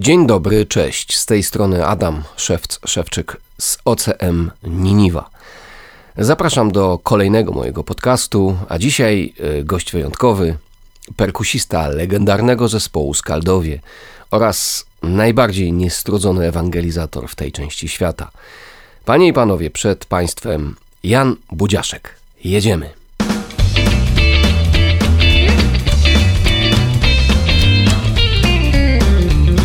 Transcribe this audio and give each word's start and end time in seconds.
Dzień 0.00 0.26
dobry, 0.26 0.66
cześć. 0.66 1.16
Z 1.16 1.26
tej 1.26 1.42
strony 1.42 1.86
Adam 1.86 2.22
Szewc-Szewczyk 2.36 3.36
z 3.60 3.78
OCM 3.84 4.50
Niniwa. 4.62 5.30
Zapraszam 6.16 6.72
do 6.72 6.98
kolejnego 7.02 7.52
mojego 7.52 7.84
podcastu, 7.84 8.56
a 8.68 8.78
dzisiaj 8.78 9.34
y, 9.60 9.64
gość 9.64 9.92
wyjątkowy, 9.92 10.56
perkusista 11.16 11.88
legendarnego 11.88 12.68
zespołu 12.68 13.14
Skaldowie 13.14 13.80
oraz 14.30 14.86
najbardziej 15.02 15.72
niestrudzony 15.72 16.46
ewangelizator 16.46 17.28
w 17.28 17.34
tej 17.34 17.52
części 17.52 17.88
świata. 17.88 18.30
Panie 19.04 19.28
i 19.28 19.32
panowie, 19.32 19.70
przed 19.70 20.04
państwem 20.04 20.76
Jan 21.02 21.36
Budziaszek. 21.52 22.14
Jedziemy. 22.44 22.97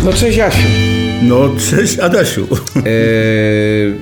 No 0.03 0.13
cześć 0.13 0.37
Jasiu. 0.37 0.67
No 1.23 1.49
cześć 1.69 1.99
Adasiu. 1.99 2.47
Eee, 2.75 3.93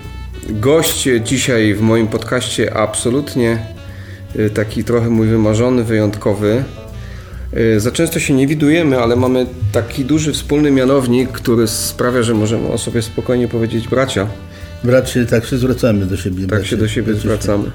gość 0.49 1.07
dzisiaj 1.23 1.73
w 1.73 1.81
moim 1.81 2.07
podcaście 2.07 2.73
absolutnie 2.77 3.65
e, 4.35 4.49
taki 4.49 4.83
trochę 4.83 5.09
mój 5.09 5.27
wymarzony, 5.27 5.83
wyjątkowy. 5.83 6.63
E, 7.53 7.79
za 7.79 7.91
często 7.91 8.19
się 8.19 8.33
nie 8.33 8.47
widujemy, 8.47 8.99
ale 8.99 9.15
mamy 9.15 9.45
taki 9.71 10.05
duży 10.05 10.33
wspólny 10.33 10.71
mianownik, 10.71 11.31
który 11.31 11.67
sprawia, 11.67 12.23
że 12.23 12.33
możemy 12.33 12.67
o 12.67 12.77
sobie 12.77 13.01
spokojnie 13.01 13.47
powiedzieć 13.47 13.87
bracia. 13.87 14.27
Bracie, 14.83 15.25
tak 15.25 15.45
się 15.45 15.57
zwracamy 15.57 16.05
do 16.05 16.17
siebie. 16.17 16.39
Tak 16.39 16.47
bracie, 16.47 16.67
się 16.67 16.77
do 16.77 16.87
siebie 16.87 17.13
bracie. 17.13 17.21
zwracamy. 17.21 17.71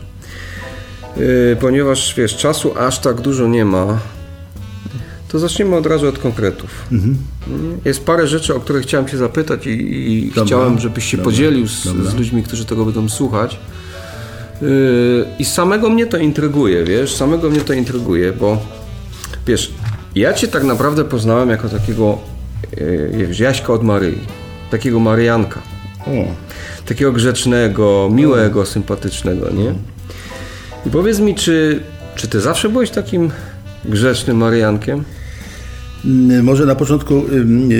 E, 1.52 1.56
ponieważ 1.56 2.14
wiesz, 2.16 2.36
czasu 2.36 2.78
aż 2.78 2.98
tak 2.98 3.20
dużo 3.20 3.48
nie 3.48 3.64
ma, 3.64 3.98
to 5.36 5.40
zaczniemy 5.40 5.76
od 5.76 5.86
razu 5.86 6.08
od 6.08 6.18
konkretów. 6.18 6.70
Mhm. 6.92 7.16
Jest 7.84 8.04
parę 8.04 8.26
rzeczy, 8.26 8.54
o 8.54 8.60
które 8.60 8.80
chciałem 8.80 9.08
Cię 9.08 9.16
zapytać 9.16 9.66
i, 9.66 9.70
i 9.70 10.26
Dobra, 10.26 10.44
chciałem, 10.44 10.78
żebyś 10.78 11.04
się 11.04 11.16
dobra, 11.16 11.32
podzielił 11.32 11.68
z, 11.68 11.82
z 11.82 12.14
ludźmi, 12.14 12.42
którzy 12.42 12.64
tego 12.64 12.84
będą 12.84 13.08
słuchać. 13.08 13.58
Yy, 14.62 14.68
I 15.38 15.44
samego 15.44 15.90
mnie 15.90 16.06
to 16.06 16.16
intryguje, 16.16 16.84
wiesz, 16.84 17.14
samego 17.14 17.50
mnie 17.50 17.60
to 17.60 17.72
intryguje, 17.72 18.32
bo 18.32 18.58
wiesz, 19.46 19.72
ja 20.14 20.34
Cię 20.34 20.48
tak 20.48 20.64
naprawdę 20.64 21.04
poznałem 21.04 21.50
jako 21.50 21.68
takiego 21.68 22.18
yy, 22.76 23.26
wiesz, 23.28 23.40
Jaśka 23.40 23.72
od 23.72 23.82
Maryi, 23.82 24.18
takiego 24.70 25.00
Marianka, 25.00 25.62
O, 26.06 26.10
takiego 26.86 27.12
grzecznego, 27.12 28.08
miłego, 28.12 28.66
sympatycznego, 28.66 29.50
nie? 29.50 29.74
I 30.86 30.90
powiedz 30.90 31.18
mi, 31.18 31.34
czy, 31.34 31.82
czy 32.14 32.28
Ty 32.28 32.40
zawsze 32.40 32.68
byłeś 32.68 32.90
takim 32.90 33.30
grzecznym 33.84 34.36
Mariankiem? 34.36 35.04
Mm, 36.04 36.44
może 36.44 36.66
na 36.66 36.74
początku 36.74 37.24
ym, 37.32 37.70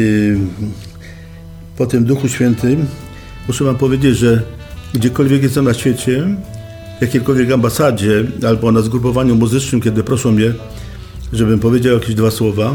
po 1.76 1.86
tym 1.86 2.04
Duchu 2.04 2.28
Świętym 2.28 2.86
muszę 3.48 3.64
Wam 3.64 3.76
powiedzieć, 3.76 4.16
że 4.16 4.42
gdziekolwiek 4.94 5.42
jestem 5.42 5.64
na 5.64 5.74
świecie, 5.74 6.36
w 6.98 7.02
jakiejkolwiek 7.02 7.52
ambasadzie 7.52 8.24
albo 8.46 8.72
na 8.72 8.80
zgrupowaniu 8.80 9.34
muzycznym, 9.34 9.80
kiedy 9.80 10.02
proszą 10.02 10.32
mnie, 10.32 10.52
żebym 11.32 11.58
powiedział 11.58 11.94
jakieś 11.94 12.14
dwa 12.14 12.30
słowa, 12.30 12.74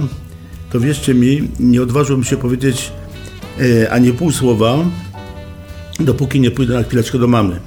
to 0.72 0.80
wierzcie 0.80 1.14
mi, 1.14 1.50
nie 1.60 1.82
odważyłbym 1.82 2.24
się 2.24 2.38
powiedzieć 2.38 2.92
e, 3.60 3.92
ani 3.92 4.14
pół 4.14 4.32
słowa, 4.32 4.78
dopóki 6.00 6.40
nie 6.40 6.52
pójdę 6.52 6.74
na 6.74 6.84
chwileczkę 6.84 7.20
do 7.20 7.28
mamy. 7.28 7.60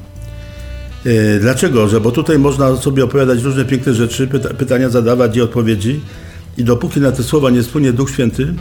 E, 1.06 1.38
Dlaczego? 1.40 1.88
Że 1.88 2.00
bo 2.00 2.10
tutaj 2.10 2.38
można 2.38 2.76
sobie 2.76 3.04
opowiadać 3.04 3.42
różne 3.42 3.64
piękne 3.64 3.94
rzeczy, 3.94 4.26
pyta, 4.26 4.54
pytania 4.54 4.88
zadawać 4.88 5.36
i 5.36 5.40
odpowiedzi 5.40 6.00
i 6.58 6.64
dopóki 6.64 7.00
na 7.00 7.12
te 7.12 7.22
słowa 7.22 7.50
nie 7.50 7.62
spłynie 7.62 7.92
Duch 7.92 8.10
Święty, 8.10 8.54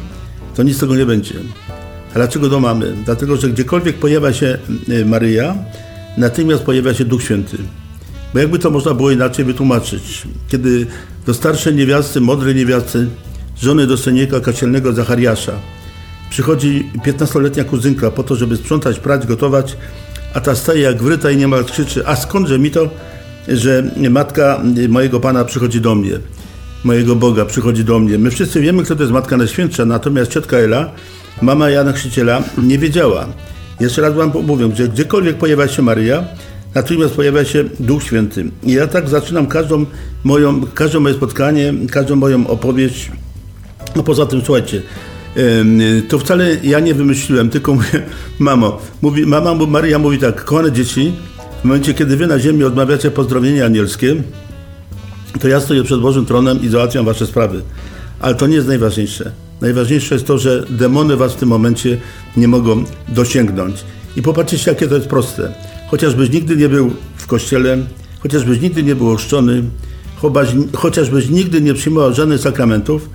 to 0.55 0.63
nic 0.63 0.77
z 0.77 0.79
tego 0.79 0.95
nie 0.95 1.05
będzie. 1.05 1.35
A 2.11 2.13
dlaczego 2.13 2.49
do 2.49 2.59
mamy? 2.59 2.93
Dlatego, 3.05 3.37
że 3.37 3.49
gdziekolwiek 3.49 3.97
pojawia 3.97 4.33
się 4.33 4.57
e, 4.89 5.05
Maryja, 5.05 5.55
natychmiast 6.17 6.63
pojawia 6.63 6.93
się 6.93 7.05
Duch 7.05 7.23
Święty. 7.23 7.57
Bo 8.33 8.39
jakby 8.39 8.59
to 8.59 8.71
można 8.71 8.93
było 8.93 9.11
inaczej 9.11 9.45
wytłumaczyć? 9.45 10.23
Kiedy 10.47 10.87
do 11.25 11.33
starszej 11.33 11.75
niewiasty, 11.75 12.21
mądrej 12.21 12.55
niewiasty, 12.55 13.07
żony 13.61 13.87
dostojnika 13.87 14.39
kacielnego 14.39 14.93
Zachariasza, 14.93 15.53
Przychodzi 16.33 16.89
15-letnia 17.05 17.63
kuzynka 17.63 18.11
po 18.11 18.23
to, 18.23 18.35
żeby 18.35 18.57
sprzątać, 18.57 18.99
prać, 18.99 19.27
gotować, 19.27 19.77
a 20.33 20.41
ta 20.41 20.55
staje 20.55 20.81
jak 20.81 21.03
wryta 21.03 21.31
i 21.31 21.37
niemal 21.37 21.65
krzyczy, 21.65 22.07
a 22.07 22.15
skądże 22.15 22.59
mi 22.59 22.71
to, 22.71 22.89
że 23.47 23.91
matka 24.09 24.61
mojego 24.89 25.19
Pana 25.19 25.45
przychodzi 25.45 25.81
do 25.81 25.95
mnie, 25.95 26.19
mojego 26.83 27.15
Boga 27.15 27.45
przychodzi 27.45 27.83
do 27.83 27.99
mnie. 27.99 28.17
My 28.17 28.31
wszyscy 28.31 28.61
wiemy, 28.61 28.83
kto 28.83 28.95
to 28.95 29.03
jest 29.03 29.13
Matka 29.13 29.37
Najświętsza, 29.37 29.85
natomiast 29.85 30.31
ciotka 30.31 30.57
Ela, 30.57 30.91
mama 31.41 31.69
Jana 31.69 31.91
Chrzciciela, 31.91 32.43
nie 32.57 32.77
wiedziała. 32.77 33.27
Jeszcze 33.79 34.01
raz 34.01 34.13
Wam 34.13 34.31
mówię, 34.43 34.69
że 34.75 34.87
gdziekolwiek 34.87 35.37
pojawia 35.37 35.67
się 35.67 35.81
Maryja, 35.81 36.23
natychmiast 36.75 37.13
pojawia 37.13 37.45
się 37.45 37.63
Duch 37.79 38.03
Święty. 38.03 38.45
I 38.63 38.71
ja 38.71 38.87
tak 38.87 39.09
zaczynam 39.09 39.47
każdą 39.47 39.85
moją, 40.23 40.61
każde 40.73 40.99
moje 40.99 41.15
spotkanie, 41.15 41.73
każdą 41.91 42.15
moją 42.15 42.47
opowieść, 42.47 43.11
no 43.95 44.03
poza 44.03 44.25
tym, 44.25 44.41
słuchajcie, 44.45 44.81
to 46.07 46.19
wcale 46.19 46.57
ja 46.63 46.79
nie 46.79 46.93
wymyśliłem, 46.93 47.49
tylko 47.49 47.73
mówię, 47.73 48.01
mamo, 48.39 48.81
mówi, 49.01 49.25
mama, 49.25 49.55
Maria 49.67 49.99
mówi 49.99 50.17
tak, 50.17 50.45
kochane 50.45 50.71
dzieci, 50.71 51.11
w 51.61 51.65
momencie, 51.65 51.93
kiedy 51.93 52.17
wy 52.17 52.27
na 52.27 52.39
ziemi 52.39 52.63
odmawiacie 52.63 53.11
pozdrowienia 53.11 53.65
anielskie, 53.65 54.15
to 55.39 55.47
ja 55.47 55.59
stoję 55.59 55.83
przed 55.83 55.99
Bożym 55.99 56.25
tronem 56.25 56.61
i 56.61 56.67
załatwiam 56.69 57.05
wasze 57.05 57.27
sprawy. 57.27 57.61
Ale 58.19 58.35
to 58.35 58.47
nie 58.47 58.55
jest 58.55 58.67
najważniejsze. 58.67 59.31
Najważniejsze 59.61 60.15
jest 60.15 60.27
to, 60.27 60.37
że 60.37 60.65
demony 60.69 61.17
was 61.17 61.33
w 61.33 61.35
tym 61.35 61.49
momencie 61.49 61.97
nie 62.37 62.47
mogą 62.47 62.83
dosięgnąć. 63.09 63.83
I 64.15 64.21
popatrzcie, 64.21 64.71
jakie 64.71 64.87
to 64.87 64.95
jest 64.95 65.07
proste. 65.07 65.53
Chociażbyś 65.91 66.29
nigdy 66.29 66.55
nie 66.55 66.69
był 66.69 66.91
w 67.17 67.27
kościele, 67.27 67.77
chociażbyś 68.19 68.61
nigdy 68.61 68.83
nie 68.83 68.95
był 68.95 69.11
ochrzczony, 69.11 69.63
chociażbyś 70.73 71.29
nigdy 71.29 71.61
nie 71.61 71.73
przyjmował 71.73 72.13
żadnych 72.13 72.39
sakramentów, 72.39 73.09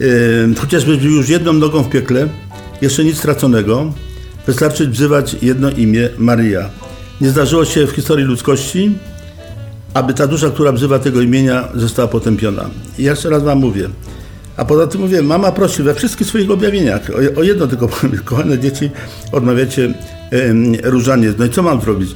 Yy, 0.00 0.54
chociażby 0.58 0.96
był 0.96 1.10
już 1.10 1.28
jedną 1.28 1.52
nogą 1.52 1.82
w 1.82 1.90
piekle, 1.90 2.28
jeszcze 2.82 3.04
nic 3.04 3.18
straconego, 3.18 3.92
wystarczy 4.46 4.88
wzywać 4.88 5.36
jedno 5.42 5.70
imię 5.70 6.08
Maryja. 6.18 6.70
Nie 7.20 7.30
zdarzyło 7.30 7.64
się 7.64 7.86
w 7.86 7.90
historii 7.90 8.24
ludzkości, 8.24 8.90
aby 9.94 10.14
ta 10.14 10.26
dusza, 10.26 10.50
która 10.50 10.72
wzywa 10.72 10.98
tego 10.98 11.20
imienia, 11.20 11.68
została 11.74 12.08
potępiona. 12.08 12.70
I 12.98 13.02
jeszcze 13.02 13.30
raz 13.30 13.42
Wam 13.42 13.58
mówię. 13.58 13.88
A 14.56 14.64
poza 14.64 14.86
tym 14.86 15.00
mówię, 15.00 15.22
mama 15.22 15.52
prosi 15.52 15.82
we 15.82 15.94
wszystkich 15.94 16.26
swoich 16.26 16.50
objawieniach. 16.50 17.10
O, 17.10 17.40
o 17.40 17.42
jedno 17.42 17.66
tylko 17.66 17.88
kochane 18.24 18.58
dzieci, 18.58 18.90
odmawiacie 19.32 19.94
em, 20.30 20.72
różaniec. 20.82 21.34
No 21.38 21.44
i 21.44 21.50
co 21.50 21.62
mam 21.62 21.80
zrobić? 21.80 22.10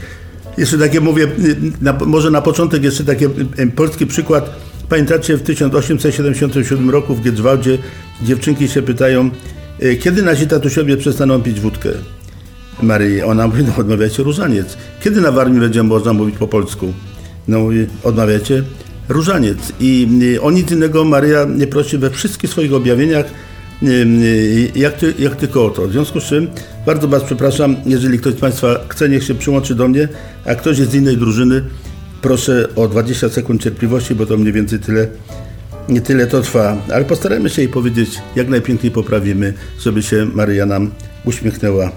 Jeszcze 0.59 0.79
takie 0.79 1.01
mówię, 1.01 1.25
y, 1.25 1.57
na, 1.81 1.93
może 1.93 2.31
na 2.31 2.43
początek 2.43 2.85
jeszcze 2.85 3.05
taki 3.05 3.25
polski 3.77 4.07
przykład. 4.07 4.51
Pamiętacie, 4.89 5.37
w 5.37 5.43
1877 5.43 6.91
roku 6.91 7.15
w 7.15 7.23
Giedrzwałdzie 7.23 7.79
dziewczynki 8.23 8.69
się 8.69 8.83
pytają, 8.83 9.31
y, 9.83 9.97
kiedy 9.97 10.23
nasi 10.23 10.47
tatusiowie 10.47 10.97
przestaną 10.97 11.43
pić 11.43 11.61
wódkę? 11.61 11.89
Maryi. 12.83 13.23
Ona 13.23 13.47
mówi, 13.47 13.65
no 13.65 13.77
odmawiacie 13.77 14.23
różaniec. 14.23 14.77
Kiedy 15.03 15.21
na 15.21 15.33
Warmii 15.33 15.61
będzie 15.61 15.83
można 15.83 16.13
mówić 16.13 16.39
po 16.39 16.49
polsku? 16.49 16.93
No 17.49 17.61
mówi, 17.61 17.87
odmawiacie 18.05 18.63
różaniec. 19.09 19.59
I 19.81 20.09
y, 20.23 20.43
o 20.43 20.51
nic 20.51 20.71
innego 20.71 21.05
Maryja 21.05 21.45
nie 21.45 21.67
prosi 21.67 21.99
we 21.99 22.11
wszystkich 22.11 22.51
swoich 22.51 22.75
objawieniach, 22.75 23.27
y, 23.83 23.87
y, 23.87 24.71
jak, 24.75 24.97
ty, 24.97 25.15
jak 25.19 25.37
tylko 25.37 25.67
o 25.67 25.71
to. 25.71 25.89
W 25.89 25.93
związku 25.93 26.21
z 26.21 26.25
czym 26.25 26.49
bardzo 26.87 27.09
Was 27.09 27.23
przepraszam, 27.23 27.77
jeżeli 27.87 28.19
ktoś 28.19 28.35
z 28.35 28.41
Państwa 28.41 28.85
chce, 28.89 29.09
niech 29.09 29.25
się 29.25 29.35
przyłączy 29.35 29.75
do 29.75 29.89
mnie, 29.89 30.09
a 30.45 30.55
ktoś 30.55 30.79
jest 30.79 30.91
z 30.91 30.95
innej 30.95 31.17
drużyny, 31.17 31.63
proszę 32.23 32.69
o 32.77 32.89
20 32.89 33.29
sekund 33.29 33.63
cierpliwości, 33.63 34.15
bo 34.15 34.27
to 34.27 34.37
mniej 34.37 34.53
więcej 34.53 34.79
tyle, 34.79 35.09
nie 35.89 36.01
tyle 36.01 36.27
to 36.27 36.41
trwa. 36.43 36.77
Ale 36.93 37.05
postarajmy 37.05 37.51
się 37.51 37.63
jej 37.63 37.71
powiedzieć, 37.71 38.19
jak 38.37 38.49
najpiękniej 38.49 38.93
poprawimy, 38.93 39.55
żeby 39.81 40.03
się 40.03 40.27
Maryja 40.35 40.67
nam 40.67 40.91
uśmiechnęła. 41.25 41.91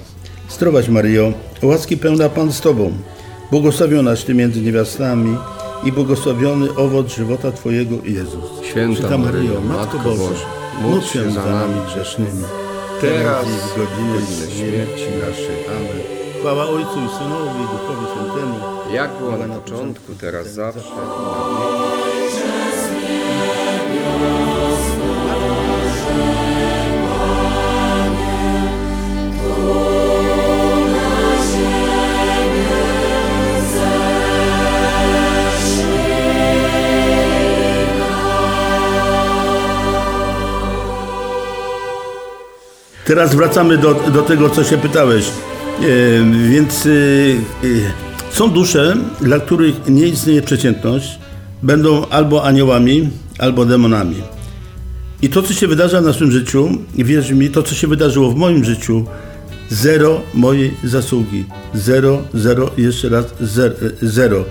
Zdrowaś 0.50 0.90
Maryjo, 0.90 1.34
łaski 1.62 1.98
pełna 1.98 2.30
Pan 2.30 2.54
z 2.54 2.62
Tobą, 2.62 2.94
błogosławionaś 3.52 4.24
Ty 4.24 4.34
między 4.34 4.62
niewiastami 4.62 5.38
i 5.84 5.92
błogosławiony 5.92 6.76
owoc 6.76 7.16
żywota 7.16 7.52
Twojego 7.52 7.96
Jezus. 8.04 8.44
Święta 8.64 9.18
Maryjo, 9.18 9.62
Matko 9.62 9.98
Boża, 10.00 10.46
módl 10.82 11.06
się 11.06 11.32
za 11.32 11.46
nami 11.46 11.82
grzesznymi, 11.86 12.44
teraz 13.02 13.46
i 13.46 13.50
w 13.50 13.78
godzinę 13.78 14.52
śmierci 14.52 15.06
naszej. 15.20 15.66
Amen. 15.68 16.02
Chwała 16.40 16.64
Ojcu 16.64 17.00
i 17.06 17.10
Synowi 17.18 17.60
i 17.60 17.68
Duchowi 17.72 18.06
Świętemu. 18.12 18.56
Jak 18.94 19.18
było 19.20 19.38
na 19.38 19.56
początku, 19.56 20.14
teraz 20.22 20.48
zawsze. 20.48 20.92
Teraz 43.06 43.36
wracamy 43.36 43.78
do, 43.78 43.94
do 43.94 44.22
tego, 44.22 44.50
co 44.50 44.64
się 44.64 44.78
pytałeś. 44.78 45.26
E, 45.26 45.32
więc 46.50 46.86
e, 46.86 46.90
e, 46.90 48.32
są 48.32 48.50
dusze, 48.50 48.98
dla 49.22 49.40
których 49.40 49.76
nie 49.90 50.08
istnieje 50.08 50.42
przeciętność, 50.42 51.20
będą 51.64 52.08
albo 52.08 52.44
aniołami, 52.44 53.10
albo 53.40 53.66
demonami. 53.66 54.16
I 55.22 55.30
to, 55.30 55.44
co 55.44 55.54
się 55.54 55.68
wydarza 55.68 56.02
w 56.02 56.06
naszym 56.06 56.32
życiu, 56.32 56.70
wierz 56.96 57.32
mi, 57.32 57.50
to, 57.50 57.64
co 57.64 57.76
się 57.76 57.88
wydarzyło 57.88 58.32
w 58.32 58.36
moim 58.36 58.64
życiu, 58.64 59.06
zero 59.70 60.22
mojej 60.34 60.74
zasługi. 60.84 61.46
Zero, 61.74 62.22
zero, 62.34 62.72
jeszcze 62.78 63.10
raz 63.10 63.26
zero. 64.02 64.46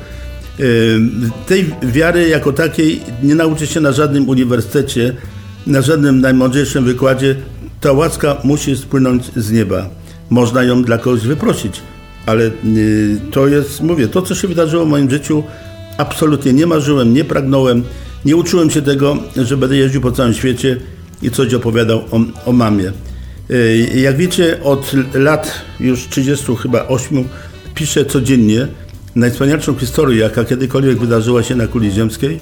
Tej 1.47 1.75
wiary 1.83 2.29
jako 2.29 2.53
takiej 2.53 3.01
nie 3.23 3.35
nauczy 3.35 3.67
się 3.67 3.81
na 3.81 3.93
żadnym 3.93 4.29
uniwersytecie, 4.29 5.17
na 5.67 5.83
żadnym 5.83 6.21
najmądrzejszym 6.21 6.85
wykładzie. 6.85 7.37
Ta 7.85 7.93
łaska 7.93 8.37
musi 8.45 8.77
spłynąć 8.77 9.31
z 9.37 9.53
nieba. 9.53 9.89
Można 10.31 10.63
ją 10.63 10.83
dla 10.83 10.99
kogoś 10.99 11.21
wyprosić, 11.21 11.81
ale 12.27 12.45
y, 12.45 13.21
to 13.31 13.49
jest, 13.49 13.81
mówię, 13.81 14.09
to 14.09 14.23
co 14.23 14.35
się 14.35 14.49
wydarzyło 14.49 14.85
w 14.85 14.89
moim 14.89 15.11
życiu, 15.11 15.43
absolutnie 15.99 16.53
nie 16.53 16.67
marzyłem, 16.67 17.15
nie 17.15 17.25
pragnąłem, 17.25 17.85
nie 18.25 18.37
uczyłem 18.37 18.71
się 18.71 18.83
tego, 18.83 19.17
że 19.37 19.57
będę 19.57 19.77
jeździł 19.77 20.01
po 20.01 20.13
całym 20.13 20.35
świecie 20.35 20.77
i 21.23 21.31
coś 21.31 21.55
opowiadał 21.55 21.99
o, 21.99 22.21
o 22.47 22.53
mamie. 22.53 22.93
Y, 23.51 23.91
jak 23.95 24.17
wiecie, 24.17 24.63
od 24.63 24.93
lat 25.15 25.63
już 25.81 26.09
30 26.09 26.57
chyba 26.57 26.89
8 26.89 27.25
piszę 27.75 28.05
codziennie 28.05 28.67
najwspanialszą 29.15 29.75
historię, 29.75 30.19
jaka 30.19 30.45
kiedykolwiek 30.45 30.99
wydarzyła 30.99 31.43
się 31.43 31.55
na 31.57 31.67
kuli 31.67 31.91
ziemskiej, 31.91 32.41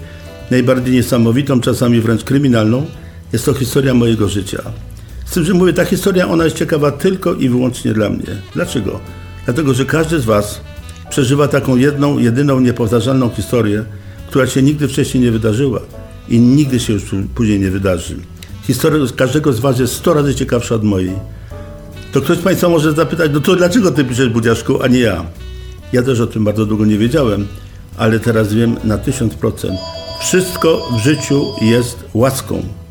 najbardziej 0.51 0.95
niesamowitą, 0.95 1.61
czasami 1.61 2.01
wręcz 2.01 2.25
kryminalną, 2.25 2.87
jest 3.33 3.45
to 3.45 3.55
historia 3.55 3.95
mojego 3.95 4.29
życia. 4.29 4.63
Z 5.33 5.35
tym, 5.35 5.45
że 5.45 5.55
mówię, 5.55 5.73
ta 5.73 5.85
historia, 5.85 6.29
ona 6.29 6.45
jest 6.45 6.57
ciekawa 6.57 6.91
tylko 6.91 7.35
i 7.35 7.49
wyłącznie 7.49 7.93
dla 7.93 8.11
mnie. 8.11 8.27
Dlaczego? 8.55 9.01
Dlatego, 9.45 9.75
że 9.75 9.85
każdy 9.85 10.21
z 10.21 10.25
Was 10.25 10.61
przeżywa 11.11 11.49
taką 11.49 11.77
jedną, 11.77 12.19
jedyną, 12.19 12.61
niepowtarzalną 12.61 13.31
historię, 13.31 13.85
która 14.27 14.47
się 14.47 14.63
nigdy 14.63 14.89
wcześniej 14.89 15.23
nie 15.23 15.31
wydarzyła 15.31 15.81
i 16.29 16.41
nigdy 16.41 16.81
się 16.81 16.93
już 16.93 17.03
później 17.35 17.61
nie 17.61 17.71
wydarzy. 17.71 18.17
Historia 18.67 19.07
każdego 19.17 19.53
z 19.53 19.61
Was 19.61 19.79
jest 19.79 19.95
100 19.95 20.15
razy 20.15 20.35
ciekawsza 20.35 20.75
od 20.75 20.85
mojej. 20.85 21.13
To 22.13 22.21
ktoś 22.21 22.39
z 22.39 22.43
Państwa 22.43 22.69
może 22.69 22.93
zapytać, 22.93 23.31
no 23.35 23.41
to 23.41 23.57
dlaczego 23.57 23.91
Ty 23.91 24.05
piszesz 24.05 24.29
Budziaszku, 24.29 24.83
a 24.83 24.89
nie 24.89 25.01
ja? 25.01 25.25
Ja 25.93 26.03
też 26.03 26.21
o 26.21 26.27
tym 26.27 26.45
bardzo 26.45 26.67
długo 26.67 26.85
nie 26.85 26.99
wiedziałem, 26.99 27.47
ale 27.97 28.21
teraz 28.21 28.55
wiem 28.55 28.77
na 28.85 28.99
1000%. 28.99 29.77
Wszystko 30.21 30.89
w 30.97 31.05
życiu 31.05 31.47
jest 31.61 32.05
łaską. 32.15 32.82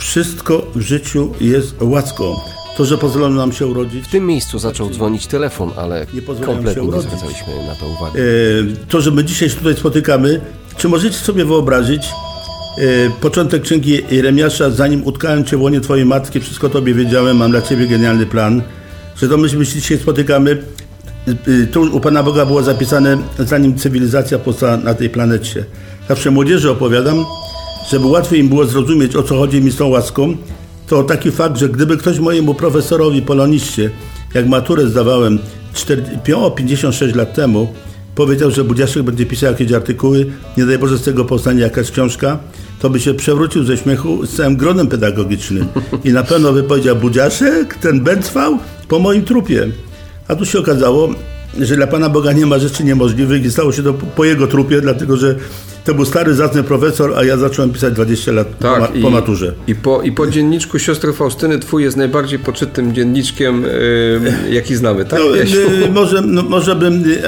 Wszystko 0.00 0.66
w 0.74 0.80
życiu 0.80 1.32
jest 1.40 1.74
łaską. 1.80 2.34
To, 2.76 2.84
że 2.84 2.98
pozwolono 2.98 3.36
nam 3.36 3.52
się 3.52 3.66
urodzić. 3.66 4.04
W 4.04 4.10
tym 4.10 4.26
miejscu 4.26 4.58
zaczął 4.58 4.90
dzwonić 4.90 5.26
telefon, 5.26 5.70
ale 5.76 6.06
kompletnie 6.44 6.86
nie 6.86 7.00
zwracaliśmy 7.00 7.66
na 7.66 7.74
to 7.74 7.86
uwagi. 7.86 8.18
E, 8.18 8.22
to, 8.88 9.00
że 9.00 9.10
my 9.10 9.24
dzisiaj 9.24 9.48
się 9.50 9.56
tutaj 9.56 9.76
spotykamy, 9.76 10.40
czy 10.76 10.88
możecie 10.88 11.18
sobie 11.18 11.44
wyobrazić 11.44 12.02
e, 12.06 12.10
początek 13.20 13.62
księgi 13.62 14.02
Jeremiasza, 14.10 14.70
zanim 14.70 15.06
utkałem 15.06 15.44
Cię 15.44 15.56
w 15.56 15.60
łonie 15.60 15.80
Twojej 15.80 16.06
matki, 16.06 16.40
wszystko 16.40 16.68
Tobie 16.68 16.94
wiedziałem, 16.94 17.36
mam 17.36 17.50
dla 17.50 17.62
Ciebie 17.62 17.86
genialny 17.86 18.26
plan, 18.26 18.62
że 19.16 19.28
to 19.28 19.36
my 19.36 19.48
się 19.48 19.64
dzisiaj 19.64 19.98
spotykamy, 19.98 20.62
Y, 21.48 21.66
tu 21.66 21.82
u 21.82 22.00
Pana 22.00 22.22
Boga 22.22 22.46
było 22.46 22.62
zapisane, 22.62 23.18
zanim 23.38 23.78
cywilizacja 23.78 24.38
powstała 24.38 24.76
na 24.76 24.94
tej 24.94 25.10
planecie. 25.10 25.64
Zawsze 26.08 26.30
młodzieży 26.30 26.70
opowiadam, 26.70 27.24
żeby 27.90 28.06
łatwiej 28.06 28.40
im 28.40 28.48
było 28.48 28.66
zrozumieć, 28.66 29.16
o 29.16 29.22
co 29.22 29.36
chodzi 29.38 29.60
mi 29.60 29.70
z 29.70 29.76
tą 29.76 29.88
łaską, 29.88 30.36
to 30.86 31.02
taki 31.02 31.30
fakt, 31.30 31.56
że 31.56 31.68
gdyby 31.68 31.96
ktoś 31.96 32.18
mojemu 32.18 32.54
profesorowi 32.54 33.22
poloniście, 33.22 33.90
jak 34.34 34.48
maturę 34.48 34.86
zdawałem 34.86 35.38
4, 35.74 36.02
56 36.56 37.14
lat 37.14 37.34
temu, 37.34 37.72
powiedział, 38.14 38.50
że 38.50 38.64
Budziaszek 38.64 39.02
będzie 39.02 39.26
pisał 39.26 39.52
jakieś 39.52 39.72
artykuły, 39.72 40.26
nie 40.56 40.66
daj 40.66 40.78
Boże 40.78 40.98
z 40.98 41.02
tego 41.02 41.24
powstanie 41.24 41.60
jakaś 41.60 41.90
książka, 41.90 42.38
to 42.80 42.90
by 42.90 43.00
się 43.00 43.14
przewrócił 43.14 43.64
ze 43.64 43.76
śmiechu 43.76 44.26
z 44.26 44.36
całym 44.36 44.56
gronem 44.56 44.86
pedagogicznym. 44.86 45.66
I 46.04 46.12
na 46.12 46.22
pewno 46.22 46.52
by 46.52 46.62
powiedział, 46.62 46.96
Budziaszek, 46.96 47.74
ten 47.74 48.00
bęcwał 48.00 48.58
po 48.88 48.98
moim 48.98 49.24
trupie. 49.24 49.68
A 50.28 50.36
tu 50.36 50.46
się 50.46 50.58
okazało, 50.58 51.08
że 51.58 51.76
dla 51.76 51.86
Pana 51.86 52.08
Boga 52.08 52.32
nie 52.32 52.46
ma 52.46 52.58
rzeczy 52.58 52.84
niemożliwych 52.84 53.44
i 53.44 53.50
stało 53.50 53.72
się 53.72 53.82
to 53.82 53.94
po 53.94 54.24
jego 54.24 54.46
trupie, 54.46 54.80
dlatego 54.80 55.16
że 55.16 55.34
to 55.84 55.94
był 55.94 56.04
stary, 56.04 56.34
zacny 56.34 56.62
profesor, 56.62 57.12
a 57.16 57.24
ja 57.24 57.36
zacząłem 57.36 57.70
pisać 57.72 57.94
20 57.94 58.32
lat 58.32 58.58
tak, 58.58 58.74
po, 58.74 58.80
ma, 58.80 58.86
i, 58.86 59.02
po, 59.02 59.10
maturze. 59.10 59.54
I 59.66 59.74
po, 59.74 60.02
I 60.02 60.12
po 60.12 60.26
dzienniczku 60.26 60.78
siostry 60.78 61.12
Faustyny 61.12 61.58
twój 61.58 61.82
jest 61.82 61.96
najbardziej 61.96 62.38
poczytym 62.38 62.94
dzienniczkiem, 62.94 63.62
yy, 63.62 64.54
jaki 64.54 64.76
znamy, 64.76 65.04
tak? 65.04 65.20
No, 65.20 65.36
yy, 65.36 65.90
może, 65.92 66.22
no, 66.22 66.42
może 66.42 66.76
bym 66.76 67.02
yy, 67.02 67.18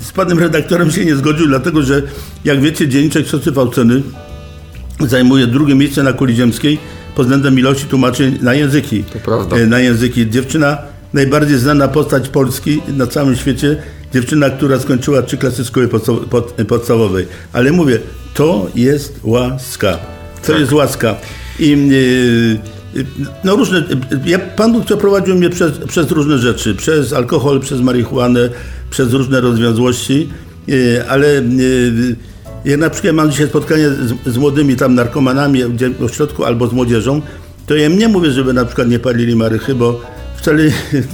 z 0.00 0.12
panem 0.14 0.38
redaktorem 0.38 0.90
się 0.90 1.04
nie 1.04 1.16
zgodził, 1.16 1.46
dlatego 1.46 1.82
że 1.82 2.02
jak 2.44 2.60
wiecie, 2.60 2.88
dzienniczek 2.88 3.26
siostry 3.26 3.52
Faustyny 3.52 4.02
zajmuje 5.00 5.46
drugie 5.46 5.74
miejsce 5.74 6.02
na 6.02 6.12
kuli 6.12 6.34
ziemskiej 6.34 6.78
pod 7.16 7.26
względem 7.26 7.58
ilości 7.58 7.86
tłumaczeń 7.86 8.38
na 8.42 8.54
języki. 8.54 9.04
To 9.04 9.18
prawda. 9.18 9.56
Na 9.66 9.80
języki. 9.80 10.30
Dziewczyna 10.30 10.93
najbardziej 11.14 11.58
znana 11.58 11.88
postać 11.88 12.28
Polski 12.28 12.82
na 12.96 13.06
całym 13.06 13.36
świecie, 13.36 13.76
dziewczyna, 14.14 14.50
która 14.50 14.78
skończyła 14.78 15.22
trzy 15.22 15.36
klasy 15.36 15.64
szkoły 15.64 15.88
podstawowej. 16.68 17.26
Ale 17.52 17.72
mówię, 17.72 17.98
to 18.34 18.66
jest 18.74 19.20
łaska. 19.22 19.98
To 20.42 20.52
tak. 20.52 20.60
jest 20.60 20.72
łaska. 20.72 21.16
I 21.58 21.88
yy, 22.94 23.04
no 23.44 23.56
różne, 23.56 23.82
ja, 24.26 24.38
Pan 24.38 24.72
Bóg 24.72 24.84
przeprowadził 24.84 25.34
mnie 25.34 25.50
przez, 25.50 25.78
przez 25.78 26.10
różne 26.10 26.38
rzeczy, 26.38 26.74
przez 26.74 27.12
alkohol, 27.12 27.60
przez 27.60 27.80
marihuanę, 27.80 28.48
przez 28.90 29.12
różne 29.12 29.40
rozwiązłości, 29.40 30.28
yy, 30.66 31.04
ale 31.08 31.28
yy, 31.34 32.16
jak 32.64 32.80
na 32.80 32.90
przykład 32.90 33.14
mam 33.14 33.30
dzisiaj 33.30 33.46
spotkanie 33.46 33.90
z, 33.90 34.14
z 34.26 34.36
młodymi 34.36 34.76
tam 34.76 34.94
narkomanami 34.94 35.62
w 35.98 36.04
ośrodku 36.04 36.44
albo 36.44 36.66
z 36.66 36.72
młodzieżą, 36.72 37.22
to 37.66 37.74
ja 37.74 37.88
nie 37.88 38.08
mówię, 38.08 38.30
żeby 38.30 38.52
na 38.52 38.64
przykład 38.64 38.88
nie 38.88 38.98
palili 38.98 39.36
marychy, 39.36 39.74
bo 39.74 40.13
wcale 40.44 40.62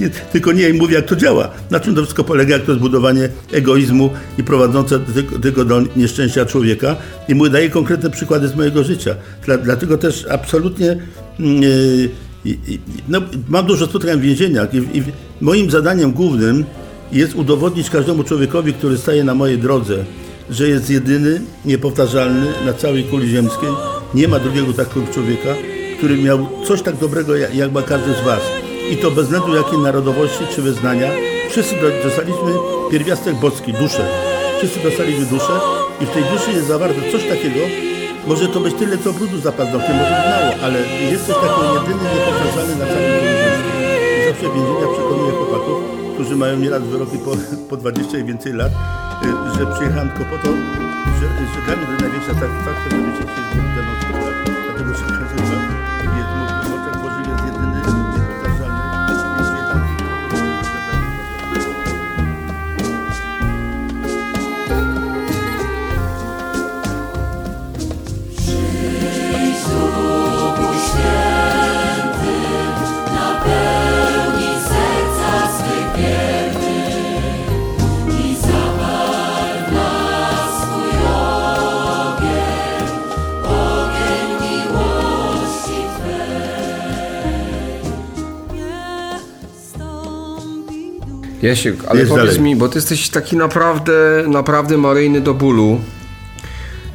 nie, 0.00 0.10
tylko 0.32 0.52
nie 0.52 0.72
mówię, 0.72 0.94
jak 0.94 1.06
to 1.06 1.16
działa. 1.16 1.50
Na 1.70 1.80
czym 1.80 1.94
to 1.94 2.02
wszystko 2.02 2.24
polega, 2.24 2.54
jak 2.54 2.64
to 2.64 2.72
jest 2.72 2.82
budowanie 2.82 3.28
egoizmu 3.52 4.10
i 4.38 4.44
prowadzące 4.44 5.00
tylko, 5.42 5.64
do 5.64 5.82
nieszczęścia 5.96 6.46
człowieka. 6.46 6.96
I 7.28 7.34
mu 7.34 7.48
daję 7.48 7.70
konkretne 7.70 8.10
przykłady 8.10 8.48
z 8.48 8.54
mojego 8.56 8.84
życia. 8.84 9.14
Dla, 9.46 9.58
dlatego 9.58 9.98
też 9.98 10.26
absolutnie 10.30 10.96
yy, 11.38 12.58
no, 13.08 13.20
mam 13.48 13.66
dużo 13.66 13.86
spotkań 13.86 14.18
w 14.18 14.22
więzieniach 14.22 14.74
i, 14.74 14.76
i 14.76 15.02
moim 15.40 15.70
zadaniem 15.70 16.12
głównym 16.12 16.64
jest 17.12 17.34
udowodnić 17.34 17.90
każdemu 17.90 18.24
człowiekowi, 18.24 18.72
który 18.72 18.98
staje 18.98 19.24
na 19.24 19.34
mojej 19.34 19.58
drodze, 19.58 20.04
że 20.50 20.68
jest 20.68 20.90
jedyny, 20.90 21.40
niepowtarzalny 21.64 22.46
na 22.66 22.72
całej 22.72 23.04
kuli 23.04 23.28
ziemskiej. 23.28 23.70
Nie 24.14 24.28
ma 24.28 24.38
drugiego 24.38 24.72
takiego 24.72 25.06
człowieka, 25.14 25.54
który 25.98 26.16
miał 26.16 26.46
coś 26.66 26.82
tak 26.82 26.96
dobrego, 26.96 27.36
jak 27.36 27.72
ma 27.72 27.82
każdy 27.82 28.12
z 28.14 28.24
Was 28.24 28.69
i 28.90 28.96
to 28.96 29.10
bez 29.10 29.24
względu 29.24 29.54
jakiej 29.54 29.78
narodowości 29.78 30.44
czy 30.54 30.62
wyznania, 30.62 31.08
wszyscy 31.50 31.74
dostaliśmy 32.04 32.52
pierwiastek 32.90 33.34
boski, 33.34 33.72
duszę. 33.72 34.08
Wszyscy 34.58 34.80
dostaliśmy 34.80 35.26
duszę 35.26 35.60
i 36.00 36.06
w 36.06 36.10
tej 36.10 36.24
duszy 36.24 36.52
jest 36.52 36.66
zawarte 36.66 37.12
coś 37.12 37.22
takiego, 37.28 37.60
może 38.26 38.48
to 38.48 38.60
być 38.60 38.74
tyle 38.74 38.98
co 38.98 39.12
brudu 39.12 39.38
za 39.40 39.52
paznokciem, 39.52 39.96
może 39.96 40.10
być 40.10 40.24
mało, 40.34 40.64
ale 40.64 40.78
jest 41.12 41.26
coś 41.26 41.36
takiego 41.36 41.74
jedyny, 41.74 42.04
niepowtarzalny 42.14 42.76
na 42.76 42.86
całym 42.86 43.10
korytarzu. 43.20 43.64
I 44.18 44.28
zawsze 44.28 44.46
więzienia 44.54 44.86
przekonuję 44.94 45.32
chłopaków, 45.32 45.78
którzy 46.14 46.36
mają 46.36 46.56
nieraz 46.56 46.82
wyroki 46.82 47.18
po, 47.18 47.30
po 47.68 47.76
20 47.76 48.18
i 48.18 48.24
więcej 48.24 48.52
lat, 48.52 48.72
y, 48.72 49.58
że 49.58 49.66
przyjechałem 49.74 50.08
tylko 50.10 50.24
po 50.30 50.38
to, 50.42 50.48
że, 51.18 51.26
że 51.52 51.60
dla 51.66 51.76
mnie 51.76 51.86
to 51.86 52.02
największa 52.04 52.34
satysfakcja, 52.40 52.88
żeby 52.90 53.10
się 53.18 53.24
chcieli 53.30 53.48
ze 53.54 53.62
mną. 53.62 53.82
Dlatego, 54.66 54.94
że 54.98 55.04
każdy 55.18 55.46
z 55.46 56.49
Jasiek, 91.42 91.76
ale 91.88 92.00
Jest 92.00 92.10
powiedz 92.12 92.26
dalej. 92.26 92.40
mi, 92.40 92.56
bo 92.56 92.68
ty 92.68 92.78
jesteś 92.78 93.08
taki 93.08 93.36
naprawdę, 93.36 94.24
naprawdę 94.28 94.78
maryjny 94.78 95.20
do 95.20 95.34
bólu. 95.34 95.80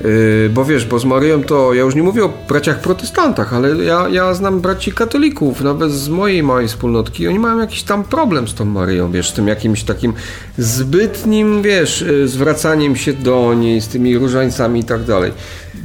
Yy, 0.03 0.49
bo 0.53 0.65
wiesz, 0.65 0.85
bo 0.85 0.99
z 0.99 1.05
Maryją 1.05 1.43
to 1.43 1.73
ja 1.73 1.81
już 1.81 1.95
nie 1.95 2.03
mówię 2.03 2.25
o 2.25 2.33
braciach 2.47 2.81
protestantach, 2.81 3.53
ale 3.53 3.83
ja, 3.83 4.09
ja 4.09 4.33
znam 4.33 4.61
braci 4.61 4.91
katolików, 4.91 5.61
nawet 5.61 5.91
z 5.91 6.09
mojej 6.09 6.43
małej 6.43 6.67
wspólnotki. 6.67 7.27
Oni 7.27 7.39
mają 7.39 7.59
jakiś 7.59 7.83
tam 7.83 8.03
problem 8.03 8.47
z 8.47 8.53
tą 8.53 8.65
Maryją, 8.65 9.11
wiesz, 9.11 9.29
z 9.29 9.33
tym 9.33 9.47
jakimś 9.47 9.83
takim 9.83 10.13
zbytnim, 10.57 11.61
wiesz, 11.61 12.01
yy, 12.01 12.27
zwracaniem 12.27 12.95
się 12.95 13.13
do 13.13 13.53
niej, 13.53 13.81
z 13.81 13.87
tymi 13.87 14.17
różańcami 14.17 14.79
i 14.79 14.83
tak 14.83 15.03
dalej. 15.03 15.31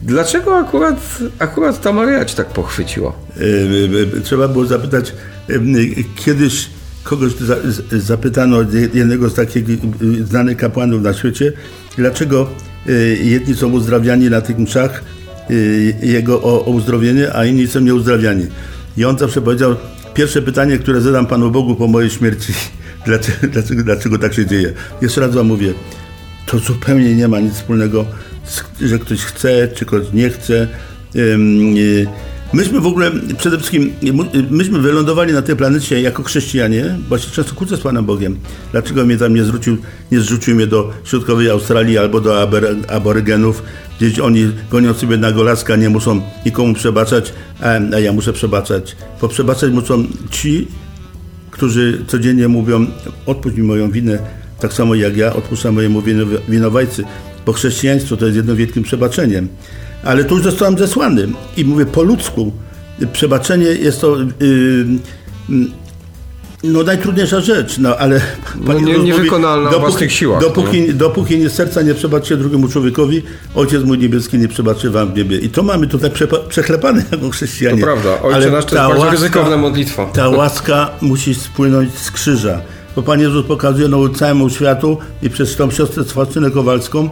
Dlaczego 0.03 0.57
akurat, 0.59 1.19
akurat 1.39 1.81
ta 1.81 1.93
Maryja 1.93 2.25
ci 2.25 2.37
tak 2.37 2.47
pochwyciła? 2.47 3.13
Yy, 3.37 4.21
trzeba 4.25 4.49
było 4.49 4.65
zapytać, 4.65 5.13
yy, 5.49 5.59
kiedyś 6.17 6.71
kogoś 7.03 7.33
za, 7.37 7.57
zapytano, 7.91 8.57
jednego 8.95 9.31
z 9.31 9.35
takich 9.35 9.69
yy, 9.69 10.25
znanych 10.25 10.57
kapłanów 10.57 11.03
na 11.03 11.15
świecie, 11.15 11.53
dlaczego 11.97 12.51
Y, 12.89 13.19
jedni 13.23 13.55
są 13.55 13.73
uzdrawiani 13.73 14.31
na 14.31 14.41
tych 14.41 14.59
mszach 14.59 15.05
y, 15.51 15.97
jego 16.03 16.43
o, 16.43 16.65
o 16.65 16.71
uzdrowienie, 16.71 17.35
a 17.35 17.45
inni 17.45 17.69
są 17.69 17.81
nieuzdrawiani. 17.81 18.47
I 18.97 19.05
on 19.05 19.19
zawsze 19.19 19.43
powiedział, 19.43 19.77
pierwsze 20.15 20.43
pytanie, 20.43 20.79
które 20.79 21.01
zadam 21.01 21.27
Panu 21.27 21.51
Bogu 21.51 21.75
po 21.75 21.87
mojej 21.87 22.11
śmierci, 22.11 22.53
dlaczego, 23.07 23.39
dlaczego, 23.53 23.83
dlaczego 23.83 24.19
tak 24.19 24.35
się 24.35 24.47
dzieje? 24.47 24.73
Jeszcze 25.03 25.21
raz 25.21 25.35
Wam 25.35 25.47
mówię, 25.47 25.75
to 26.47 26.59
zupełnie 26.59 27.15
nie 27.15 27.29
ma 27.29 27.41
nic 27.41 27.55
wspólnego, 27.55 28.05
że 28.81 28.99
ktoś 28.99 29.21
chce, 29.21 29.69
czy 29.69 29.87
ktoś 29.87 30.13
nie 30.13 30.31
chce. 30.31 30.69
Y, 31.17 32.07
myśmy 32.53 32.81
w 32.81 32.87
ogóle 32.87 33.11
przede 33.39 33.59
wszystkim, 33.59 33.93
myśmy 34.51 34.79
wylądowali 34.79 35.33
na 35.33 35.43
tej 35.43 35.57
planecie 35.57 36.01
jako 36.01 36.23
chrześcijanie, 36.23 36.99
bo 37.09 37.19
się 37.19 37.31
często 37.31 37.55
kłócę 37.55 37.77
z 37.77 37.81
Panem 37.81 38.05
Bogiem. 38.05 38.39
Dlaczego 38.73 39.05
mnie 39.05 39.17
tam 39.17 39.35
nie 39.35 39.45
zrzucił, 39.45 39.77
nie 40.13 40.21
zrzucił 40.21 40.55
mnie 40.55 40.67
do 40.67 40.91
środkowej 41.05 41.51
Australii 41.51 41.99
albo 41.99 42.21
do 42.21 42.43
aborygenów, 42.89 43.63
gdzieś 43.99 44.19
oni 44.19 44.53
gonią 44.71 44.95
sobie 44.95 45.17
na 45.17 45.33
golaska, 45.33 45.77
nie 45.77 45.91
muszą 45.91 46.23
nikomu 46.47 46.75
przebaczać, 46.75 47.33
a 47.95 47.99
ja 47.99 48.13
muszę 48.13 48.33
przebaczać. 48.33 48.97
Bo 49.21 49.29
przebaczać 49.29 49.73
muszą 49.73 50.05
ci, 50.31 50.69
którzy 51.51 52.05
codziennie 52.07 52.49
mówią, 52.49 52.87
odpuść 53.27 53.57
mi 53.57 53.63
moją 53.63 53.91
winę, 53.91 54.19
tak 54.61 54.73
samo 54.73 54.95
jak 54.95 55.17
ja 55.17 55.33
odpuszczam 55.33 55.75
mojemu 55.75 56.03
winowajcy. 56.49 57.05
Bo 57.47 57.53
chrześcijaństwo 57.53 58.17
to 58.17 58.25
jest 58.25 58.37
jedno 58.37 58.57
wielkim 58.57 58.83
przebaczeniem 58.83 59.49
ale 60.05 60.25
tu 60.25 60.35
już 60.35 60.45
zostałem 60.45 60.79
zesłany 60.79 61.29
i 61.57 61.65
mówię 61.65 61.87
po 61.87 62.03
ludzku. 62.03 62.53
Przebaczenie 63.13 63.67
jest 63.67 64.01
to 64.01 64.17
yy, 64.19 65.71
no 66.65 66.83
najtrudniejsza 66.83 67.41
rzecz, 67.41 67.79
no 67.79 67.97
ale 67.97 68.21
no, 68.61 68.81
nie, 68.81 68.99
niewykonalna 68.99 69.71
dopóki, 69.71 69.81
własnych 69.81 70.13
siłach. 70.13 70.41
Dopóki, 70.41 70.81
nie? 70.81 70.93
dopóki 70.93 71.39
nie 71.39 71.51
serca 71.51 71.83
nie 71.83 71.95
przebaczy 71.95 72.37
drugiemu 72.37 72.69
człowiekowi, 72.69 73.23
Ojciec 73.55 73.85
mój 73.85 73.99
niebieski 73.99 74.39
nie 74.39 74.49
przebaczy 74.49 74.91
wam 74.91 75.13
w 75.13 75.17
niebie. 75.17 75.39
I 75.39 75.49
to 75.49 75.63
mamy 75.63 75.87
tutaj 75.87 76.11
przechlepane 76.49 77.05
jako 77.13 77.31
chrześcijanie. 77.31 77.81
To 77.81 77.87
prawda, 77.87 78.23
Ojcze 78.23 78.37
ale 78.37 78.51
nasz 78.51 78.65
to 78.65 78.75
jest 78.75 78.89
bardzo 78.89 79.01
łaska, 79.01 79.11
ryzykowna 79.11 79.57
modlitwa. 79.57 80.07
Ta 80.07 80.29
łaska 80.29 80.91
musi 81.01 81.35
spłynąć 81.35 81.99
z 81.99 82.11
krzyża. 82.11 82.61
Bo 82.97 83.03
Pan 83.03 83.21
Jezus 83.21 83.47
pokazuje 83.47 83.89
no, 83.89 84.09
całemu 84.09 84.51
światu 84.51 84.99
i 85.23 85.31
przez 85.31 85.57
tą 85.57 85.71
siostrę 85.71 86.05
Sławczynę 86.05 86.51
Kowalską, 86.51 87.09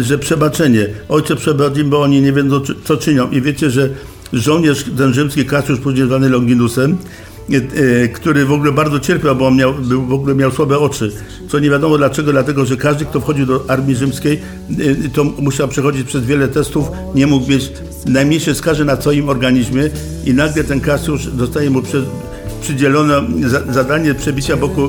że 0.00 0.18
przebaczenie. 0.18 0.86
Ojcze 1.08 1.36
przebaczcie, 1.36 1.84
bo 1.84 2.02
oni 2.02 2.20
nie 2.20 2.32
wiedzą, 2.32 2.60
co 2.84 2.96
czynią. 2.96 3.30
I 3.30 3.40
wiecie, 3.40 3.70
że 3.70 3.88
żołnierz 4.32 4.84
ten 4.98 5.14
rzymski 5.14 5.44
Kasiusz, 5.44 5.80
później 5.80 6.06
zwany 6.06 6.28
Longinusem, 6.28 6.96
e, 7.52 7.56
e, 7.56 8.08
który 8.08 8.44
w 8.44 8.52
ogóle 8.52 8.72
bardzo 8.72 9.00
cierpiał, 9.00 9.36
bo 9.36 9.46
on 9.46 9.56
miał, 9.56 9.74
był, 9.74 10.06
w 10.06 10.12
ogóle 10.12 10.34
miał 10.34 10.50
słabe 10.50 10.78
oczy. 10.78 11.12
Co 11.48 11.58
nie 11.58 11.70
wiadomo 11.70 11.98
dlaczego, 11.98 12.32
dlatego 12.32 12.66
że 12.66 12.76
każdy, 12.76 13.04
kto 13.04 13.20
wchodził 13.20 13.46
do 13.46 13.64
armii 13.68 13.96
rzymskiej, 13.96 14.40
e, 15.06 15.08
to 15.08 15.24
musiał 15.24 15.68
przechodzić 15.68 16.06
przez 16.06 16.24
wiele 16.24 16.48
testów, 16.48 16.86
nie 17.14 17.26
mógł 17.26 17.50
mieć 17.50 17.72
najmniejszej 18.06 18.54
skazy 18.54 18.84
na 18.84 19.00
swoim 19.00 19.28
organizmie 19.28 19.82
i 20.26 20.34
nagle 20.34 20.64
ten 20.64 20.80
Kasiusz 20.80 21.26
dostaje 21.26 21.70
mu 21.70 21.82
przez 21.82 22.04
przydzielono 22.60 23.14
zadanie 23.70 24.14
przebicia 24.14 24.56
boku, 24.56 24.88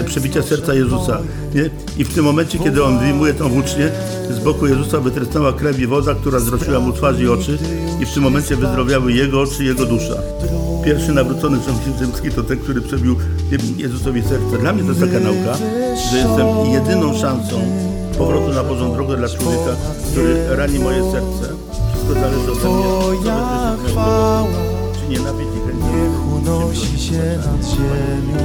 e, 0.00 0.04
przebicia 0.04 0.42
serca 0.42 0.74
Jezusa. 0.74 1.18
Nie? 1.54 1.70
I 1.98 2.04
w 2.04 2.14
tym 2.14 2.24
momencie, 2.24 2.58
kiedy 2.58 2.84
on 2.84 2.98
wyjmuje 2.98 3.34
tą 3.34 3.48
włócznię, 3.48 3.90
z 4.30 4.38
boku 4.38 4.66
Jezusa 4.66 5.00
wytrysnęła 5.00 5.52
krew 5.52 5.78
i 5.78 5.86
woda, 5.86 6.14
która 6.14 6.38
zrosiła 6.38 6.80
mu 6.80 6.92
twarz 6.92 7.20
i 7.20 7.28
oczy 7.28 7.58
i 8.00 8.06
w 8.06 8.14
tym 8.14 8.22
momencie 8.22 8.56
wyzdrowiały 8.56 9.12
jego 9.12 9.40
oczy 9.40 9.64
i 9.64 9.66
jego 9.66 9.86
dusza. 9.86 10.14
Pierwszy 10.84 11.12
nawrócony 11.12 11.58
człowiek 11.64 11.98
rzymski 11.98 12.30
to 12.30 12.42
ten, 12.42 12.58
który 12.58 12.80
przebił 12.80 13.16
Jezusowi 13.76 14.22
serce. 14.22 14.58
Dla 14.60 14.72
mnie 14.72 14.82
to 14.82 14.88
jest 14.88 15.00
taka 15.00 15.20
nauka, 15.20 15.56
że 16.10 16.18
jestem 16.18 16.46
jedyną 16.72 17.18
szansą 17.18 17.60
powrotu 18.18 18.48
na 18.48 18.64
Bożą 18.64 18.92
drogę 18.92 19.16
dla 19.16 19.28
człowieka, 19.28 19.76
który 20.10 20.56
rani 20.56 20.78
moje 20.78 21.02
serce. 21.02 21.54
Wszystko 21.92 22.14
zależy 22.14 22.52
ode 22.52 22.68
mnie. 22.68 22.84
Czy 23.86 24.69
chęć 25.16 25.20
unosi 26.32 26.98
się 26.98 27.38
nad 27.38 27.64
ziemią. 27.70 28.38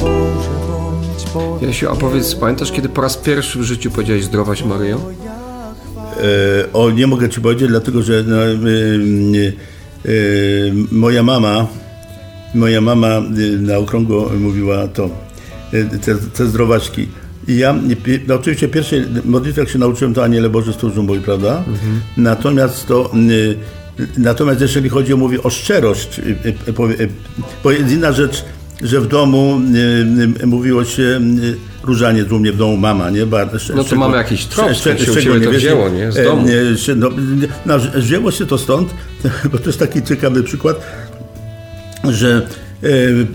Boże 0.00 0.50
bądź 0.68 1.24
Boże 1.34 1.66
Jasiu, 1.66 1.90
a 1.90 1.96
powiedz, 1.96 2.34
pamiętasz 2.34 2.72
kiedy 2.72 2.88
po 2.88 3.02
raz 3.02 3.16
pierwszy 3.16 3.58
w 3.58 3.62
życiu 3.62 3.90
powiedziałeś 3.90 4.24
zdrowaś 4.24 4.64
Maryjo? 4.64 4.96
E, 4.96 6.72
o, 6.72 6.90
nie 6.90 7.06
mogę 7.06 7.28
Ci 7.28 7.40
powiedzieć, 7.40 7.68
dlatego 7.68 8.02
że 8.02 8.24
no, 8.26 8.36
e, 8.36 8.48
e, 8.54 10.12
moja 10.90 11.22
mama 11.22 11.66
moja 12.54 12.80
mama 12.80 13.22
na 13.60 13.76
okrągło 13.76 14.30
mówiła 14.40 14.88
to, 14.88 15.10
te, 16.04 16.14
te 16.14 16.46
zdrowaczki. 16.46 17.08
I 17.48 17.56
ja 17.56 17.74
no 18.28 18.34
oczywiście 18.34 18.68
pierwszej 18.68 19.04
modlitwy, 19.24 19.60
jak 19.60 19.70
się 19.70 19.78
nauczyłem, 19.78 20.14
to 20.14 20.24
Aniele 20.24 20.50
Boże 20.50 20.72
stróżą 20.72 21.02
mój, 21.02 21.20
prawda? 21.20 21.58
Mhm. 21.58 22.00
Natomiast 22.16 22.86
to 22.86 23.10
y, 23.30 23.56
Natomiast 24.18 24.60
jeżeli 24.60 24.88
chodzi 24.88 25.12
o, 25.12 25.16
mówię, 25.16 25.42
o 25.42 25.50
szczerość, 25.50 26.18
y, 26.18 26.22
y, 27.00 27.08
bo 27.64 27.70
jest 27.70 27.92
inna 27.92 28.12
rzecz, 28.12 28.44
że 28.82 29.00
w 29.00 29.06
domu 29.06 29.60
mówiło 30.46 30.84
się 30.84 31.20
różanie 31.82 32.24
u 32.24 32.38
mnie 32.38 32.52
w 32.52 32.56
domu 32.56 32.76
mama, 32.76 33.10
nie? 33.10 33.26
Bardzo, 33.26 33.74
no 33.74 33.84
to 33.84 33.96
mamy 33.96 34.16
jakiś 34.16 34.44
trop, 34.44 34.70
szcz, 34.72 34.80
szcz, 34.80 35.24
się 35.24 35.40
to 35.40 35.50
wzięło, 35.50 35.88
nie? 35.88 36.12
Z 36.12 36.24
domu. 36.24 36.46
No, 36.96 37.10
no, 37.66 37.78
wzięło 37.94 38.30
się 38.30 38.46
to 38.46 38.58
stąd, 38.58 38.94
bo 39.52 39.58
to 39.58 39.66
jest 39.66 39.78
taki 39.78 40.02
ciekawy 40.02 40.42
przykład, 40.42 40.80
że 42.04 42.46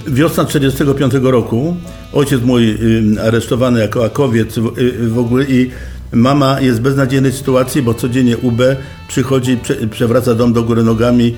wiosna 0.08 0.46
1945 0.46 1.14
roku 1.24 1.76
ojciec 2.14 2.42
mój 2.42 2.78
aresztowany 3.24 3.80
jako 3.80 4.06
akowiec 4.06 4.60
w 5.08 5.18
ogóle 5.18 5.46
i 5.46 5.72
mama 6.14 6.62
jest 6.62 6.80
w 6.80 6.82
beznadziejnej 6.82 7.32
sytuacji, 7.32 7.82
bo 7.82 7.94
codziennie 7.94 8.38
UB 8.38 8.62
przychodzi, 9.08 9.58
przewraca 9.92 10.36
dom 10.36 10.54
do 10.54 10.64
góry 10.64 10.84
nogami, 10.84 11.36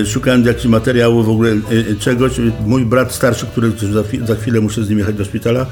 e, 0.00 0.06
szukając 0.06 0.46
jakichś 0.46 0.66
materiałów, 0.66 1.26
w 1.26 1.30
ogóle 1.30 1.50
e, 1.50 1.94
czegoś. 1.98 2.32
Mój 2.66 2.84
brat 2.84 3.12
starszy, 3.12 3.46
który 3.46 3.72
za 4.26 4.34
chwilę 4.34 4.60
muszę 4.60 4.84
z 4.84 4.90
nim 4.90 4.98
jechać 4.98 5.14
do 5.14 5.24
szpitala, 5.24 5.66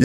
e, 0.00 0.04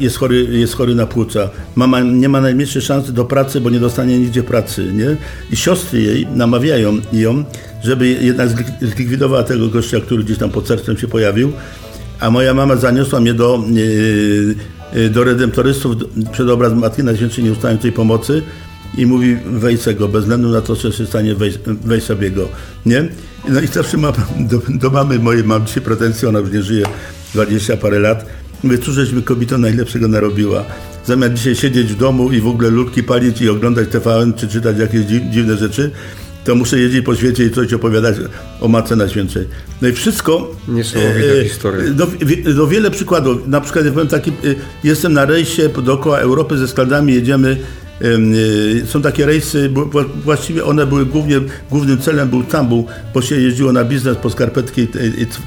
jest 0.00 0.16
chory, 0.16 0.46
jest 0.50 0.74
chory 0.74 0.94
na 0.94 1.06
płuca. 1.06 1.50
Mama 1.74 2.00
nie 2.00 2.28
ma 2.28 2.40
najmniejszej 2.40 2.82
szansy 2.82 3.12
do 3.12 3.24
pracy, 3.24 3.60
bo 3.60 3.70
nie 3.70 3.80
dostanie 3.80 4.18
nigdzie 4.18 4.42
pracy. 4.42 4.92
Nie? 4.92 5.16
I 5.52 5.56
siostry 5.56 6.02
jej 6.02 6.26
namawiają 6.34 6.98
ją, 7.12 7.44
żeby 7.84 8.08
jednak 8.08 8.48
zlikwidowała 8.82 9.42
tego 9.42 9.68
gościa, 9.68 10.00
który 10.00 10.24
gdzieś 10.24 10.38
tam 10.38 10.50
pod 10.50 10.68
sercem 10.68 10.98
się 10.98 11.08
pojawił 11.08 11.52
a 12.20 12.30
moja 12.30 12.54
mama 12.54 12.76
zaniosła 12.76 13.20
mnie 13.20 13.34
do, 13.34 13.64
e, 14.94 15.00
e, 15.00 15.08
do 15.08 15.24
redemptorystów 15.24 15.96
przed 16.32 16.48
obraz 16.48 16.72
Matki 16.72 17.04
Najświętszej 17.04 17.44
Nieustającej 17.44 17.92
Pomocy 17.92 18.42
i 18.98 19.06
mówi 19.06 19.36
wejdź 19.46 19.94
go, 19.98 20.08
bez 20.08 20.22
względu 20.22 20.48
na 20.48 20.60
to, 20.60 20.76
co 20.76 20.92
się 20.92 21.06
stanie, 21.06 21.34
wejdź, 21.34 21.58
wejdź 21.66 22.04
sobie 22.04 22.30
go, 22.30 22.48
nie? 22.86 23.08
No 23.48 23.60
i 23.60 23.66
zawsze 23.66 23.96
mam, 23.96 24.12
do, 24.38 24.60
do 24.68 24.90
mamy 24.90 25.18
mojej 25.18 25.44
mam 25.44 25.66
dzisiaj 25.66 25.82
pretensje, 25.82 26.28
ona 26.28 26.38
już 26.38 26.52
nie 26.52 26.62
żyje 26.62 26.84
20 27.34 27.76
parę 27.76 27.98
lat. 27.98 28.26
Mówię, 28.62 28.78
cóż 28.78 28.94
żeśmy 28.94 29.22
kobietą 29.22 29.58
najlepszego 29.58 30.08
narobiła. 30.08 30.64
Zamiast 31.06 31.34
dzisiaj 31.34 31.56
siedzieć 31.56 31.92
w 31.92 31.96
domu 31.96 32.32
i 32.32 32.40
w 32.40 32.46
ogóle 32.46 32.70
lutki 32.70 33.02
palić 33.02 33.40
i 33.40 33.48
oglądać 33.48 33.88
TVN, 33.88 34.32
czy 34.32 34.48
czytać 34.48 34.78
jakieś 34.78 35.00
dziwne 35.30 35.56
rzeczy, 35.56 35.90
to 36.44 36.54
muszę 36.54 36.78
jeździć 36.78 37.04
po 37.04 37.14
świecie 37.14 37.44
i 37.44 37.50
coś 37.50 37.72
opowiadać 37.72 38.16
o 38.60 38.68
Matce 38.68 38.96
Najświętszej. 38.96 39.46
No 39.82 39.88
i 39.88 39.92
wszystko... 39.92 40.50
Niesamowite 40.68 41.40
e, 41.40 41.44
historie. 41.44 41.90
Do, 41.90 42.06
do 42.54 42.66
wiele 42.66 42.90
przykładów. 42.90 43.48
Na 43.48 43.60
przykład 43.60 43.84
ja 43.84 43.92
powiem 43.92 44.08
taki, 44.08 44.30
e, 44.30 44.34
jestem 44.84 45.12
na 45.12 45.24
rejsie 45.24 45.68
dookoła 45.68 46.18
Europy 46.18 46.58
ze 46.58 46.68
skladami, 46.68 47.14
jedziemy 47.14 47.56
e, 48.82 48.86
są 48.86 49.02
takie 49.02 49.26
rejsy, 49.26 49.70
właściwie 50.24 50.64
one 50.64 50.86
były 50.86 51.06
głównie, 51.06 51.40
głównym 51.70 51.98
celem 51.98 52.28
był 52.28 52.42
Tambuł, 52.42 52.86
bo 53.14 53.22
się 53.22 53.36
jeździło 53.36 53.72
na 53.72 53.84
biznes 53.84 54.16
po 54.16 54.30
skarpetki 54.30 54.88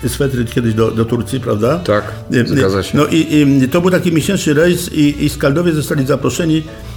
i 0.03 0.09
swetry 0.09 0.45
kiedyś 0.45 0.73
do, 0.73 0.91
do 0.91 1.05
Turcji, 1.05 1.39
prawda? 1.39 1.79
Tak, 1.79 2.03
zgadza 2.45 2.83
się. 2.83 2.97
No 2.97 3.05
i, 3.05 3.47
i 3.63 3.69
to 3.69 3.81
był 3.81 3.91
taki 3.91 4.12
miesięczny 4.12 4.53
rejs 4.53 4.93
i, 4.93 5.25
i 5.25 5.29
skaldowie 5.29 5.71
zostali 5.71 6.05
zaproszeni 6.05 6.57
e, 6.57 6.92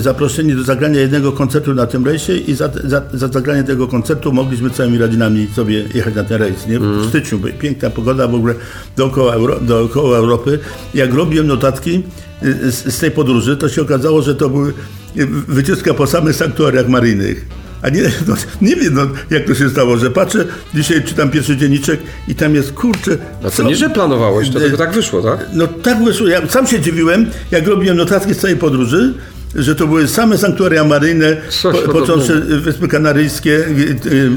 zaproszeni 0.00 0.54
do 0.54 0.62
zagrania 0.62 1.00
jednego 1.00 1.32
koncertu 1.32 1.74
na 1.74 1.86
tym 1.86 2.06
rejsie 2.06 2.36
i 2.36 2.54
za, 2.54 2.70
za, 2.84 3.02
za 3.12 3.28
zagranie 3.28 3.64
tego 3.64 3.88
koncertu 3.88 4.32
mogliśmy 4.32 4.70
całymi 4.70 4.98
rodzinami 4.98 5.48
sobie 5.56 5.84
jechać 5.94 6.14
na 6.14 6.24
ten 6.24 6.38
rejs. 6.38 6.66
Nie? 6.66 6.78
W 6.78 7.08
styczniu, 7.08 7.38
bo 7.38 7.48
piękna 7.58 7.90
pogoda 7.90 8.28
w 8.28 8.34
ogóle 8.34 8.54
dookoła, 8.96 9.34
Euro, 9.34 9.60
dookoła 9.60 10.18
Europy. 10.18 10.58
Jak 10.94 11.14
robiłem 11.14 11.46
notatki 11.46 12.02
e, 12.42 12.70
z, 12.70 12.94
z 12.94 12.98
tej 12.98 13.10
podróży, 13.10 13.56
to 13.56 13.68
się 13.68 13.82
okazało, 13.82 14.22
że 14.22 14.34
to 14.34 14.50
były 14.50 14.68
e, 14.68 15.26
wycieczka 15.48 15.94
po 15.94 16.06
samych 16.06 16.36
sanktuariach 16.36 16.88
maryjnych. 16.88 17.46
A 17.82 17.88
nie, 17.88 18.02
no, 18.28 18.34
nie 18.62 18.76
wiem, 18.76 18.94
no, 18.94 19.02
jak 19.30 19.46
to 19.46 19.54
się 19.54 19.70
stało, 19.70 19.96
że 19.96 20.10
patrzę, 20.10 20.44
dzisiaj 20.74 21.04
czytam 21.04 21.30
pierwszy 21.30 21.56
dzienniczek 21.56 22.00
i 22.28 22.34
tam 22.34 22.54
jest, 22.54 22.72
kurczę... 22.72 23.18
A 23.44 23.50
to 23.50 23.62
nie, 23.62 23.76
że 23.76 23.90
planowałeś, 23.90 24.50
to 24.50 24.60
tylko 24.60 24.76
tak 24.76 24.92
wyszło, 24.92 25.22
tak? 25.22 25.46
No 25.52 25.66
tak 25.66 26.04
wyszło. 26.04 26.26
Ja 26.26 26.48
sam 26.48 26.66
się 26.66 26.80
dziwiłem, 26.80 27.26
jak 27.50 27.66
robiłem 27.66 27.96
notatki 27.96 28.34
z 28.34 28.38
całej 28.38 28.56
podróży, 28.56 29.14
że 29.58 29.74
to 29.74 29.86
były 29.86 30.08
same 30.08 30.38
sanktuaria 30.38 30.84
maryjne, 30.84 31.36
Coś 31.48 31.76
po, 31.82 31.92
począwszy 31.92 32.40
Wyspy 32.40 32.88
Kanaryjskie, 32.88 33.64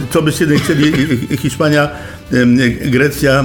co 0.10 0.22
byście 0.22 0.48
nie 0.48 0.60
chcieli, 0.60 0.94
Hiszpania, 1.38 1.90
Grecja, 2.86 3.44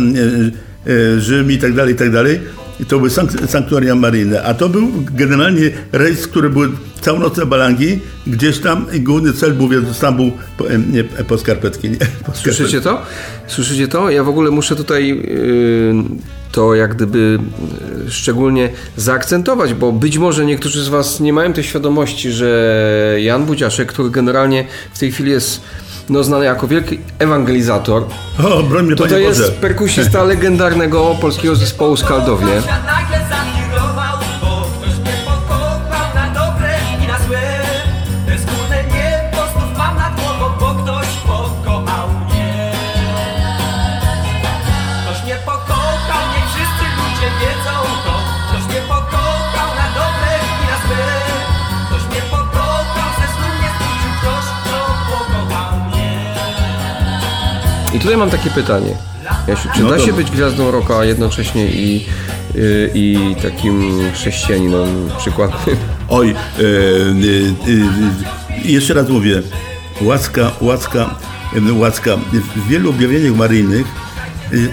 y, 0.86 1.20
Rzym 1.20 1.52
i 1.52 1.58
tak 1.58 1.74
dalej, 1.74 1.94
i 1.94 1.96
tak 1.96 2.10
dalej. 2.10 2.40
I 2.80 2.84
to 2.84 2.98
były 2.98 3.10
sank- 3.10 3.46
sanktuaria 3.46 3.94
maryjne. 3.94 4.42
A 4.42 4.54
to 4.54 4.68
był 4.68 4.92
generalnie 5.12 5.70
rejs, 5.92 6.26
który 6.26 6.50
był 6.50 6.62
całonocne 7.00 7.46
balangi, 7.46 8.00
gdzieś 8.26 8.58
tam 8.58 8.86
i 8.92 9.00
główny 9.00 9.32
cel 9.32 9.52
był 9.52 9.68
więc 9.68 9.96
Stambuł 9.96 10.32
po, 10.58 10.64
nie, 10.92 11.04
po 11.04 11.38
skarpetki. 11.38 11.90
Nie, 11.90 11.96
po 11.96 12.06
skarpetki. 12.06 12.42
Słyszycie 12.42 12.80
to? 12.80 13.02
Słyszycie 13.46 13.88
to? 13.88 14.10
Ja 14.10 14.24
w 14.24 14.28
ogóle 14.28 14.50
muszę 14.50 14.76
tutaj 14.76 15.08
yy, 15.08 15.94
to 16.54 16.74
jak 16.74 16.94
gdyby 16.94 17.38
yy, 18.04 18.10
szczególnie 18.10 18.68
zaakcentować, 18.96 19.74
bo 19.74 19.92
być 19.92 20.18
może 20.18 20.44
niektórzy 20.44 20.84
z 20.84 20.88
Was 20.88 21.20
nie 21.20 21.32
mają 21.32 21.52
tej 21.52 21.64
świadomości, 21.64 22.30
że 22.30 23.16
Jan 23.18 23.44
Budziaszek, 23.44 23.92
który 23.92 24.10
generalnie 24.10 24.66
w 24.94 24.98
tej 24.98 25.12
chwili 25.12 25.30
jest 25.30 25.60
no, 26.08 26.24
znany 26.24 26.44
jako 26.44 26.68
wielki 26.68 26.98
ewangelizator, 27.18 28.04
O, 28.44 28.62
broń 28.62 28.86
mnie, 28.86 28.96
to 28.96 29.06
to 29.06 29.18
jest 29.18 29.52
perkusista 29.52 30.22
legendarnego 30.22 31.16
polskiego 31.20 31.56
zespołu 31.56 31.96
Skaldowie. 31.96 32.62
Tutaj 58.04 58.18
mam 58.18 58.30
takie 58.30 58.50
pytanie. 58.50 58.96
Jasiu, 59.48 59.68
czy 59.74 59.82
No 59.82 59.90
da 59.90 59.98
się 59.98 60.06
dobra. 60.06 60.16
być 60.16 60.30
gwiazdą 60.30 60.70
roka, 60.70 60.98
a 60.98 61.04
jednocześnie 61.04 61.66
i, 61.66 62.06
y, 62.56 62.90
i 62.94 63.36
takim 63.42 64.00
chrześcijaninem 64.14 65.10
przykładnym? 65.18 65.76
Oj, 66.08 66.30
e, 66.30 66.34
e, 66.34 66.64
e, 68.64 68.68
jeszcze 68.68 68.94
raz 68.94 69.08
mówię, 69.08 69.42
łaska, 70.00 70.50
łaska, 70.60 71.14
łaska. 71.72 72.16
W 72.56 72.68
wielu 72.68 72.90
objawieniach 72.90 73.36
maryjnych 73.36 73.86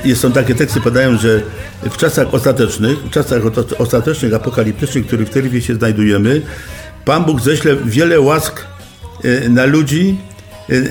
e, 0.05 0.15
są 0.15 0.31
takie 0.31 0.55
teksty, 0.55 0.81
podają, 0.81 1.17
że 1.17 1.41
w 1.83 1.97
czasach 1.97 2.33
ostatecznych, 2.33 2.97
w 2.99 3.09
czasach 3.09 3.41
ostatecznych, 3.77 4.33
apokaliptycznych, 4.33 5.03
w 5.03 5.07
których 5.07 5.27
w 5.27 5.31
tej 5.31 5.43
chwili 5.43 5.61
się 5.61 5.75
znajdujemy, 5.75 6.41
Pan 7.05 7.25
Bóg 7.25 7.41
ześle 7.41 7.75
wiele 7.85 8.19
łask 8.19 8.65
na 9.49 9.65
ludzi, 9.65 10.17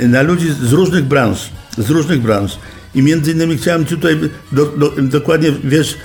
na 0.08 0.22
ludzi 0.22 0.52
z 0.52 0.72
różnych 0.72 1.04
branż, 1.04 1.50
z 1.82 1.90
różnych 1.90 2.22
branż. 2.22 2.58
I 2.94 3.02
między 3.02 3.32
innymi 3.32 3.56
chciałem 3.56 3.84
tutaj 3.84 4.18
do, 4.52 4.66
do, 4.66 4.92
dokładnie, 4.98 5.52
wiesz, 5.64 5.98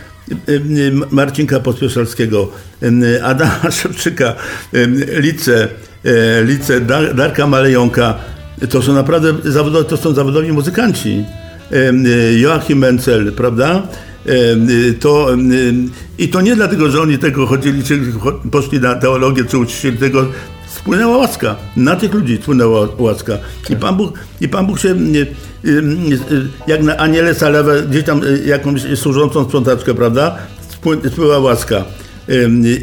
Marcinka 1.12 1.60
Pospieszalskiego, 1.60 2.52
Adama 3.24 3.72
Szewczyka, 3.82 4.36
Lice, 5.20 5.68
e, 6.06 6.44
Lice 6.44 6.82
Dar- 6.82 7.16
Darka 7.16 7.48
Malejonka. 7.48 8.16
To 8.70 8.82
są 8.82 8.94
naprawdę 8.94 9.34
zawodowi, 9.52 9.90
to 9.90 9.98
są 9.98 10.14
zawodowi 10.14 10.52
muzykanci. 10.52 11.26
Joachim 12.38 12.78
Mencel, 12.78 13.32
prawda? 13.32 13.88
To, 15.00 15.28
I 16.18 16.28
to 16.28 16.42
nie 16.42 16.56
dlatego, 16.56 16.92
że 16.92 17.02
oni 17.02 17.18
tego 17.18 17.48
chodzili, 17.48 17.84
czy 17.84 18.00
poszli 18.52 18.80
na 18.80 18.96
teologię, 18.96 19.44
czy 19.46 19.58
uczyli 19.58 19.98
tego, 19.98 20.28
spłynęła 20.76 21.18
łaska. 21.18 21.56
Na 21.78 21.96
tych 21.96 22.14
ludzi 22.14 22.38
spłynęła 22.42 22.88
łaska. 22.98 23.34
I 23.70 23.76
Pan 23.76 23.96
Bóg, 23.98 24.20
i 24.42 24.48
Pan 24.50 24.68
Bóg 24.68 24.80
się, 24.80 24.90
y, 24.90 25.28
y, 25.66 25.70
y, 26.32 26.48
jak 26.68 26.84
na 26.84 26.98
aniele 26.98 27.36
salewę, 27.36 27.84
gdzieś 27.90 28.04
tam 28.04 28.22
jakąś 28.46 28.82
służącą 28.96 29.44
sprzątaczkę, 29.44 29.94
prawda? 29.94 30.38
Spły- 30.82 31.10
Spływa 31.10 31.40
łaska. 31.40 31.84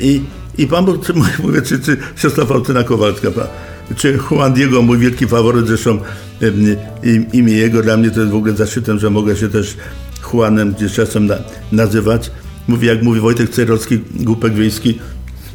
I, 0.02 0.22
i 0.58 0.66
Pan 0.66 0.84
Bóg, 0.84 1.06
czy, 1.06 1.12
mówię, 1.42 1.62
czy, 1.62 1.80
czy 1.80 1.96
siostra 2.16 2.44
Faustyna 2.44 2.84
Kowalska, 2.84 3.28
czy 3.96 4.18
Juan 4.30 4.52
Diego, 4.52 4.82
mój 4.82 4.98
wielki 4.98 5.26
faworyt, 5.26 5.66
zresztą 5.66 5.98
imię 7.32 7.52
jego 7.52 7.82
dla 7.82 7.96
mnie 7.96 8.10
to 8.10 8.20
jest 8.20 8.32
w 8.32 8.36
ogóle 8.36 8.52
zaszczytem, 8.52 8.98
że 8.98 9.10
mogę 9.10 9.36
się 9.36 9.48
też 9.48 9.76
Juanem 10.32 10.72
gdzieś 10.72 10.92
czasem 10.92 11.26
na, 11.26 11.36
nazywać. 11.72 12.30
Mówi, 12.68 12.86
jak 12.86 13.02
mówi 13.02 13.20
Wojtek 13.20 13.50
Cejrowski, 13.50 13.98
głupek 14.14 14.54
wiejski, 14.54 14.98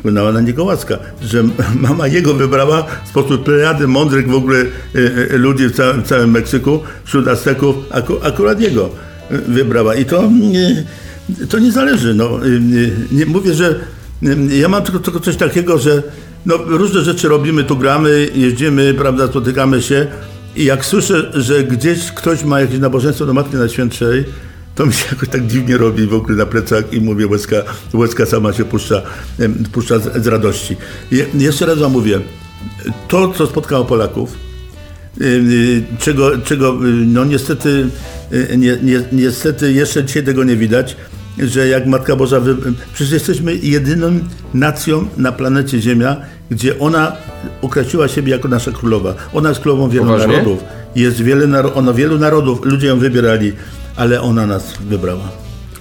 wpłynęła 0.08 0.32
na 0.32 0.42
niego 0.42 0.64
łaska, 0.64 0.98
że 1.22 1.44
mama 1.88 2.08
jego 2.08 2.34
wybrała 2.34 2.86
spośród 3.10 3.42
plejady 3.42 3.88
mądrych 3.88 4.30
w 4.30 4.36
ogóle 4.36 4.58
e, 4.60 4.66
e, 5.34 5.38
ludzi 5.38 5.68
w 5.68 5.72
całym, 5.72 6.04
w 6.04 6.08
całym 6.08 6.32
Meksyku, 6.32 6.80
wśród 7.04 7.28
Azteków, 7.28 7.76
aku, 7.92 8.14
akurat 8.24 8.62
jego 8.62 8.90
e, 9.30 9.38
wybrała. 9.38 9.96
I 9.96 10.06
to, 10.06 10.30
to 11.50 11.60
nie 11.60 11.72
zależy. 11.72 12.14
No, 12.14 12.40
mówię, 13.28 13.54
że 13.54 13.80
ja 14.50 14.70
mam 14.70 14.84
tylko, 14.84 15.00
tylko 15.00 15.20
coś 15.20 15.36
takiego, 15.36 15.78
że 15.78 16.04
no, 16.46 16.58
różne 16.58 17.02
rzeczy 17.02 17.28
robimy, 17.28 17.64
tu 17.64 17.78
gramy, 17.78 18.28
jeździmy, 18.36 18.94
prawda, 18.94 19.28
spotykamy 19.28 19.82
się 19.82 20.08
i 20.56 20.66
jak 20.66 20.86
słyszę, 20.86 21.32
że 21.34 21.64
gdzieś 21.64 22.12
ktoś 22.12 22.44
ma 22.44 22.62
jakieś 22.62 22.80
nabożeństwo 22.80 23.26
do 23.26 23.34
Matki 23.34 23.56
Najświętszej, 23.56 24.26
to 24.78 24.86
mi 24.86 24.94
się 24.94 25.06
jakoś 25.12 25.30
tak 25.30 25.48
dziwnie 25.48 25.78
robi 25.78 26.08
w 26.08 26.14
ogóle 26.14 26.36
na 26.38 26.46
plecach 26.46 26.94
i 26.94 27.02
mówię, 27.02 27.28
łezka, 27.28 27.56
łezka 27.94 28.26
sama 28.26 28.54
się 28.54 28.66
puszcza, 28.66 29.02
puszcza 29.72 30.00
z, 30.00 30.24
z 30.24 30.28
radości. 30.28 30.78
Je, 31.12 31.26
jeszcze 31.34 31.66
raz 31.66 31.80
wam 31.80 31.92
mówię, 31.92 32.20
to 33.08 33.34
co 33.34 33.48
spotkało 33.48 33.86
Polaków, 33.86 34.36
y, 35.22 35.84
czego, 36.00 36.38
czego 36.38 36.70
y, 36.70 36.92
no 36.92 37.26
niestety, 37.26 37.88
y, 38.34 38.58
nie, 38.58 38.78
nie, 38.84 39.04
niestety 39.12 39.74
jeszcze 39.74 40.04
dzisiaj 40.04 40.24
tego 40.24 40.44
nie 40.44 40.56
widać, 40.56 40.98
że 41.40 41.68
jak 41.68 41.88
Matka 41.88 42.16
Boża, 42.16 42.40
wy... 42.40 42.56
przecież 42.94 43.14
jesteśmy 43.14 43.56
jedyną 43.56 44.20
nacją 44.54 45.08
na 45.18 45.32
planecie 45.32 45.82
Ziemia, 45.82 46.18
gdzie 46.52 46.80
ona 46.80 47.12
określiła 47.62 48.08
siebie 48.08 48.32
jako 48.32 48.48
nasza 48.48 48.72
królowa. 48.72 49.16
Ona 49.34 49.50
jest 49.50 49.62
królową 49.62 49.90
wielu 49.90 50.06
Poważnie? 50.06 50.28
narodów. 50.28 50.64
Jest 50.96 51.22
wiele, 51.22 51.48
naro... 51.48 51.74
ona 51.74 51.94
wielu 51.94 52.20
narodów, 52.20 52.66
ludzie 52.66 52.88
ją 52.88 53.00
wybierali, 53.00 53.54
ale 53.98 54.22
ona 54.22 54.48
nas 54.48 54.74
wybrała. 54.90 55.30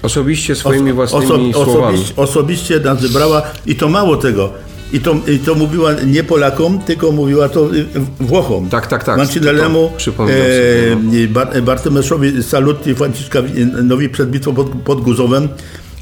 Osobiście 0.02 0.54
swoimi 0.54 0.92
własnymi 0.92 1.26
Oso- 1.54 1.64
słowami. 1.64 1.94
Osobiście, 1.96 2.16
osobiście 2.16 2.80
nas 2.80 3.00
wybrała 3.00 3.42
i 3.66 3.74
to 3.76 3.88
mało 3.88 4.16
tego. 4.16 4.50
I 4.92 5.00
to, 5.00 5.14
I 5.28 5.38
to 5.38 5.54
mówiła 5.54 5.92
nie 6.06 6.24
Polakom, 6.24 6.78
tylko 6.78 7.12
mówiła 7.12 7.48
to 7.48 7.74
y, 7.74 7.84
Włochom. 8.20 8.68
Tak, 8.68 8.86
tak, 8.86 9.04
tak. 9.04 9.16
Marcinellemu, 9.18 9.88
To 9.92 9.96
przypominam 9.96 10.38
sobie, 10.40 11.22
e, 11.24 11.28
Bar- 11.28 11.62
Bartomeszowi 11.62 12.42
Salutti 12.42 12.94
Franciszkanowi 12.94 14.08
przed 14.08 14.30
bitwą 14.30 14.54
pod, 14.54 14.68
pod 14.84 15.00
Guzowem 15.00 15.48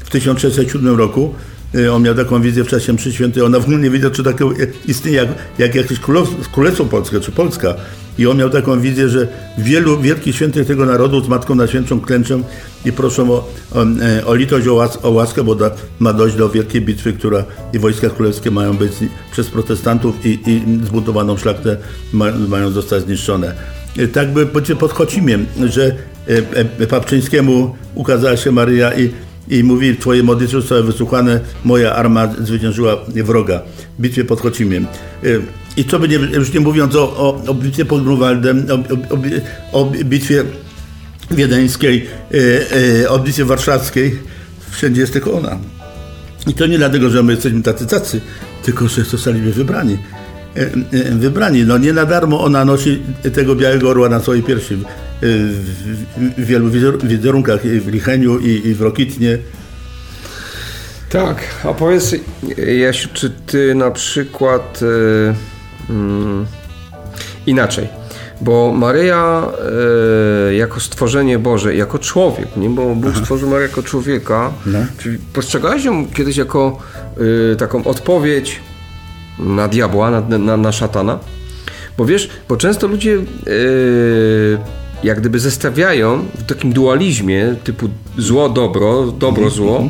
w 0.03 0.09
1607 0.09 0.95
roku. 0.97 1.33
E, 1.75 1.93
On 1.93 2.03
miał 2.03 2.15
taką 2.15 2.41
wizję 2.41 2.63
w 2.63 2.67
czasie 2.67 2.93
mszy 2.93 3.13
świętej. 3.13 3.43
Ona 3.43 3.59
w 3.59 3.63
ogóle 3.63 3.77
nie 3.77 3.89
wiedział, 3.89 4.11
czy 4.11 4.23
takie 4.23 4.45
istnieje 4.87 5.17
jak, 5.17 5.29
jak 5.59 5.75
jakieś 5.75 5.99
królestwo 6.51 6.85
polskie, 6.85 7.19
czy 7.19 7.31
Polska. 7.31 7.73
I 8.17 8.27
on 8.27 8.37
miał 8.37 8.49
taką 8.49 8.79
wizję, 8.79 9.09
że 9.09 9.27
wielu 9.57 10.01
wielkich 10.01 10.35
świętych 10.35 10.67
tego 10.67 10.85
narodu 10.85 11.23
z 11.23 11.27
Matką 11.27 11.55
Najświętszą 11.55 12.01
klęczą 12.01 12.43
i 12.85 12.91
proszą 12.91 13.31
o, 13.31 13.47
o, 13.73 13.83
e, 13.83 14.25
o 14.25 14.35
litość, 14.35 14.67
o, 14.67 14.73
łas, 14.73 14.99
o 15.03 15.09
łaskę, 15.09 15.43
bo 15.43 15.55
da, 15.55 15.71
ma 15.99 16.13
dojść 16.13 16.35
do 16.35 16.49
wielkiej 16.49 16.81
bitwy, 16.81 17.13
która 17.13 17.43
i 17.73 17.79
wojska 17.79 18.09
królewskie 18.09 18.51
mają 18.51 18.77
być 18.77 18.91
przez 19.31 19.47
protestantów 19.47 20.25
i, 20.25 20.39
i 20.45 20.61
zbudowaną 20.85 21.37
szlachtę 21.37 21.77
ma, 22.13 22.25
mają 22.47 22.71
zostać 22.71 23.03
zniszczone. 23.03 23.55
E, 23.97 24.07
Tak 24.07 24.33
by 24.33 24.45
pod 24.79 24.91
Chocimiem, 24.91 25.45
że 25.65 25.85
e, 25.85 25.93
e, 26.79 26.87
Papczyńskiemu 26.87 27.75
ukazała 27.95 28.37
się 28.37 28.51
Maryja 28.51 28.93
i, 28.93 29.11
i 29.47 29.63
mówi, 29.63 29.95
twoje 29.95 30.23
modlitwy 30.23 30.61
zostały 30.61 30.83
wysłuchane, 30.83 31.39
moja 31.63 31.95
arma 31.95 32.33
zwyciężyła 32.39 32.97
wroga 33.07 33.61
w 33.99 34.01
bitwie 34.01 34.25
pod 34.25 34.41
Chocimiem. 34.41 34.85
E, 35.23 35.27
I 35.77 35.85
co 35.85 35.99
by 35.99 36.07
nie, 36.07 36.15
już 36.15 36.53
nie 36.53 36.59
mówiąc 36.59 36.95
o, 36.95 37.17
o, 37.17 37.41
o 37.47 37.53
bitwie 37.53 37.85
pod 37.85 38.03
Grunwaldem, 38.03 38.65
o, 39.71 39.79
o, 39.79 39.85
bitwie 39.85 40.43
wiedeńskiej, 41.31 42.07
e, 42.33 43.03
e, 43.03 43.09
o 43.09 43.19
bitwie 43.19 43.45
warszawskiej, 43.45 44.19
wszędzie 44.71 45.01
jest 45.01 45.13
tylko 45.13 45.33
ona. 45.33 45.57
I 46.47 46.53
to 46.53 46.67
nie 46.67 46.77
dlatego, 46.77 47.09
że 47.09 47.23
my 47.23 47.33
jesteśmy 47.33 47.61
tacy 47.61 47.85
tacy, 47.85 48.21
tylko 48.63 48.87
że 48.87 49.03
zostaliśmy 49.03 49.51
wybrani. 49.51 49.97
Wybrani. 51.11 51.63
No 51.63 51.77
nie 51.77 51.93
na 51.93 52.05
darmo 52.05 52.43
ona 52.43 52.65
nosi 52.65 53.01
tego 53.33 53.55
białego 53.55 53.89
orła 53.89 54.09
na 54.09 54.19
swojej 54.19 54.43
piersi. 54.43 54.77
E, 55.23 55.27
W, 56.37 56.45
wielu 56.45 56.69
wizer- 56.69 57.03
wizerunkach, 57.07 57.65
i 57.65 57.79
w 57.79 57.87
Licheniu 57.87 58.39
i, 58.39 58.73
w 58.73 58.81
Rokitnie. 58.81 59.37
Tak, 61.09 61.37
a 61.63 61.73
powiedz 61.73 62.15
Jasiu, 62.77 63.09
czy 63.13 63.29
ty 63.29 63.75
na 63.75 63.91
przykład 63.91 64.79
e, 64.81 65.35
mm, 65.93 66.45
inaczej, 67.45 67.87
bo 68.41 68.73
Maryja 68.73 69.45
jako 70.57 70.79
stworzenie 70.79 71.39
Boże, 71.39 71.75
jako 71.75 71.99
człowiek, 71.99 72.47
nie? 72.57 72.69
bo 72.69 72.95
Bóg 72.95 73.17
stworzył 73.17 73.49
Maryję 73.49 73.67
jako 73.69 73.83
człowieka, 73.83 74.51
No. 74.65 74.79
czy 74.97 75.19
postrzegałeś 75.33 75.83
ją 75.85 76.07
kiedyś 76.07 76.37
jako 76.37 76.79
taką 77.57 77.83
odpowiedź 77.83 78.59
na 79.39 79.67
diabła, 79.67 80.11
na, 80.11 80.37
na, 80.37 80.57
na 80.57 80.71
szatana? 80.71 81.19
Bo 81.97 82.05
wiesz, 82.05 82.29
bo 82.49 82.57
często 82.57 82.87
ludzie 82.87 83.17
jak 85.05 85.19
gdyby 85.19 85.39
zestawiają 85.39 86.25
w 86.37 86.43
takim 86.43 86.73
dualizmie 86.73 87.55
typu 87.63 87.89
zło, 88.17 88.49
dobro, 88.49 89.11
dobro, 89.11 89.49
zło, 89.49 89.89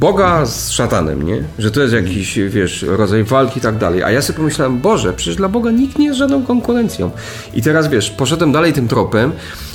Boga 0.00 0.46
z 0.46 0.70
szatanem, 0.70 1.22
nie? 1.22 1.42
Że 1.58 1.70
to 1.70 1.80
jest 1.80 1.94
jakiś, 1.94 2.38
wiesz, 2.38 2.82
rodzaj 2.82 3.24
walki 3.24 3.58
i 3.58 3.62
tak 3.62 3.78
dalej. 3.78 4.02
A 4.02 4.10
ja 4.10 4.22
sobie 4.22 4.36
pomyślałem, 4.36 4.80
Boże, 4.80 5.12
przecież 5.12 5.36
dla 5.36 5.48
Boga 5.48 5.70
nikt 5.70 5.98
nie 5.98 6.06
jest 6.06 6.18
żadną 6.18 6.42
konkurencją. 6.46 7.10
I 7.54 7.62
teraz, 7.62 7.88
wiesz, 7.88 8.10
poszedłem 8.10 8.52
dalej 8.52 8.72
tym 8.72 8.88
tropem 8.88 9.32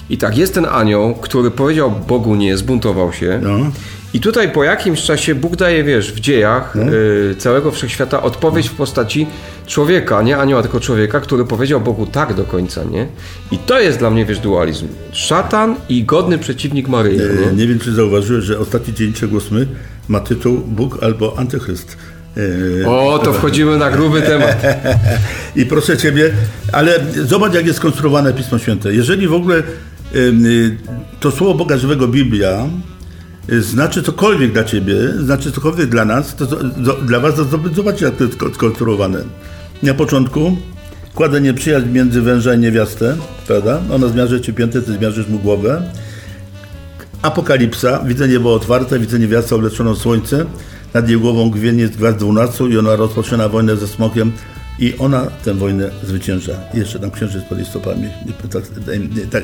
i 0.09 0.17
tak, 0.17 0.37
jest 0.37 0.53
ten 0.53 0.65
anioł, 0.65 1.15
który 1.15 1.51
powiedział 1.51 1.91
Bogu 2.07 2.35
nie, 2.35 2.57
zbuntował 2.57 3.13
się. 3.13 3.39
No. 3.43 3.57
I 4.15 4.19
tutaj 4.19 4.51
po 4.51 4.63
jakimś 4.63 5.01
czasie 5.01 5.35
Bóg 5.35 5.55
daje, 5.55 5.83
wiesz, 5.83 6.13
w 6.13 6.19
dziejach 6.19 6.75
y, 6.75 7.35
całego 7.37 7.71
wszechświata 7.71 8.23
odpowiedź 8.23 8.69
w 8.69 8.73
postaci 8.73 9.27
człowieka, 9.67 10.21
nie 10.21 10.37
anioła, 10.37 10.61
tylko 10.61 10.79
człowieka, 10.79 11.19
który 11.19 11.45
powiedział 11.45 11.81
Bogu 11.81 12.05
tak 12.05 12.33
do 12.33 12.43
końca, 12.43 12.83
nie? 12.83 13.07
I 13.51 13.57
to 13.57 13.79
jest 13.79 13.99
dla 13.99 14.09
mnie, 14.09 14.25
wiesz, 14.25 14.39
dualizm. 14.39 14.87
Szatan 15.11 15.75
i 15.89 16.03
godny 16.03 16.37
przeciwnik 16.37 16.87
Maryi, 16.87 17.19
E, 17.21 17.21
nie? 17.21 17.57
Nie 17.57 17.67
wiem, 17.67 17.79
czy 17.79 17.93
zauważyłeś, 17.93 18.43
że 18.43 18.59
ostatni 18.59 18.93
dzień 18.93 19.13
Trzech 19.13 19.33
Ósmy 19.33 19.67
ma 20.07 20.19
tytuł 20.19 20.57
Bóg 20.57 21.03
albo 21.03 21.39
Antychryst. 21.39 21.97
E, 22.83 22.87
O, 22.89 23.19
to 23.19 23.33
wchodzimy 23.37 23.77
na 23.77 23.91
gruby 23.91 24.21
temat. 24.21 24.61
I 25.55 25.65
proszę 25.65 25.97
Ciebie, 25.97 26.31
ale 26.71 26.99
zobacz, 27.25 27.53
jak 27.53 27.65
jest 27.65 27.77
skonstruowane 27.77 28.33
Pismo 28.33 28.57
Święte. 28.57 28.93
Jeżeli 28.93 29.27
w 29.27 29.33
ogóle 29.33 29.63
y, 30.15 30.77
to 31.19 31.31
słowo 31.31 31.53
Boga 31.53 31.77
żywego 31.77 32.07
Biblia 32.07 32.67
znaczy 33.49 34.03
cokolwiek 34.03 34.51
dla 34.53 34.63
Ciebie, 34.63 34.95
znaczy 35.19 35.51
cokolwiek 35.51 35.89
dla 35.89 36.05
nas, 36.05 36.35
to, 36.35 36.45
dla 37.05 37.19
Was, 37.19 37.35
to 37.35 37.45
zobacz- 37.45 37.75
zobaczcie, 37.75 38.05
jak 38.05 38.15
to 38.15 38.23
jest 38.23 38.37
sko- 38.37 38.53
skonstruowane. 38.55 39.23
Na 39.83 39.93
początku 39.93 40.57
kładę 41.15 41.41
nieprzyjaźń 41.41 41.87
między 41.89 42.21
węża 42.21 42.53
i 42.53 42.57
niewiastę, 42.59 43.17
prawda? 43.47 43.81
Ona 43.93 44.07
zmiarzy 44.07 44.41
Ci 44.41 44.53
piętę, 44.53 44.81
Ty 44.81 44.93
zmiarzysz 44.93 45.27
mu 45.27 45.39
głowę. 45.39 45.81
Apokalipsa, 47.21 47.99
widzę 48.05 48.27
niebo 48.27 48.53
otwarte, 48.53 48.99
widzę 48.99 49.19
niewiastę 49.19 49.55
obleczoną 49.55 49.95
słońce, 49.95 50.45
nad 50.93 51.09
jej 51.09 51.19
głową 51.19 51.49
gwienie 51.49 51.87
gwiazd 51.87 52.17
dwunastu 52.17 52.67
i 52.67 52.77
ona 52.77 52.95
rozpoczyna 52.95 53.49
wojnę 53.49 53.75
ze 53.75 53.87
smokiem 53.87 54.31
i 54.79 54.93
ona 54.99 55.25
tę 55.43 55.53
wojnę 55.53 55.89
zwycięża. 56.03 56.53
Jeszcze 56.73 56.99
tam 56.99 57.11
księżyc 57.11 57.43
pod 57.43 57.57
jej 57.57 57.67
tak, 58.51 58.63
tak, 59.31 59.43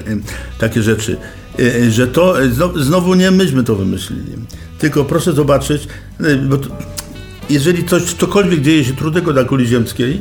takie 0.60 0.82
rzeczy. 0.82 1.18
E, 1.60 1.92
Że 1.92 2.08
to, 2.08 2.42
e, 2.42 2.50
znowu, 2.76 3.16
nie 3.16 3.32
myśmy 3.32 3.64
to 3.64 3.76
wymyślili, 3.76 4.32
tylko 4.80 5.06
proszę 5.06 5.34
zobaczyć, 5.34 5.88
e, 6.20 6.36
bo 6.36 6.58
to, 6.58 6.70
jeżeli 7.50 7.86
coś, 7.86 8.04
cokolwiek 8.14 8.62
dzieje 8.62 8.86
się 8.86 8.94
trudnego 8.94 9.34
dla 9.34 9.44
kuli 9.44 9.68
ziemskiej, 9.68 10.20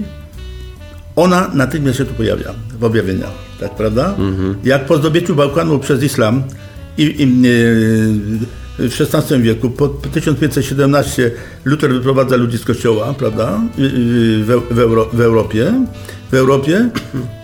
ona 1.17 1.51
natychmiast 1.55 1.99
się 1.99 2.05
tu 2.05 2.15
pojawia 2.15 2.55
w 2.79 2.85
objawieniach, 2.85 3.31
tak 3.61 3.77
prawda? 3.77 4.17
Jak 4.65 4.87
po 4.87 4.97
zdobyciu 4.97 5.35
Bałkanu 5.35 5.79
przez 5.79 6.03
islam 6.03 6.43
i, 6.99 7.03
i, 7.03 7.27
w 8.79 9.01
XVI 9.01 9.43
wieku, 9.43 9.71
po 9.71 9.89
1517 9.89 11.31
Luther 11.65 11.93
wyprowadza 11.93 12.37
ludzi 12.37 12.59
z 12.59 12.65
kościoła, 12.65 13.15
prawda? 13.19 13.61
Y, 13.79 13.83
y, 13.83 14.45
W, 14.45 14.61
w, 14.71 14.79
Euro, 14.79 15.09
w 15.13 15.21
Europie. 15.21 15.87
W 16.31 16.35
Europie. 16.35 16.89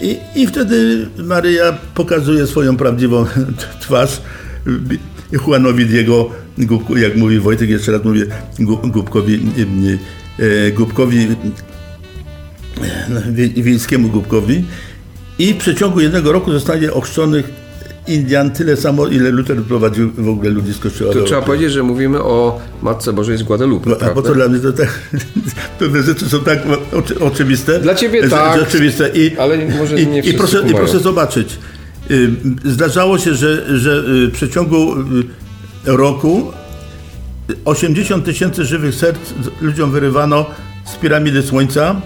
I, 0.00 0.16
i 0.34 0.46
wtedy 0.46 1.06
Maryja 1.18 1.78
pokazuje 1.94 2.46
swoją 2.46 2.76
prawdziwą 2.76 3.26
twarz. 3.82 4.20
Juanowi 5.32 5.86
Diego, 5.86 6.30
Gubku, 6.58 6.96
jak 6.96 7.16
mówi 7.16 7.40
Wojtek, 7.40 7.70
jeszcze 7.70 7.92
raz 7.92 8.04
mówię, 8.04 8.26
Gu- 8.58 8.90
Gubkowi, 8.90 9.40
y, 10.40 10.72
Gubkowi 10.72 11.28
wie- 13.32 13.62
wiejskiemu 13.62 14.08
Gubkowi. 14.08 14.64
I 15.38 15.52
w 15.54 15.56
przeciągu 15.56 16.00
jednego 16.00 16.32
roku 16.32 16.52
zostanie 16.52 16.92
ochrzczonych 16.92 17.65
Indian 18.06 18.50
tyle 18.50 18.76
samo, 18.76 19.06
ile 19.06 19.30
Luther 19.30 19.62
prowadził 19.62 20.12
w 20.12 20.28
ogóle 20.28 20.50
ludzi 20.50 20.72
z 20.72 20.78
kościoła. 20.78 21.12
To 21.12 21.22
trzeba 21.22 21.42
powiedzieć, 21.42 21.72
że 21.72 21.82
mówimy 21.82 22.22
o 22.22 22.60
Matce 22.82 23.12
Bożej 23.12 23.36
z 23.38 23.42
Guadalupe, 23.42 23.90
No, 23.90 23.96
a 24.00 24.08
po 24.08 24.22
to 24.22 24.34
dla 24.34 24.48
mnie 24.48 24.60
to 24.60 24.72
tak, 24.72 24.88
pewne 25.78 26.02
rzeczy 26.02 26.28
są 26.28 26.40
tak 26.40 26.58
oczy, 26.92 27.20
oczywiste. 27.20 27.80
Dla 27.80 27.94
ciebie 27.94 28.22
że, 28.22 28.30
tak, 28.30 28.58
że 28.58 28.66
oczywiste. 28.66 29.08
I, 29.08 29.38
ale 29.38 29.68
może 29.78 30.00
i, 30.00 30.06
nie 30.06 30.20
i, 30.20 30.34
proszę, 30.34 30.62
I 30.70 30.74
proszę 30.74 30.98
zobaczyć. 30.98 31.58
Zdarzało 32.64 33.18
się, 33.18 33.34
że, 33.34 33.78
że 33.78 33.90
y, 33.90 34.28
w 34.28 34.32
przeciągu 34.32 34.92
y, 34.92 35.04
roku 35.84 36.52
80 37.64 38.24
tysięcy 38.24 38.64
żywych 38.64 38.94
serc 38.94 39.18
ludziom 39.60 39.90
wyrywano 39.90 40.46
z 40.84 40.96
piramidy 40.96 41.42
słońca 41.42 42.02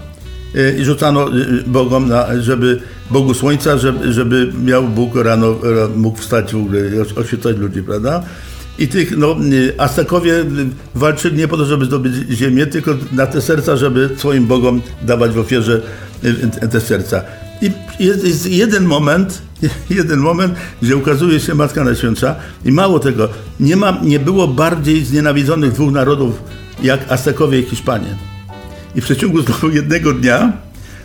y, 0.55 0.77
i 0.81 0.85
rzucano 0.85 1.27
Bogom, 1.67 2.09
na, 2.09 2.41
żeby 2.41 2.81
Bogu 3.11 3.35
słońca, 3.35 3.79
żeby, 3.79 4.13
żeby 4.13 4.53
miał 4.65 4.89
Bóg 4.89 5.15
rano, 5.17 5.55
ra- 5.63 5.89
mógł 5.97 6.19
wstać 6.19 6.53
w 6.53 6.57
ogóle 6.57 6.81
i 6.81 7.01
oś- 7.01 7.19
oświetlać 7.19 7.57
ludzi, 7.57 7.83
prawda? 7.83 8.23
I 8.79 8.89
tych, 8.89 9.17
no, 9.19 9.37
y, 9.53 9.75
Aztekowie 9.79 10.35
y, 10.41 10.47
walczyli 10.95 11.37
nie 11.37 11.49
po 11.49 11.57
to, 11.57 11.65
żeby 11.65 11.85
zdobyć 11.85 12.15
ziemię, 12.31 12.67
tylko 12.67 12.91
na 13.13 13.27
te 13.27 13.41
serca, 13.41 13.77
żeby 13.77 14.11
swoim 14.17 14.47
Bogom 14.47 14.81
dawać 15.03 15.31
w 15.33 15.39
ofierze 15.39 15.81
y, 16.25 16.69
te 16.69 16.81
serca. 16.81 17.23
I 17.63 17.71
jest, 18.05 18.25
jest 18.27 18.47
jeden 18.51 18.85
moment, 18.85 19.43
jeden 19.91 20.19
moment, 20.21 20.55
gdzie 20.83 20.97
ukazuje 20.97 21.41
się 21.41 21.55
Matka 21.55 21.85
Najświętsza 21.85 22.35
i 22.65 22.73
mało 22.73 22.99
tego, 22.99 23.29
nie, 23.61 23.77
ma, 23.77 23.99
nie 24.03 24.19
było 24.21 24.49
bardziej 24.49 25.05
znienawidzonych 25.05 25.73
dwóch 25.73 25.93
narodów 25.93 26.43
jak 26.83 27.13
Aztekowie 27.13 27.61
i 27.61 27.65
Hiszpanie. 27.65 28.15
I 28.95 29.01
w 29.01 29.05
przeciągu 29.05 29.43
znowu 29.43 29.71
jednego 29.71 30.13
dnia 30.13 30.53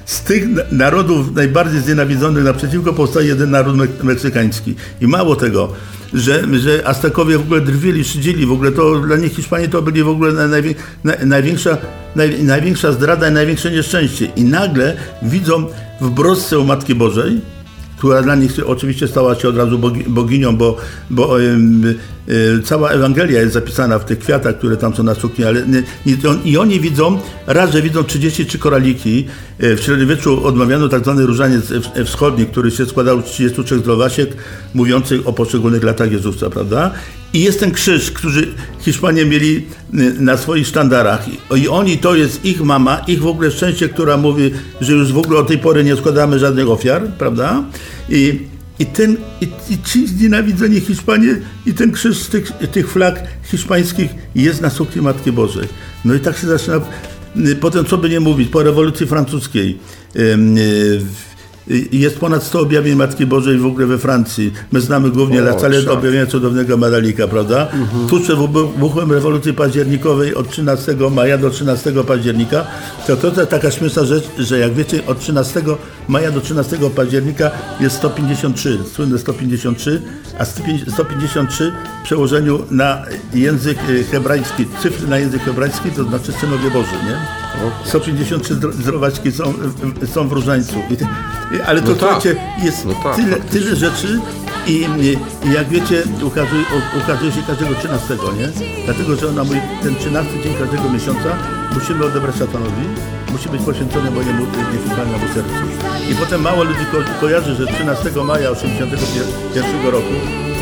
z 0.05 0.21
tych 0.21 0.49
na- 0.49 0.61
narodów 0.71 1.35
najbardziej 1.35 1.81
znienawidzonych 1.81 2.43
naprzeciwko 2.43 2.93
powstaje 2.93 3.27
jeden 3.27 3.51
naród 3.51 3.75
mek- 3.77 4.03
meksykański. 4.03 4.75
I 5.01 5.07
mało 5.07 5.35
tego, 5.35 5.73
że, 6.13 6.43
że 6.59 6.87
Aztekowie 6.87 7.37
w 7.37 7.41
ogóle 7.41 7.61
drwili, 7.61 8.03
szydzili, 8.03 8.45
w 8.45 8.51
ogóle 8.51 8.71
to 8.71 8.99
dla 8.99 9.17
nich 9.17 9.33
Hiszpanie 9.35 9.67
to 9.67 9.81
byli 9.81 10.03
w 10.03 10.07
ogóle 10.09 10.31
na- 10.33 10.47
najwię, 10.47 10.75
na, 11.03 11.13
największa, 11.25 11.77
naj, 12.15 12.43
największa 12.43 12.91
zdrada 12.91 13.29
i 13.29 13.31
największe 13.31 13.71
nieszczęście. 13.71 14.25
I 14.25 14.43
nagle 14.43 14.95
widzą 15.21 15.65
w 16.01 16.09
brosce 16.09 16.59
u 16.59 16.65
Matki 16.65 16.95
Bożej, 16.95 17.41
która 17.97 18.21
dla 18.21 18.35
nich 18.35 18.51
oczywiście 18.65 19.07
stała 19.07 19.35
się 19.35 19.47
od 19.49 19.57
razu 19.57 19.79
bogi, 19.79 20.03
boginią, 20.07 20.57
bo, 20.57 20.77
bo 21.09 21.37
cała 22.63 22.89
Ewangelia 22.89 23.41
jest 23.41 23.53
zapisana 23.53 23.99
w 23.99 24.05
tych 24.05 24.19
kwiatach, 24.19 24.57
które 24.57 24.77
tam 24.77 24.95
są 24.95 25.03
na 25.03 25.15
sukni, 25.15 25.45
ale 25.45 25.67
nie, 25.67 25.83
nie, 26.05 26.29
on, 26.29 26.39
i 26.43 26.57
oni 26.57 26.79
widzą, 26.79 27.19
raz, 27.47 27.71
że 27.71 27.81
widzą 27.81 28.03
33 28.03 28.59
koraliki, 28.59 29.25
y, 29.63 29.75
w 29.75 29.81
średniowieczu 29.81 30.45
odmawiano 30.45 30.89
tak 30.89 31.01
zwany 31.01 31.25
różaniec 31.25 31.73
wschodni, 32.05 32.45
który 32.45 32.71
się 32.71 32.85
składał 32.85 33.21
z 33.21 33.25
33 33.25 33.79
zdrowasiek 33.79 34.35
mówiących 34.73 35.27
o 35.27 35.33
poszczególnych 35.33 35.83
latach 35.83 36.11
Jezusa, 36.11 36.49
prawda? 36.49 36.91
I 37.33 37.41
jest 37.41 37.59
ten 37.59 37.71
krzyż, 37.71 38.11
który 38.11 38.47
Hiszpanie 38.79 39.25
mieli 39.25 39.65
y, 39.93 40.13
na 40.19 40.38
swoich 40.38 40.67
sztandarach. 40.67 41.25
I 41.55 41.67
oni, 41.67 41.97
to 41.97 42.15
jest 42.15 42.45
ich 42.45 42.61
mama, 42.61 43.01
ich 43.07 43.21
w 43.21 43.27
ogóle 43.27 43.51
szczęście, 43.51 43.89
która 43.89 44.17
mówi, 44.17 44.51
że 44.81 44.93
już 44.93 45.13
w 45.13 45.17
ogóle 45.17 45.39
od 45.39 45.47
tej 45.47 45.57
pory 45.57 45.83
nie 45.83 45.95
składamy 45.95 46.39
żadnych 46.39 46.69
ofiar, 46.69 47.01
prawda? 47.17 47.63
I, 48.09 48.39
i, 48.79 48.85
ten, 48.85 49.17
i, 49.41 49.73
i 49.73 49.83
ci 49.83 50.07
znienawidzeni 50.07 50.79
Hiszpanie 50.81 51.38
i 51.65 51.73
ten 51.73 51.91
krzyż 51.91 52.17
z 52.17 52.29
tych, 52.29 52.51
tych 52.71 52.91
flag 52.91 53.23
hiszpańskich 53.43 54.11
jest 54.35 54.61
na 54.61 54.69
sukni 54.69 55.01
Matki 55.01 55.31
Bożej. 55.31 55.67
No 56.05 56.13
i 56.13 56.19
tak 56.19 56.38
się 56.38 56.47
zaczyna. 56.47 56.81
y, 57.47 57.55
Potem, 57.55 57.85
co 57.85 57.97
by 57.97 58.09
nie 58.09 58.19
mówić, 58.19 58.49
po 58.49 58.63
rewolucji 58.63 59.07
francuskiej 59.07 59.79
y, 60.15 61.01
jest 61.91 62.19
ponad 62.19 62.43
100 62.43 62.60
objawień 62.60 62.95
Matki 62.95 63.25
Bożej 63.25 63.58
w 63.58 63.65
ogóle 63.65 63.86
we 63.86 63.97
Francji. 63.97 64.54
My 64.71 64.82
znamy 64.82 65.10
głównie 65.10 65.39
O, 65.39 65.41
La 65.41 65.60
Salette 65.60 65.84
szak. 65.84 65.93
objawienia 65.93 66.25
cudownego 66.25 66.78
Madalika, 66.78 67.28
prawda? 67.28 67.67
Tuż 68.10 68.21
przed 68.21 68.38
wybuchem 68.39 69.12
rewolucji 69.12 69.54
październikowej 69.54 70.36
od 70.36 70.49
13 70.49 70.95
maja 71.12 71.38
do 71.38 71.49
13 71.49 71.91
października, 72.08 72.65
to 73.08 73.17
to 73.17 73.28
jest 73.28 73.51
taka 73.51 73.71
śmieszna 73.71 74.06
rzecz, 74.06 74.23
że 74.39 74.60
jak 74.60 74.73
wiecie, 74.73 75.08
od 75.08 75.19
13 75.19 75.62
maja 76.08 76.32
do 76.32 76.41
13 76.41 76.78
października 76.95 77.51
jest 77.80 77.95
153, 77.95 78.78
słynne 78.93 79.19
153, 79.19 80.01
a 80.39 80.45
153 80.45 81.71
w 82.01 82.06
przełożeniu 82.06 82.60
na 82.71 83.01
język 83.34 83.78
y, 83.89 84.04
hebrajski, 84.04 84.65
cyfry 84.82 85.08
na 85.08 85.17
język 85.17 85.41
hebrajski, 85.43 85.91
to 85.91 86.04
znaczy 86.04 86.32
synowie 86.32 86.71
Boży, 86.71 86.95
nie? 87.06 87.44
153 87.85 88.55
zdro- 88.55 88.71
zdrowaczki 88.73 89.31
są, 89.31 89.43
w- 89.53 90.09
są 90.09 90.27
w 90.27 90.31
Różańcu. 90.31 90.75
Ale 91.67 91.81
to 91.81 91.89
No 91.89 91.95
tak. 91.95 91.99
słuchajcie, 92.09 92.35
jest 92.63 92.85
No 92.85 92.93
tak, 93.03 93.15
tyle, 93.15 93.31
faktycznie. 93.35 93.59
tyle 93.59 93.75
rzeczy 93.75 94.19
i, 94.67 94.85
i 95.49 95.53
jak 95.53 95.69
wiecie, 95.69 96.03
ukazuje, 96.23 96.63
ukazuje 97.03 97.31
się 97.31 97.41
każdego 97.47 97.75
13, 97.75 98.13
nie? 98.39 98.49
Dlatego, 98.85 99.15
że 99.15 99.31
na 99.31 99.43
mój, 99.43 99.57
ten 99.83 99.95
13 99.95 100.43
dzień 100.43 100.53
każdego 100.59 100.89
miesiąca 100.89 101.29
musimy 101.73 102.05
odebrać 102.05 102.35
szatanowi, 102.35 102.85
musi 103.31 103.49
być 103.49 103.61
poświęcony 103.61 104.11
mojemu 104.11 104.45
niesłychanemu 104.73 105.25
sercu. 105.33 105.63
I 106.11 106.15
potem 106.15 106.41
mało 106.41 106.63
ludzi 106.63 106.85
ko 106.91 106.97
kojarzy, 107.21 107.55
że 107.55 107.67
13 107.67 108.23
maja 108.23 108.55
1981 108.55 109.85
roku 109.91 110.13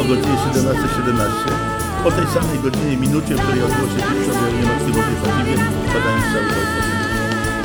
o 0.02 0.04
godzinie 0.04 0.38
17.17 0.54 1.73
o 2.06 2.12
tej 2.12 2.28
samej 2.28 2.60
godzinie, 2.60 2.98
minucie, 2.98 3.36
w 3.36 3.42
której 3.42 3.64
odbyło 3.64 3.88
się 3.88 3.96
pierwsze 3.96 4.32
objawienie 4.32 4.66
Matki 4.66 4.92
Bożej 4.92 5.16
Fatimie, 5.22 5.58
padają 5.94 6.18
strzały 6.22 6.46
do 6.50 6.56
Ojca. 6.60 6.84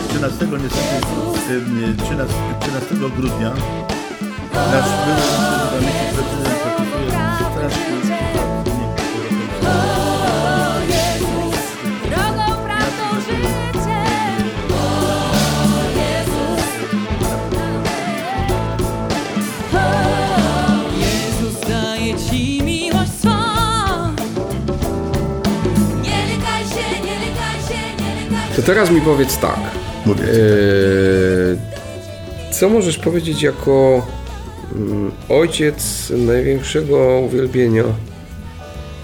13 0.09 0.47
niestety, 0.63 0.97
em, 1.51 1.97
13, 1.97 2.35
13 2.61 3.09
grudnia 3.17 3.53
nasz 4.55 4.91
były 5.05 5.17
prezydent 5.71 6.09
prezydent 6.15 6.59
podpisuje 6.65 8.28
To 28.59 28.63
teraz 28.63 28.91
mi 28.91 29.01
powiedz 29.01 29.39
tak. 29.39 29.61
Mówię. 30.07 30.23
Eee, 30.25 31.57
co 32.51 32.69
możesz 32.69 32.99
powiedzieć 32.99 33.43
jako 33.43 34.07
mm, 34.77 35.11
ojciec 35.29 36.13
największego 36.27 37.21
uwielbienia 37.21 37.85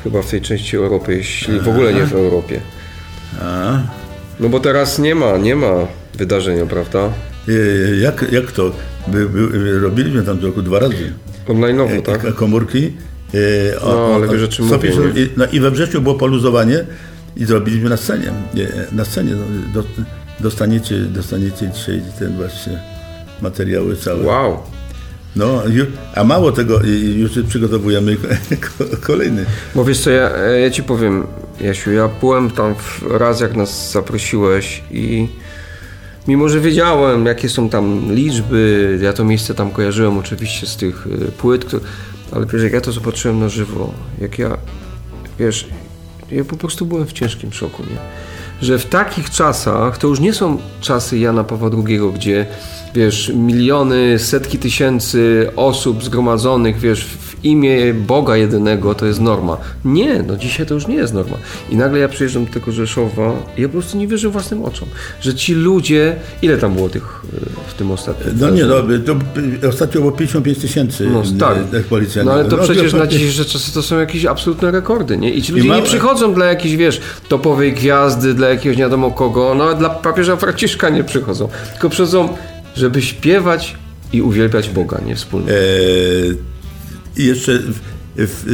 chyba 0.05 0.23
w 0.23 0.31
tej 0.31 0.41
części 0.41 0.77
Europy, 0.77 1.17
jeśli 1.17 1.61
w 1.61 1.69
ogóle 1.69 1.93
nie 1.93 2.03
w 2.07 2.13
Europie? 2.13 2.61
No 4.41 4.49
bo 4.49 4.61
teraz 4.61 4.99
nie 4.99 5.15
ma, 5.15 5.39
nie 5.39 5.57
ma 5.57 5.73
wydarzenia, 6.15 6.67
prawda? 6.67 7.11
e, 7.49 7.97
jak, 7.97 8.25
jak 8.33 8.53
to? 8.53 8.73
By, 9.09 9.29
by, 9.29 9.79
robiliśmy 9.81 10.23
tam 10.23 10.39
w 10.39 10.45
roku 10.45 10.63
dwa 10.63 10.79
razy. 10.79 11.13
Online'owo, 11.49 11.99
e, 11.99 12.03
tak? 12.03 12.35
komórki. 12.35 12.93
E, 13.35 13.39
No, 13.85 14.15
ale 14.15 14.29
wiesz, 14.29 14.43
o 14.43 14.49
czym 14.49 14.65
mówię, 14.65 14.79
150 14.79 15.17
nie? 15.17 15.23
i, 15.23 15.29
no, 15.37 15.47
I 15.53 15.61
we 15.61 15.71
wrześniu 15.71 16.01
było 16.01 16.15
poluzowanie 16.15 16.85
i 17.37 17.45
zrobiliśmy 17.45 17.91
na 17.91 17.97
scenie. 17.97 18.33
Nie, 18.55 18.69
na 18.93 19.05
scenie 19.05 19.33
no, 19.33 19.45
do, 19.83 19.89
dostaniecie, 20.41 20.99
dostaniecie 20.99 21.71
dzisiaj 21.75 22.03
ten 22.19 22.37
właśnie 22.37 22.81
materiały 23.43 23.97
całe. 23.97 24.27
Wow. 24.27 24.59
No, 25.37 25.63
a 26.15 26.25
mało 26.25 26.53
tego, 26.53 26.81
już 27.17 27.31
przygotowujemy 27.49 28.17
ko- 28.79 28.85
kolejny. 29.01 29.45
Bo 29.75 29.85
wiesz 29.85 30.01
co, 30.01 30.11
ja, 30.11 30.31
ja 30.39 30.71
ci 30.71 30.83
powiem, 30.83 31.27
Jasiu, 31.61 31.93
ja 31.93 32.09
byłem 32.21 32.51
tam 32.51 32.75
raz, 33.11 33.41
jak 33.41 33.57
nas 33.57 33.93
zaprosiłeś 33.93 34.83
i 34.91 35.29
mimo, 36.29 36.49
że 36.49 36.61
wiedziałem, 36.61 37.27
jakie 37.27 37.49
są 37.49 37.69
tam 37.69 38.13
liczby, 38.15 38.99
ja 39.03 39.13
to 39.13 39.25
miejsce 39.25 39.55
tam 39.55 39.71
kojarzyłem 39.71 40.19
oczywiście 40.19 40.67
z 40.67 40.77
tych 40.77 41.07
y, 41.07 41.33
płyt, 41.33 41.65
które, 41.65 41.83
ale 42.33 42.47
wiesz, 42.47 42.63
jak 42.63 42.73
ja 42.73 42.81
to 42.81 42.93
zobaczyłem 42.93 43.41
na 43.41 43.49
żywo, 43.49 43.95
jak 44.21 44.39
ja, 44.39 44.57
wiesz, 45.39 45.69
ja 46.31 46.45
po 46.45 46.57
prostu 46.57 46.87
byłem 46.87 47.07
w 47.07 47.13
ciężkim 47.13 47.53
szoku, 47.53 47.83
nie? 47.83 47.99
Że 48.63 48.79
w 48.79 48.87
takich 48.87 49.31
czasach, 49.31 49.99
to 49.99 50.09
już 50.09 50.21
nie 50.21 50.33
są 50.33 50.59
czasy 50.81 51.19
Jana 51.19 51.45
Pawła 51.45 51.71
II, 51.87 52.01
gdzie 52.15 52.47
wiesz, 52.95 53.33
miliony, 53.35 54.19
setki 54.19 54.59
tysięcy 54.59 55.51
osób 55.57 56.05
zgromadzonych, 56.05 56.79
wiesz, 56.79 57.05
imię 57.45 57.95
Boga 57.95 58.37
jedynego 58.37 58.95
to 58.95 59.07
jest 59.07 59.21
norma. 59.21 59.57
Nie, 59.85 60.23
no 60.23 60.37
dzisiaj 60.37 60.67
to 60.67 60.75
już 60.75 60.87
nie 60.87 60.95
jest 60.95 61.15
norma. 61.15 61.37
I 61.71 61.77
nagle 61.77 61.99
ja 61.99 62.09
przyjeżdżam 62.09 62.45
do 62.47 62.53
tego 62.53 62.73
Rzeszowa 62.73 63.33
i 63.57 63.63
ja 63.63 63.69
po 63.69 63.73
prostu 63.73 63.99
nie 63.99 64.07
wierzę 64.09 64.29
własnym 64.29 64.65
oczom, 64.65 64.89
że 65.21 65.35
ci 65.35 65.55
ludzie, 65.55 66.17
ile 66.43 66.59
tam 66.59 66.75
było 66.75 66.89
tych 66.89 67.23
y, 67.35 67.71
w 67.71 67.75
tym 67.75 67.91
ostatnim? 67.91 68.35
No 68.41 68.51
nie, 68.51 68.65
no, 68.65 68.75
to 69.07 69.13
y, 69.65 69.69
ostatnio 69.69 70.01
było 70.01 70.13
55 70.13 70.59
tysięcy 70.59 71.09
No 71.11 71.23
tak. 71.39 71.59
y, 71.75 71.81
policjantów. 71.83 72.35
No 72.35 72.41
ale 72.41 72.49
to 72.49 72.57
No, 72.57 72.63
przecież 72.63 72.93
na 72.93 72.99
pan, 72.99 73.09
dzisiejsze 73.09 73.45
czasy 73.45 73.75
to 73.75 73.83
są 73.83 73.99
jakieś 74.01 74.25
absolutne 74.25 74.71
rekordy, 74.71 75.17
nie? 75.19 75.31
I 75.35 75.43
ci 75.43 75.53
ludzie 75.53 75.69
ma- 75.69 75.77
nie 75.77 75.83
przychodzą 75.83 76.35
dla 76.35 76.47
jakiejś, 76.47 76.77
wiesz, 76.77 77.01
topowej 77.29 77.73
gwiazdy, 77.73 78.35
dla 78.35 78.49
jakiegoś 78.49 78.77
nie 78.79 78.85
wiadomo 78.85 79.11
kogo, 79.11 79.55
no 79.55 79.75
dla 79.75 79.91
papieża 79.91 80.37
Franciszka 80.37 80.89
nie 80.89 81.05
przychodzą, 81.05 81.49
tylko 81.73 81.89
przychodzą, 81.91 82.29
żeby 82.77 83.03
śpiewać 83.03 83.77
i 84.13 84.23
uwielbiać 84.23 84.69
Boga, 84.69 85.01
nie? 85.07 85.17
Wspólnie. 85.17 85.51
E, 85.53 85.55
I 87.17 87.25
jeszcze 87.25 87.59
w, 87.59 87.81
w, 88.17 88.45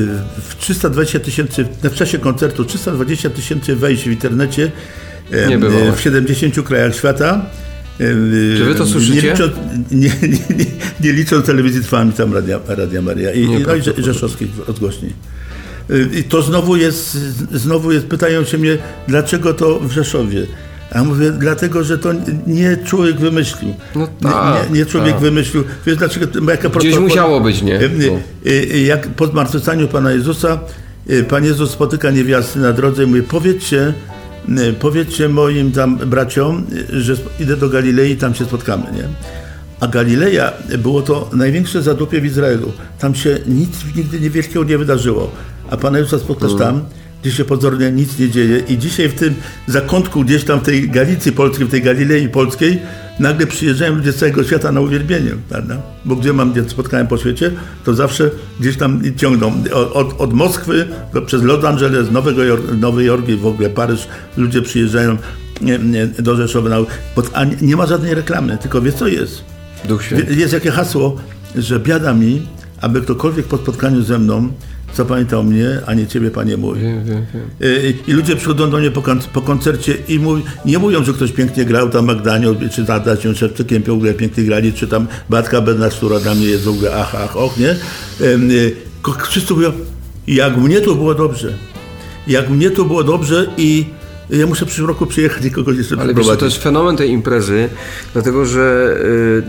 w 0.49 0.57
320 0.57 1.20
tysięcy, 1.20 1.64
w 1.83 1.94
czasie 1.94 2.18
koncertu 2.18 2.64
320 2.64 3.31
tysięcy 3.31 3.77
wejść 3.77 4.09
w 4.09 4.12
internecie 4.12 4.73
Nie 5.49 5.59
w 5.92 6.01
70 6.01 6.62
krajach 6.62 6.96
świata. 6.96 7.46
Czy 8.57 8.64
wy 8.64 8.75
to 8.75 8.85
nie 8.85 8.90
słyszycie? 8.90 9.31
licząc, 9.31 9.53
nie, 9.90 10.11
nie, 10.23 10.57
nie, 10.57 10.66
nie 11.01 11.12
licząc 11.12 11.46
telewizji 11.46 11.83
trwami 11.83 12.12
tam 12.12 12.35
Radia, 12.35 12.61
Radia 12.66 13.03
Maria 13.03 13.33
i, 13.33 13.49
no 13.49 13.75
i 13.75 14.03
rzeszowskich 14.03 14.49
rozgłośni. 14.66 15.12
E, 15.90 16.18
I 16.18 16.25
to 16.25 16.42
znowu 16.42 16.77
jest, 16.77 17.12
znowu 17.53 17.92
jest, 17.92 18.07
pytają 18.07 18.44
się 18.44 18.59
mnie, 18.59 18.79
dlaczego 19.09 19.55
to 19.55 19.81
w 19.81 19.92
Rzeszowie? 19.92 20.46
A 20.92 20.98
ja 20.98 21.05
mówię, 21.05 21.31
dlatego, 21.31 21.85
że 21.85 21.98
to 21.98 22.09
nie 22.46 22.76
człowiek 22.85 23.16
wymyślił. 23.20 23.74
No 23.94 24.00
Nie- 24.00 24.31
tak, 24.31 24.70
nie, 24.72 24.79
nie 24.79 24.87
człowiek 24.87 25.12
tak. 25.12 25.20
wymyślił. 25.20 25.64
Wiesz 25.87 25.96
dlaczego? 25.96 26.26
Jaka 26.50 26.68
Gdzieś 26.68 26.94
prosto- 26.94 27.00
musiało 27.00 27.40
być, 27.40 27.62
nie? 27.62 27.74
E, 27.81 27.85
e, 27.85 27.88
No. 27.88 28.18
e, 28.74 28.79
Jak 28.81 29.09
po 29.09 29.26
zmartwychwstaniu 29.26 29.88
Pana 29.88 30.12
Jezusa, 30.12 30.59
Pan 31.29 31.44
Jezus 31.44 31.70
spotyka 31.70 32.11
niewiasty 32.11 32.59
na 32.59 32.72
drodze 32.72 33.05
i 33.05 33.07
mówi, 33.07 33.22
powiedzcie, 33.22 33.92
powiedzcie 34.81 35.29
moim 35.29 35.72
tam 35.72 35.96
braciom, 35.96 36.66
że 36.92 37.14
idę 37.40 37.57
do 37.57 37.68
Galilei, 37.68 38.16
tam 38.16 38.35
się 38.35 38.44
spotkamy, 38.44 38.83
nie? 38.85 39.05
A 39.81 39.87
Galileja 39.88 40.53
było 40.79 41.03
to 41.03 41.31
największe 41.33 41.83
zadupie 41.83 42.20
w 42.20 42.24
Izraelu. 42.24 42.72
Tam 42.98 43.14
się 43.14 43.38
nic 43.46 43.70
nigdy 43.96 44.20
niewielkiego 44.20 44.64
nie 44.64 44.79
wydarzyło. 44.79 45.31
A 45.70 45.76
Pana 45.76 45.98
Jezusa 45.98 46.18
spotkasz 46.18 46.55
tam, 46.59 46.83
gdzie 47.22 47.33
się 47.33 47.44
pozornie 47.44 47.92
nic 47.92 48.18
nie 48.18 48.28
dzieje 48.28 48.59
i 48.68 48.78
dzisiaj 48.78 49.09
w 49.09 49.14
tym 49.14 49.35
zakątku 49.66 50.24
gdzieś 50.24 50.44
tam 50.44 50.61
w 50.61 50.62
tej 50.62 50.90
Galicji 50.90 51.33
polskiej, 51.33 51.66
w 51.66 51.70
tej 51.70 51.83
Galilei 51.83 52.28
polskiej 52.28 52.78
nagle 53.18 53.46
przyjeżdżają 53.46 53.94
ludzie 53.94 54.12
z 54.12 54.16
całego 54.16 54.44
świata 54.44 54.72
na 54.72 54.80
uwielbienie, 54.80 55.30
prawda? 55.48 55.76
Bo 56.04 56.16
gdzie 56.16 56.33
mam, 56.33 56.52
gdzie 56.52 56.70
spotkałem 56.70 57.06
po 57.06 57.18
świecie, 57.18 57.50
to 57.85 57.94
zawsze 57.94 58.30
gdzieś 58.61 58.76
tam 58.76 59.02
ciągną. 59.16 59.52
Od, 59.72 59.92
od, 59.92 60.20
od 60.20 60.33
Moskwy 60.33 60.88
przez 61.26 61.42
Los 61.42 61.64
Angeles, 61.64 62.11
Nowego 62.11 62.44
Jork, 62.44 62.64
Nowy 62.80 63.04
Jork 63.04 63.28
i 63.28 63.37
w 63.37 63.46
ogóle 63.46 63.70
Paryż 63.70 64.09
ludzie 64.37 64.62
przyjeżdżają 64.62 65.16
nie, 65.61 65.78
nie, 65.78 66.06
do 66.06 66.37
Rzeszowa. 66.37 66.68
Na, 66.68 66.76
bo, 67.16 67.22
a 67.33 67.44
nie, 67.44 67.56
nie 67.62 67.76
ma 67.76 67.87
żadnej 67.87 68.14
reklamy, 68.14 68.59
tylko 68.59 68.80
wie 68.80 68.92
co 68.92 69.09
jest. 69.09 69.44
Duch 69.88 70.04
Święty. 70.04 70.35
Jest 70.35 70.52
jakie 70.52 70.70
hasło, 70.70 71.16
że 71.56 71.80
biada 71.80 72.14
mi, 72.14 72.46
aby 72.80 73.00
ktokolwiek 73.00 73.46
po 73.46 73.56
spotkaniu 73.56 74.02
ze 74.02 74.18
mną 74.18 74.48
zapamiętał 74.94 75.44
mnie, 75.44 75.81
a 75.87 75.94
nie 75.94 76.07
ciebie, 76.07 76.31
panie 76.31 76.57
mój. 76.57 76.79
Wiem, 76.79 77.05
wiem, 77.05 77.26
wiem. 77.35 77.70
Y, 77.70 77.94
I 78.07 78.12
ludzie 78.12 78.37
przychodzą 78.37 78.70
do 78.70 78.79
mnie 78.79 78.90
po, 78.90 79.03
po 79.33 79.40
koncercie 79.40 79.94
i 80.09 80.18
mówi, 80.18 80.42
nie 80.64 80.79
mówią, 80.79 81.05
że 81.05 81.12
ktoś 81.12 81.33
pięknie 81.33 81.64
grał, 81.64 81.90
tam 81.90 82.07
Magdanio, 82.07 82.55
czy 82.72 82.85
Tata 82.85 83.16
się 83.16 83.35
Szewczykiem 83.35 83.83
ogóle 83.92 84.14
pięknie 84.14 84.44
grali, 84.44 84.72
czy 84.72 84.88
tam 84.88 85.07
Batka 85.31 85.61
Bednarz, 85.61 85.96
która 85.96 86.20
dla 86.20 86.35
mnie 86.35 86.46
jest 86.46 86.64
w 86.64 86.68
ogóle 86.68 86.94
ach, 86.94 87.14
ach, 87.14 87.37
och, 87.37 87.59
nie? 87.59 87.76
Y, 88.26 88.74
Wszyscy 89.29 89.55
mówią, 89.55 89.72
jak 90.26 90.57
mnie 90.57 90.81
to 90.81 90.94
było 90.94 91.14
dobrze. 91.14 91.53
Jak 92.26 92.50
mnie 92.50 92.70
to 92.70 92.85
było 92.85 93.05
dobrze 93.05 93.46
i 93.57 93.85
ja 94.31 94.46
muszę 94.46 94.64
w 94.64 94.68
przyszłym 94.68 94.88
roku 94.88 95.07
przyjechać 95.07 95.44
i 95.44 95.50
kogoś 95.50 95.76
jeszcze 95.79 95.96
Ale 96.00 96.14
wiesz, 96.14 96.26
co, 96.26 96.37
to 96.37 96.44
jest 96.44 96.62
fenomen 96.62 96.96
tej 96.96 97.11
imprezy, 97.11 97.68
dlatego 98.12 98.46
że 98.46 98.96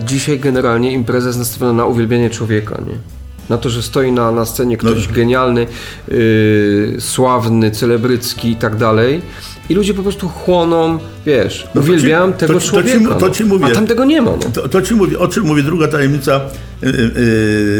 y, 0.02 0.06
dzisiaj 0.06 0.40
generalnie 0.40 0.92
impreza 0.94 1.28
jest 1.28 1.40
nastawiona 1.40 1.74
na 1.74 1.86
uwielbienie 1.86 2.30
człowieka, 2.30 2.82
nie? 2.88 3.21
Na 3.50 3.58
to, 3.58 3.70
że 3.70 3.82
stoi 3.84 4.12
na, 4.12 4.32
na 4.32 4.46
scenie 4.46 4.78
ktoś 4.78 5.08
No. 5.08 5.14
genialny, 5.16 5.68
y, 6.12 6.96
sławny, 7.00 7.72
celebrycki 7.72 8.52
i 8.52 8.56
tak 8.56 8.76
dalej. 8.76 9.22
I 9.70 9.74
ludzie 9.74 9.94
po 9.94 10.04
prostu 10.04 10.30
chłoną, 10.30 11.00
wiesz, 11.26 11.68
No 11.76 11.82
uwielbiam 11.82 12.34
ci- 12.34 12.40
tego 12.40 12.54
to 12.54 12.60
ci- 12.60 12.70
to 12.72 12.84
ci- 12.84 12.90
człowieka. 12.90 13.16
to 13.16 13.28
no. 13.28 13.34
ci 13.34 13.46
mówię. 13.46 13.66
A 13.66 13.70
tam 13.72 13.88
tego 13.88 14.06
nie 14.06 14.22
ma. 14.22 14.32
No. 14.32 14.38
To, 14.54 14.70
to 14.70 14.82
ci 14.82 14.96
mówi, 14.96 15.18
o 15.18 15.28
czym 15.28 15.46
mówi 15.46 15.64
druga 15.64 15.88
tajemnica 15.88 16.42
y, 16.84 16.88
y, 16.88 16.92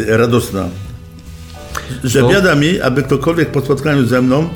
y, 0.08 0.16
radosna. 0.16 0.68
Że 2.04 2.20
No. 2.22 2.28
biada 2.28 2.54
mi, 2.54 2.80
aby 2.80 3.02
ktokolwiek 3.02 3.48
po 3.50 3.60
spotkaniu 3.60 4.06
ze 4.06 4.22
mną 4.22 4.48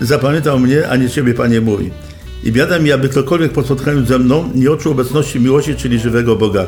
zapamiętał 0.00 0.58
mnie, 0.60 0.88
a 0.88 0.96
nie 0.96 1.10
ciebie, 1.10 1.34
panie 1.34 1.60
mój. 1.60 1.90
I 2.44 2.52
biada 2.52 2.78
mi, 2.78 2.92
aby 2.92 3.08
ktokolwiek 3.08 3.52
po 3.52 3.62
spotkaniu 3.62 4.06
ze 4.06 4.18
mną 4.18 4.48
nie 4.54 4.70
oczuł 4.70 4.92
obecności 4.92 5.40
miłości, 5.40 5.74
czyli 5.76 5.98
żywego 5.98 6.36
Boga. 6.36 6.66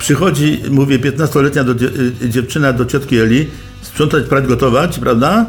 Przychodzi, 0.00 0.60
mówię, 0.70 0.98
15-letnia 0.98 1.64
do, 1.64 1.72
y, 1.72 2.28
dziewczyna 2.28 2.72
do 2.72 2.84
ciotki 2.84 3.18
Eli, 3.18 3.46
sprzątać, 3.82 4.24
prać, 4.24 4.46
gotować, 4.46 4.98
prawda? 4.98 5.46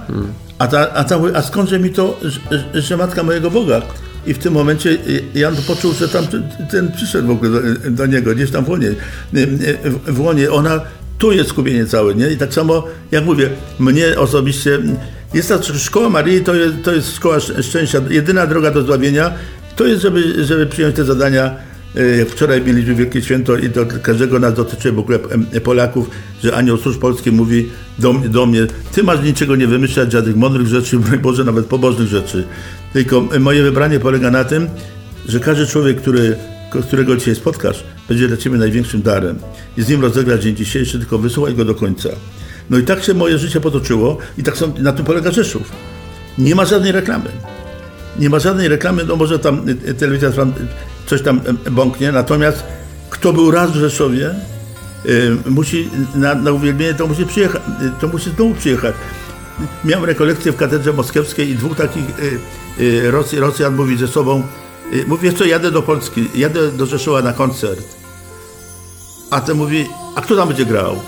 A 0.60 0.68
ta, 0.68 0.94
a 0.94 1.04
ta 1.04 1.20
a 1.34 1.42
skądże 1.42 1.80
mi 1.80 1.90
to, 1.90 2.20
że, 2.74 2.82
że 2.82 2.98
matka 2.98 3.24
mojego 3.24 3.52
Boga? 3.52 3.82
i 4.28 4.34
w 4.34 4.38
tym 4.38 4.54
momencie 4.54 4.90
y, 4.90 5.24
Jan 5.36 5.56
poczuł, 5.68 5.94
że 5.94 6.08
tam 6.10 6.26
ten- 6.72 6.92
przyszedł 6.96 7.28
w 7.28 7.32
ogóle 7.32 7.50
do, 7.52 7.92
do 7.92 8.06
niego, 8.06 8.36
gdzieś 8.36 8.52
tam 8.52 8.66
w 8.66 8.70
łonie. 8.70 8.88
Y, 8.88 8.98
W 10.08 10.20
łonie 10.20 10.52
ona, 10.52 10.82
tu 11.18 11.32
jest 11.32 11.50
skupienie 11.50 11.86
całe, 11.86 12.16
nie? 12.16 12.28
I 12.32 12.38
tak 12.38 12.54
samo, 12.54 12.88
jak 13.12 13.26
mówię, 13.26 13.50
mnie 13.80 14.20
osobiście, 14.20 14.80
jest 15.34 15.50
ta 15.50 15.64
szkoła 15.64 16.10
Marii, 16.10 16.42
to 16.42 16.56
jest, 16.56 16.76
to 16.84 16.94
jest 16.94 17.16
szkoła 17.16 17.38
szcz- 17.38 17.64
szczęścia, 17.64 18.02
jedyna 18.10 18.48
droga 18.48 18.72
do 18.72 18.82
zbawienia, 18.82 19.32
to 19.76 19.86
jest, 19.86 20.02
żeby, 20.02 20.46
żeby 20.46 20.66
przyjąć 20.66 20.96
te 20.96 21.04
zadania, 21.06 21.56
wczoraj 22.30 22.62
mieliśmy 22.62 22.95
Wielkie 22.95 23.21
Święto 23.21 23.58
i 23.58 23.69
to 23.69 23.86
każdego 24.01 24.39
nas 24.39 24.54
dotyczy 24.54 24.91
w 24.91 24.99
ogóle 24.99 25.19
Polaków, 25.63 26.10
że 26.43 26.56
Anioł 26.56 26.77
Służb 26.77 27.01
Polski 27.01 27.32
mówi 27.32 27.69
do, 27.99 28.13
do 28.13 28.45
mnie, 28.45 28.67
ty 28.91 29.04
masz 29.04 29.23
niczego 29.23 29.56
nie 29.56 29.67
wymyślać, 29.67 30.12
żadnych 30.12 30.36
mądrych 30.36 30.67
rzeczy, 30.67 30.99
Boże, 31.21 31.43
nawet 31.43 31.65
pobożnych 31.65 32.08
rzeczy. 32.08 32.47
Tylko 32.93 33.36
y, 33.36 33.39
moje 33.39 33.63
wybranie 33.63 33.99
polega 33.99 34.32
na 34.32 34.43
tym, 34.43 34.67
że 35.25 35.39
każdy 35.39 35.67
człowiek, 35.67 36.01
który, 36.01 36.36
którego 36.88 37.15
dzisiaj 37.15 37.36
spotkasz, 37.36 37.84
będzie 38.10 38.27
dla 38.27 38.38
ciebie 38.38 38.58
największym 38.58 39.01
darem. 39.01 39.39
I 39.77 39.82
z 39.82 39.89
nim 39.89 40.01
rozegrać 40.01 40.43
dzień 40.43 40.56
dzisiejszy, 40.56 40.99
tylko 40.99 41.17
wysłuchaj 41.17 41.56
go 41.56 41.65
do 41.65 41.75
końca. 41.75 42.10
No 42.69 42.77
i 42.77 42.84
tak 42.84 43.04
się 43.04 43.13
moje 43.13 43.38
życie 43.38 43.62
potoczyło 43.62 44.17
i 44.38 44.43
tak 44.43 44.58
są, 44.58 44.73
na 44.77 44.93
tym 44.93 45.06
polega 45.06 45.32
Rzeszów. 45.32 45.71
Nie 46.38 46.56
ma 46.56 46.65
żadnej 46.65 46.91
reklamy. 46.91 47.30
Nie 48.19 48.30
ma 48.30 48.39
żadnej 48.39 48.67
reklamy, 48.67 49.04
no 49.04 49.15
może 49.15 49.39
tam 49.39 49.69
y, 49.69 49.93
telewizja 49.93 50.32
coś 51.06 51.22
tam 51.22 51.42
bąknie, 51.72 52.12
natomiast 52.12 52.64
kto 53.10 53.34
był 53.34 53.52
raz 53.52 53.72
w 53.72 53.76
Rzeszowie, 53.76 54.36
y, 55.06 55.38
musi 55.50 55.90
na, 56.16 56.36
na 56.36 56.52
uwielbienie 56.52 56.94
to 56.94 57.08
musi 57.08 57.26
przyjechać, 57.26 57.62
to 58.02 58.08
musi 58.08 58.30
znowu 58.30 58.54
przyjechać. 58.54 58.96
Miałem 59.86 60.06
rekolekcję 60.06 60.52
w 60.52 60.56
katedrze 60.56 60.94
moskiewskiej 60.94 61.50
i 61.50 61.56
dwóch 61.56 61.78
takich 61.78 62.06
y, 62.20 62.84
y, 62.84 63.12
Rosj, 63.12 63.38
Rosjan 63.38 63.76
mówi 63.76 63.98
ze 63.98 64.08
sobą, 64.08 64.44
y, 64.94 65.06
mówi, 65.08 65.24
wiesz 65.24 65.34
co, 65.34 65.46
jadę 65.46 65.72
do 65.72 65.82
Polski, 65.82 66.28
jadę 66.36 66.72
do 66.72 66.86
Rzeszowa 66.86 67.22
na 67.22 67.34
koncert. 67.34 67.86
A 69.32 69.42
ten 69.42 69.58
mówi, 69.58 69.86
a 70.16 70.22
kto 70.22 70.36
tam 70.36 70.48
będzie 70.48 70.66
grał? 70.66 71.00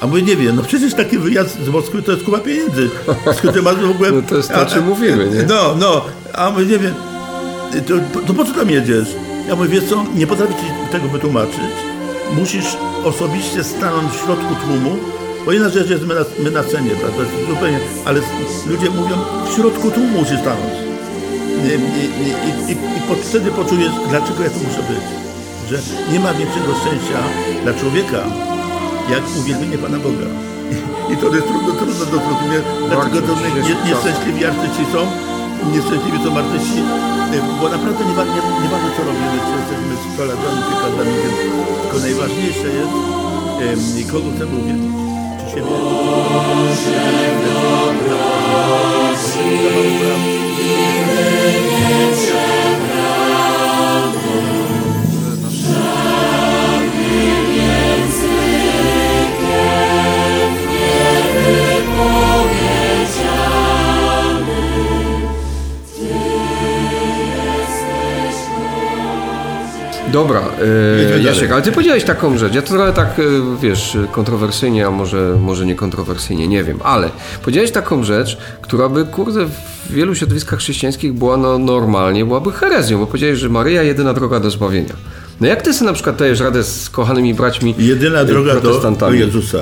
A 0.00 0.06
mówi, 0.06 0.22
nie 0.22 0.36
wiem, 0.36 0.56
no 0.56 0.62
przecież 0.62 0.94
taki 0.94 1.18
wyjazd 1.18 1.64
z 1.64 1.68
Moskwy 1.68 2.02
to 2.02 2.12
jest 2.12 2.24
kupa 2.24 2.38
pieniędzy. 2.38 2.90
Skąd 3.36 3.54
ty 3.54 3.62
masz 3.62 3.76
w 3.76 3.90
ogóle... 3.90 4.12
No 4.12 4.22
to 4.22 4.36
jest 4.36 4.48
to, 4.48 4.62
o 4.62 4.66
czym 4.66 4.84
mówimy, 4.84 5.30
nie? 5.30 5.42
No, 5.42 5.74
no, 5.78 6.04
a 6.32 6.50
mówi, 6.50 6.66
nie 6.66 6.78
wiem, 6.78 6.94
to, 7.72 8.20
to 8.26 8.34
po 8.34 8.44
co 8.44 8.52
tam 8.52 8.70
jedziesz? 8.70 9.08
Ja 9.48 9.56
mówię, 9.56 9.68
wiesz 9.68 9.84
co, 9.84 10.04
nie 10.14 10.26
potrafię 10.26 10.54
ci 10.54 10.92
tego 10.92 11.08
wytłumaczyć. 11.08 11.74
Musisz 12.36 12.76
osobiście 13.04 13.64
stanąć 13.64 14.12
w 14.12 14.24
środku 14.24 14.54
tłumu, 14.54 14.96
bo 15.44 15.52
jedna 15.52 15.68
rzecz 15.68 15.90
jest 15.90 16.06
my 16.06 16.14
na, 16.14 16.24
my 16.44 16.50
na 16.50 16.62
scenie, 16.62 16.90
prawda, 16.90 17.22
zupełnie, 17.48 17.80
ale 18.04 18.20
ludzie 18.66 18.90
mówią, 18.90 19.16
w 19.50 19.54
środku 19.54 19.90
tłumu 19.90 20.18
musisz 20.18 20.40
stanąć. 20.40 20.74
I, 21.64 21.68
i, 21.68 22.04
i, 22.24 22.72
i, 22.72 22.72
i 22.72 23.00
po, 23.08 23.14
wtedy 23.14 23.50
poczujesz, 23.50 23.92
dlaczego 24.10 24.42
ja 24.42 24.50
tu 24.50 24.58
muszę 24.58 24.82
być. 24.90 25.04
Że 25.70 25.78
nie 26.12 26.20
ma 26.20 26.34
większego 26.34 26.74
szczęścia 26.80 27.18
dla 27.62 27.74
człowieka, 27.74 28.20
jak 29.10 29.22
uwielbienie 29.40 29.78
Pana 29.78 29.98
Boga. 29.98 30.26
I 31.12 31.16
to 31.16 31.34
jest 31.34 31.46
trudno, 31.46 31.72
trudno 31.72 32.04
do 32.04 32.18
zrozumienia, 32.18 32.60
dlaczego 32.88 33.20
to 33.26 33.32
nie, 33.40 33.50
nie, 33.54 33.90
nieszczęśliwi 33.90 34.44
artyści 34.44 34.84
są, 34.92 35.27
nieszczęśliwi 35.72 36.18
są 36.24 36.38
artyści, 36.38 36.80
y, 37.34 37.40
bo 37.60 37.68
naprawdę 37.68 38.04
nie, 38.04 38.14
nie, 38.34 38.42
nie 38.62 38.68
ważne 38.74 38.90
co 38.96 39.02
robimy, 39.08 39.38
czy 39.46 39.52
jesteśmy 39.58 40.12
skolarzami, 40.14 40.60
piekarzami, 40.68 41.14
więc 41.22 41.36
tylko 41.82 41.98
najważniejsze 42.06 42.68
jest, 42.78 44.10
kogo 44.12 44.28
chcemy 44.34 44.54
uwielbić. 44.60 44.92
Czy 45.38 45.50
siebie. 45.50 45.70
Dobra, 70.18 70.40
dalej. 70.40 71.24
Jasiek, 71.24 71.52
ale 71.52 71.62
ty 71.62 71.72
powiedziałeś 71.72 72.04
taką 72.04 72.38
rzecz, 72.38 72.54
ja 72.54 72.62
to 72.62 72.68
trochę 72.68 72.92
tak, 72.92 73.18
e, 73.18 73.22
wiesz, 73.62 73.96
kontrowersyjnie, 74.12 74.86
a 74.86 74.90
może, 74.90 75.36
może 75.40 75.66
nie 75.66 75.74
kontrowersyjnie, 75.74 76.48
nie 76.48 76.64
wiem, 76.64 76.78
ale 76.84 77.10
powiedziałeś 77.42 77.70
taką 77.70 78.04
rzecz, 78.04 78.38
która 78.62 78.88
by, 78.88 79.04
kurde, 79.04 79.46
w 79.46 79.92
wielu 79.92 80.14
środowiskach 80.14 80.58
chrześcijańskich 80.58 81.12
była 81.12 81.36
no, 81.36 81.58
normalnie, 81.58 82.24
byłaby 82.24 82.52
herezją, 82.52 82.98
bo 82.98 83.06
powiedziałeś, 83.06 83.38
że 83.38 83.48
Maryja 83.48 83.82
jedyna 83.82 84.12
droga 84.14 84.40
do 84.40 84.50
zbawienia. 84.50 84.94
No 85.40 85.46
jak 85.46 85.62
ty 85.62 85.74
sobie 85.74 85.86
na 85.86 85.94
przykład 85.94 86.16
dajesz 86.16 86.40
radę 86.40 86.64
z 86.64 86.90
kochanymi 86.90 87.34
braćmi 87.34 87.74
Jedyna 87.78 88.18
e, 88.18 88.24
droga 88.24 88.60
do, 88.60 88.90
do? 88.90 89.12
Jezusa. 89.12 89.58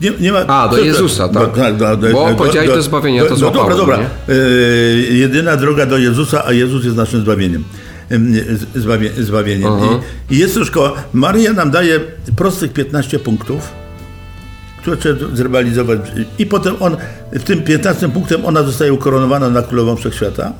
Nie, 0.00 0.12
nie 0.20 0.32
ma, 0.32 0.38
A, 0.46 0.68
do 0.68 0.76
to- 0.76 0.84
Jezusa, 0.84 1.28
tak. 1.28 1.76
do- 1.76 1.96
do- 1.96 2.12
Bo 2.12 2.34
powiedziałeś 2.34 2.68
do 2.68 2.82
zbawienia, 2.82 3.24
to 3.24 3.30
no, 3.30 3.36
złapałem, 3.36 3.76
Dobra, 3.76 3.96
dobra. 3.96 4.10
Y, 4.34 5.08
Jedyna 5.10 5.56
droga 5.56 5.86
do 5.86 5.98
Jezusa, 5.98 6.46
a 6.46 6.52
Jezus 6.52 6.84
jest 6.84 6.96
naszym 6.96 7.20
zbawieniem. 7.20 7.64
Zbawie, 8.74 9.10
zbawieniem. 9.18 9.72
I, 10.30 10.34
I 10.34 10.38
jest 10.38 10.54
to 10.54 10.64
szkoła. 10.64 10.92
Maria 11.12 11.52
nam 11.52 11.70
daje 11.70 12.00
prostych 12.36 12.72
15 12.72 13.18
punktów, 13.18 13.68
które 14.82 14.96
trzeba 14.96 15.36
zrealizować. 15.36 16.00
I 16.38 16.46
potem 16.46 16.74
on, 16.80 16.96
w 17.32 17.42
tym 17.42 17.62
15 17.62 18.08
punktem 18.08 18.44
ona 18.46 18.62
zostaje 18.62 18.92
ukoronowana 18.92 19.50
na 19.50 19.62
królową 19.62 19.96
wszechświata. 19.96 20.52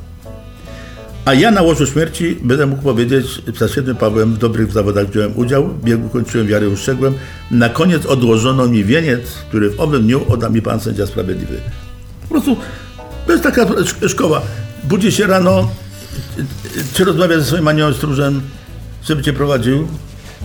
A 1.24 1.34
ja 1.34 1.50
na 1.50 1.62
łożu 1.62 1.86
śmierci 1.86 2.36
będę 2.42 2.66
mógł 2.66 2.82
powiedzieć, 2.82 3.42
za 3.58 3.68
świętym 3.68 3.96
Pawłem 3.96 4.34
w 4.34 4.38
dobrych 4.38 4.72
zawodach 4.72 5.06
wziąłem 5.06 5.32
udział, 5.38 5.68
biegu 5.84 6.08
kończyłem, 6.08 6.46
wiarę 6.46 6.68
uszczegłem. 6.68 7.14
Na 7.50 7.68
koniec 7.68 8.06
odłożono 8.06 8.66
mi 8.66 8.84
wieniec, 8.84 9.20
który 9.48 9.70
w 9.70 9.80
owym 9.80 10.02
dniu 10.02 10.20
odda 10.28 10.48
mi 10.48 10.62
Pan 10.62 10.80
Sędzia 10.80 11.06
Sprawiedliwy. 11.06 11.60
Po 12.22 12.28
prostu 12.28 12.56
to 13.26 13.32
jest 13.32 13.44
taka 13.44 13.62
sz- 13.62 14.10
szkoła. 14.10 14.42
Budzi 14.84 15.12
się 15.12 15.26
rano, 15.26 15.70
czy 16.94 17.04
rozmawia 17.04 17.38
ze 17.38 17.44
swoim 17.44 17.68
aniołem 17.68 17.94
stróżem, 17.94 18.42
żeby 19.04 19.22
cię 19.22 19.32
prowadził. 19.32 19.88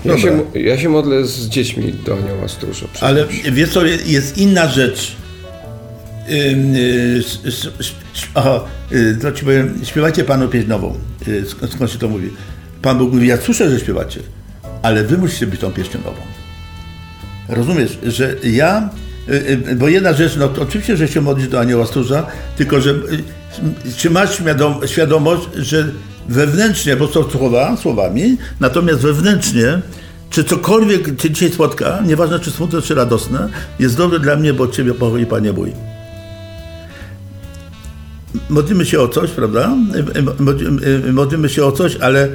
Ja 0.05 0.17
się, 0.17 0.41
ja 0.53 0.77
się 0.77 0.89
modlę 0.89 1.25
z 1.25 1.47
dziećmi 1.49 1.93
do 2.05 2.17
anioła 2.17 2.47
stróża. 2.47 2.86
Ale 3.01 3.25
wiesz 3.51 3.69
co, 3.69 3.86
jest 4.05 4.38
inna 4.38 4.67
rzecz. 4.67 5.15
Ym, 6.51 6.75
y, 6.75 7.19
s- 7.19 7.39
s- 7.45 7.69
s- 7.79 7.93
Aha, 8.36 8.59
y, 8.91 9.17
to 9.21 9.31
ci 9.31 9.45
powiem, 9.45 9.79
śpiewajcie 9.83 10.23
Panu 10.23 10.47
pieśń 10.47 10.67
nową. 10.69 10.95
Y, 11.27 11.45
Skąd, 11.71 11.91
się 11.91 11.99
to 11.99 12.09
mówi? 12.09 12.29
Pan 12.81 12.97
Bóg 12.97 13.13
mówi, 13.13 13.27
ja 13.27 13.38
słyszę, 13.38 13.69
że 13.69 13.79
śpiewacie, 13.79 14.19
ale 14.81 15.03
wy 15.03 15.17
musicie 15.17 15.47
być 15.47 15.59
tą 15.59 15.71
pieśnią 15.71 15.99
nową. 15.99 16.21
Rozumiesz, 17.49 17.97
że 18.03 18.36
ja, 18.43 18.89
bo 19.75 19.88
jedna 19.88 20.13
rzecz, 20.13 20.36
no 20.36 20.49
oczywiście, 20.62 20.97
że 20.97 21.07
się 21.07 21.21
modlisz 21.21 21.47
do 21.47 21.59
anioła 21.59 21.86
stróża, 21.86 22.25
tylko 22.57 22.81
że 22.81 22.89
y, 22.91 23.23
czy 23.97 24.09
masz 24.09 24.36
świadom, 24.36 24.75
świadomość, 24.86 25.41
że 25.55 25.89
wewnętrznie, 26.29 26.95
bo 26.95 27.07
są 27.07 27.29
słowa, 27.29 27.77
słowami, 27.77 28.38
natomiast 28.59 28.99
wewnętrznie, 28.99 29.81
czy 30.29 30.43
cokolwiek 30.43 31.21
cię 31.21 31.29
dzisiaj 31.29 31.51
spotka, 31.51 32.01
nieważne 32.05 32.39
czy 32.39 32.51
smutne, 32.51 32.81
czy 32.81 32.95
radosne, 32.95 33.49
jest 33.79 33.97
dobre 33.97 34.19
dla 34.19 34.36
mnie, 34.36 34.53
bo 34.53 34.67
Ciebie 34.67 34.93
pochodzi 34.93 35.25
Panie 35.25 35.53
mój. 35.53 35.71
Modlimy 38.49 38.86
się 38.86 38.99
o 38.99 39.07
coś, 39.07 39.31
prawda? 39.31 39.75
Modlimy- 40.39 41.49
się 41.49 41.65
o 41.65 41.71
coś, 41.71 41.95
ale 41.95 42.29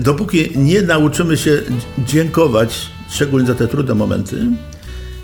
dopóki 0.00 0.50
nie 0.56 0.82
nauczymy 0.82 1.36
się 1.36 1.62
dziękować, 1.98 2.90
szczególnie 3.10 3.46
za 3.46 3.54
te 3.54 3.68
trudne 3.68 3.94
momenty, 3.94 4.46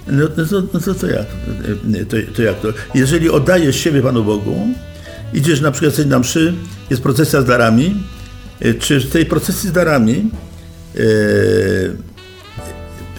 no, 0.07 0.23
no, 0.37 0.45
to, 0.47 0.63
no 0.75 0.81
to, 0.81 0.95
to 0.95 1.07
jak? 1.07 1.27
To, 2.09 2.17
to 2.37 2.43
jak 2.43 2.61
to? 2.61 2.69
Jeżeli 2.95 3.31
oddajesz 3.31 3.77
siebie 3.77 4.03
Panu 4.03 4.25
Bogu, 4.25 4.69
idziesz 5.35 5.61
na 5.61 5.71
przykład 5.71 6.07
na 6.07 6.19
mszy, 6.19 6.55
jest 6.91 7.03
procesja 7.03 7.43
z 7.43 7.45
darami, 7.45 7.95
y, 8.65 8.75
czy 8.75 9.01
w 9.01 9.11
tej 9.11 9.27
procesji 9.27 9.69
z 9.69 9.73
darami 9.73 10.31
yy, 10.95 11.03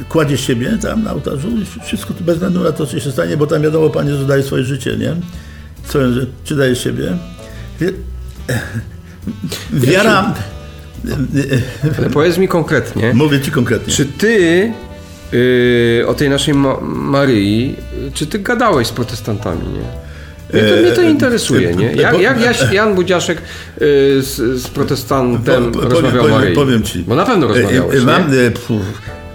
kładziesz 0.10 0.41
siebie 0.41 0.78
tam 0.82 1.04
na 1.04 1.13
ołtarzu 1.13 1.48
i 1.50 1.86
wszystko 1.86 2.13
bez 2.22 2.36
względu 2.36 2.63
na 2.63 2.72
to, 2.72 2.86
co 2.86 3.00
się 3.00 3.12
stanie, 3.12 3.38
bo 3.38 3.48
tam 3.48 3.62
wiadomo, 3.62 3.89
Pan 3.89 4.08
Jezus 4.08 4.28
daje 4.28 4.43
swoje 4.43 4.63
życie, 4.63 4.98
nie? 4.98 5.15
Ży- 6.13 6.27
czy 6.44 6.56
dajesz 6.56 6.84
siebie? 6.84 7.17
Wie- 7.79 7.94
Wiara, 9.73 10.34
Ale 11.98 12.10
powiedz 12.10 12.38
mi 12.38 12.48
konkretnie, 12.48 13.13
mówię 13.13 13.42
Ci 13.42 13.52
konkretnie. 13.52 13.94
Czy 13.94 14.06
ty 14.06 14.71
yy, 15.34 16.08
o 16.08 16.13
tej 16.13 16.29
naszej 16.29 16.54
Ma- 16.54 16.79
Maryi, 16.81 17.67
yy, 17.69 18.12
czy 18.13 18.27
ty 18.27 18.40
gadałeś 18.40 18.88
z 18.88 18.92
protestantami, 18.92 19.62
nie? 19.67 20.04
Mnie 20.62 20.69
to, 20.69 20.75
mnie 20.81 20.92
to 20.92 21.02
E, 21.02 21.10
interesuje, 21.10 21.69
e, 21.69 21.75
nie? 21.75 21.92
e, 21.92 21.96
Jak, 21.96 22.19
jak 22.19 22.42
Jaś, 22.42 22.71
Jan 22.71 22.96
Budziaszek 22.96 23.38
yy, 23.38 23.86
z, 24.21 24.62
z 24.62 24.67
protestantem 24.67 25.71
Po- 25.71 25.79
po- 25.79 25.90
rozmawiał 25.90 26.23
powiem, 26.23 26.38
Maryi? 26.38 26.56
powiem 26.56 26.84
Ci. 26.84 27.00
Bo 27.00 27.15
na 27.15 27.25
pewno 27.25 27.48
rozmawiałeś, 27.48 28.04
Mam, 28.04 28.31
nie? 28.31 28.52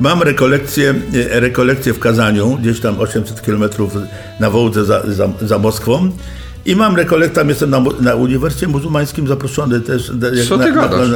mam 0.00 0.22
rekolekcję, 0.22 0.94
rekolekcję 1.30 1.92
w 1.92 1.98
Kazaniu, 1.98 2.58
gdzieś 2.60 2.80
tam 2.80 3.00
800 3.00 3.40
km 3.40 3.64
na 4.40 4.50
Wołdze 4.50 4.84
za, 4.84 5.02
za, 5.06 5.28
za 5.42 5.58
Moskwą. 5.58 6.10
I 6.68 6.76
mam 6.76 6.96
rekolektam, 6.96 7.48
jestem 7.48 7.70
na, 7.70 7.80
na 8.00 8.14
Uniwersytecie 8.14 8.68
Muzułmańskim 8.68 9.26
zaproszony 9.28 9.80
też. 9.80 10.12
jak 10.34 10.46
Co 10.46 10.58
ty 10.58 10.72
gadasz? 10.72 11.08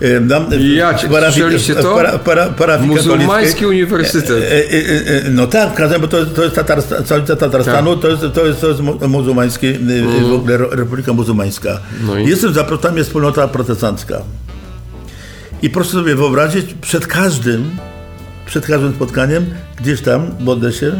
e, 0.00 0.20
na, 0.20 0.36
Ja 0.74 0.94
cię- 0.94 1.08
słyszeliście 1.32 1.74
to? 1.74 1.94
Para, 1.94 2.18
para, 2.18 2.46
parafii 2.46 2.88
Muzułmański 2.90 3.66
uniwersytet. 3.66 4.30
E, 4.30 4.52
e, 4.52 4.64
e, 4.70 5.26
e, 5.26 5.30
No 5.30 5.46
tak, 5.46 5.74
w 5.74 5.98
bo 5.98 6.08
to, 6.08 6.26
to 6.26 6.42
jest 6.44 6.54
Tatarstan, 6.56 7.04
stolica 7.04 7.36
Tatarstanu, 7.36 7.92
Tak. 7.96 8.02
to, 8.02 8.08
jest, 8.08 8.22
to, 8.34 8.46
jest, 8.46 8.60
to 8.60 8.68
jest 8.68 8.80
mu- 8.80 9.08
muzułmański, 9.08 9.66
e, 9.66 9.78
w 10.28 10.32
ogóle 10.32 10.54
Re- 10.54 10.68
Republika 10.76 11.12
Muzułmańska. 11.12 11.70
Mm. 11.70 12.06
No 12.06 12.18
i? 12.18 12.28
Jestem 12.28 12.52
zaproszony, 12.54 12.96
jest 12.98 13.08
wspólnota 13.10 13.48
protestancka. 13.48 14.22
I 15.62 15.70
proszę 15.70 15.90
sobie 15.90 16.14
wyobrazić, 16.14 16.74
przed 16.80 17.06
każdym, 17.06 17.70
przed 18.46 18.66
każdym 18.66 18.92
spotkaniem, 18.94 19.44
gdzieś 19.80 20.00
tam, 20.00 20.30
modlę 20.40 20.72
się, 20.72 20.92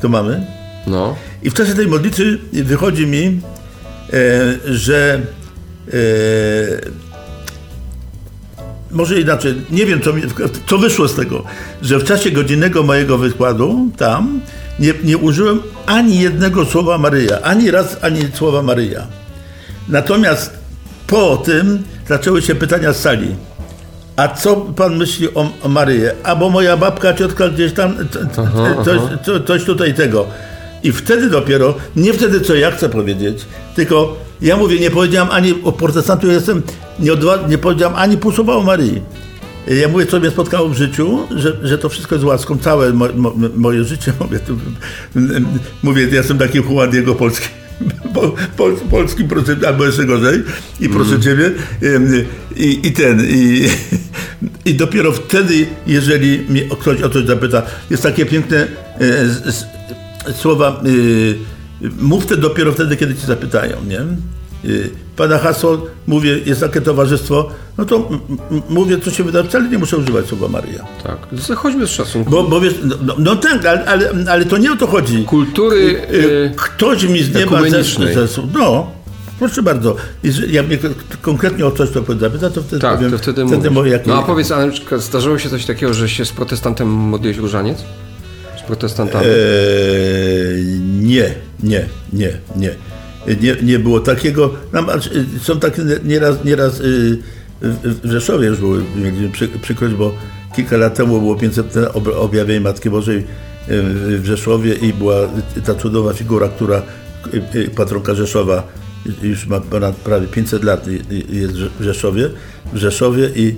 to 0.00 0.08
mamy, 0.08 0.46
No. 0.86 1.16
I 1.42 1.50
w 1.50 1.54
czasie 1.54 1.74
tej 1.74 1.86
modlitwy 1.86 2.38
wychodzi 2.52 3.06
mi, 3.06 3.40
e, 4.12 4.20
że 4.74 5.20
e, 5.88 5.92
może 8.90 9.20
inaczej, 9.20 9.54
nie 9.70 9.86
wiem 9.86 10.00
co, 10.00 10.12
mi, 10.12 10.22
co 10.66 10.78
wyszło 10.78 11.08
z 11.08 11.14
tego, 11.14 11.44
że 11.82 11.98
w 11.98 12.04
czasie 12.04 12.30
godzinnego 12.30 12.82
mojego 12.82 13.18
wykładu 13.18 13.88
tam 13.96 14.40
nie, 14.78 14.94
nie 15.04 15.18
użyłem 15.18 15.60
ani 15.86 16.20
jednego 16.20 16.64
słowa 16.64 16.98
Maryja, 16.98 17.40
ani 17.42 17.70
raz 17.70 17.96
ani 18.02 18.20
słowa 18.34 18.62
Maryja. 18.62 19.06
Natomiast 19.88 20.50
po 21.06 21.36
tym 21.36 21.82
zaczęły 22.08 22.42
się 22.42 22.54
pytania 22.54 22.92
z 22.92 23.00
sali. 23.00 23.34
A 24.16 24.28
co 24.28 24.56
pan 24.56 24.96
myśli 24.96 25.34
o, 25.34 25.50
o 25.62 25.68
Maryję? 25.68 26.12
Albo 26.22 26.50
moja 26.50 26.76
babka, 26.76 27.14
ciotka 27.14 27.48
gdzieś 27.48 27.72
tam, 27.72 27.94
coś, 28.84 28.98
co- 29.24 29.40
coś 29.40 29.64
tutaj 29.64 29.94
tego. 29.94 30.26
I 30.84 30.92
wtedy 30.92 31.30
dopiero, 31.30 31.74
nie 31.96 32.12
wtedy 32.12 32.40
co 32.40 32.54
ja 32.54 32.70
chcę 32.70 32.88
powiedzieć, 32.88 33.38
tylko 33.76 34.16
ja 34.42 34.56
mówię, 34.56 34.80
nie 34.80 34.90
powiedziałam 34.90 35.30
ani 35.30 35.54
o 35.64 35.72
protestantu, 35.72 36.26
jestem, 36.26 36.62
nie, 37.00 37.12
odwa- 37.12 37.48
nie 37.48 37.58
powiedziałam 37.58 37.96
ani 37.96 38.16
pół 38.18 38.32
słowa 38.32 38.56
o 38.56 38.62
Maryi. 38.62 39.02
Ja 39.66 39.88
mówię, 39.88 40.06
co 40.06 40.20
mnie 40.20 40.30
spotkało 40.30 40.68
w 40.68 40.76
życiu, 40.76 41.18
że, 41.36 41.56
że 41.62 41.78
to 41.78 41.88
wszystko 41.88 42.14
jest 42.14 42.24
łaską, 42.24 42.58
całe 42.58 42.92
mo, 42.92 43.08
mo, 43.14 43.32
moje 43.56 43.84
życie, 43.84 44.12
mówię, 44.20 44.38
tu, 44.38 44.58
mówię, 45.82 46.02
ja 46.02 46.14
jestem 46.14 46.38
taki 46.38 46.58
Juan 46.58 46.90
Diego 46.90 47.14
Polski. 47.14 47.48
Po, 48.14 48.34
pol, 48.56 48.76
polskim 48.90 49.28
albo 49.66 49.86
jeszcze 49.86 50.04
gorzej 50.04 50.42
i 50.80 50.88
proszę 50.88 51.20
ciebie 51.20 51.50
ym, 51.82 52.24
i, 52.56 52.86
i 52.86 52.92
ten 52.92 53.26
i, 53.28 53.68
i 54.64 54.74
dopiero 54.74 55.12
wtedy 55.12 55.66
jeżeli 55.86 56.38
mnie 56.48 56.62
ktoś 56.80 57.02
o 57.02 57.10
coś 57.10 57.24
zapyta 57.24 57.62
jest 57.90 58.02
takie 58.02 58.26
piękne 58.26 58.66
e, 59.00 59.71
słowa 60.32 60.80
y, 60.86 61.38
mów 62.00 62.26
te 62.26 62.36
dopiero 62.36 62.72
wtedy 62.72 62.96
kiedy 62.96 63.14
ci 63.14 63.26
zapytają 63.26 63.76
nie 63.88 64.00
Y, 64.64 64.90
Pada 65.16 65.38
hasło, 65.38 65.86
mówię, 66.06 66.38
jest 66.46 66.60
takie 66.60 66.80
towarzystwo, 66.80 67.48
no 67.78 67.84
to 67.84 68.08
mówię, 68.68 68.98
co 68.98 69.10
się 69.10 69.24
wyda, 69.24 69.42
wcale 69.42 69.68
nie 69.68 69.78
muszę 69.78 69.96
używać 69.96 70.26
słowa 70.26 70.48
Maryja. 70.48 70.84
Tak. 71.02 71.16
Zachodźmy 71.32 71.86
z 71.86 71.90
szacunku. 71.90 72.30
Bo, 72.30 72.42
bo 72.42 72.60
wiesz, 72.60 72.74
no, 72.84 72.96
no, 73.06 73.14
no 73.18 73.36
tak, 73.36 73.66
ale, 73.66 73.84
ale, 73.84 74.10
ale 74.30 74.44
to 74.44 74.58
nie 74.58 74.72
o 74.72 74.76
to 74.76 74.86
chodzi. 74.86 75.24
Kultury 75.24 76.02
Y, 76.12 76.16
y, 76.16 76.52
Ktoś 76.56 77.04
mi 77.04 77.22
z 77.22 77.34
nieba 77.34 77.60
zesłał. 78.14 78.48
No, 78.54 78.90
proszę 79.38 79.62
bardzo. 79.62 79.96
Jeżeli 80.22 80.54
ja 80.54 80.62
mnie 80.62 80.78
konkretnie 81.22 81.66
o 81.66 81.70
coś 81.70 81.90
to 81.90 82.02
zapyta, 82.20 82.50
to 82.50 82.62
wtedy 82.62 82.82
tak, 82.82 82.96
powiem. 82.96 83.10
to 83.10 83.18
wtedy 83.18 83.46
wtedy 83.46 83.56
mówisz. 83.56 83.72
moje 83.72 83.92
jakie... 83.92 84.08
No 84.10 84.18
a 84.18 84.22
powiedz, 84.22 84.52
przykład 84.72 85.00
zdarzyło 85.00 85.38
się 85.38 85.50
coś 85.50 85.66
takiego, 85.66 85.94
że 85.94 86.08
się 86.08 86.24
z 86.24 86.32
protestantem 86.32 86.88
modliłeś 86.88 87.36
różaniec? 87.36 87.84
Z 88.62 88.66
protestantami? 88.66 89.26
Eee, 89.26 90.64
nie, 91.00 91.34
nie, 91.62 91.88
nie, 92.12 92.30
nie. 92.56 92.70
Nie, 93.40 93.56
nie 93.62 93.78
było 93.78 94.00
takiego. 94.00 94.54
No, 94.72 94.86
są 95.42 95.60
takie 95.60 95.82
nieraz, 96.04 96.44
nieraz 96.44 96.80
y, 96.80 97.18
w 97.62 98.10
Rzeszowie 98.10 98.46
już 98.46 98.58
były, 98.58 98.84
przy, 99.32 99.48
przykrość, 99.48 99.94
bo 99.94 100.14
kilka 100.56 100.76
lat 100.76 100.94
temu 100.94 101.20
było 101.20 101.36
500 101.36 101.76
ob- 101.94 102.16
objawienie 102.16 102.60
Matki 102.60 102.90
Bożej 102.90 103.18
y, 103.18 103.22
w 104.18 104.24
Rzeszowie 104.24 104.74
i 104.74 104.92
była 104.92 105.16
ta 105.66 105.74
cudowna 105.74 106.12
figura, 106.12 106.48
która 106.48 106.82
y, 107.54 107.70
patronka 107.76 108.14
Rzeszowa 108.14 108.68
już 109.22 109.46
ma 109.46 109.60
ponad 109.60 109.96
prawie 109.96 110.26
500 110.26 110.64
lat 110.64 110.86
jest 111.28 111.54
w 111.54 111.82
Rzeszowie, 111.82 112.30
w 112.72 112.76
Rzeszowie 112.76 113.30
i, 113.36 113.56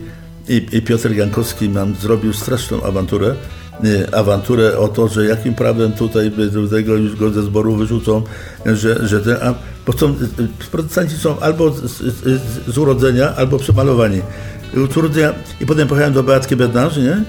i, 0.49 0.67
i 0.73 0.83
Piotr 0.83 1.11
Jankowski 1.11 1.69
nam 1.69 1.95
zrobił 1.95 2.33
straszną 2.33 2.83
awanturę 2.83 3.35
awanturę 4.12 4.79
o 4.79 4.89
to, 4.89 5.09
że 5.09 5.25
jakim 5.25 5.55
prawem 5.55 5.93
tutaj 5.93 6.33
tego 6.70 6.97
już 6.97 7.16
go 7.16 7.31
ze 7.31 7.43
zboru 7.43 7.77
wyrzucą, 7.77 8.22
że, 8.66 9.09
że 9.09 9.20
ten, 9.20 9.37
a, 9.43 9.55
bo 9.87 9.93
są, 9.93 10.09
y, 10.09 10.43
y, 10.43 10.68
protestanci 10.70 11.16
są 11.16 11.41
albo 11.41 11.70
z, 11.70 11.83
z, 11.83 12.41
z 12.75 12.79
urodzenia, 12.79 13.37
albo 13.37 13.59
przemalowani. 13.59 14.20
Z 14.91 14.97
urodzenia, 14.97 15.33
I 15.61 15.66
potem 15.66 15.89
pojechałem 15.89 16.14
do 16.14 16.22
Beatki 16.22 16.57
Bednarz, 16.57 16.97
nie? 16.97 17.25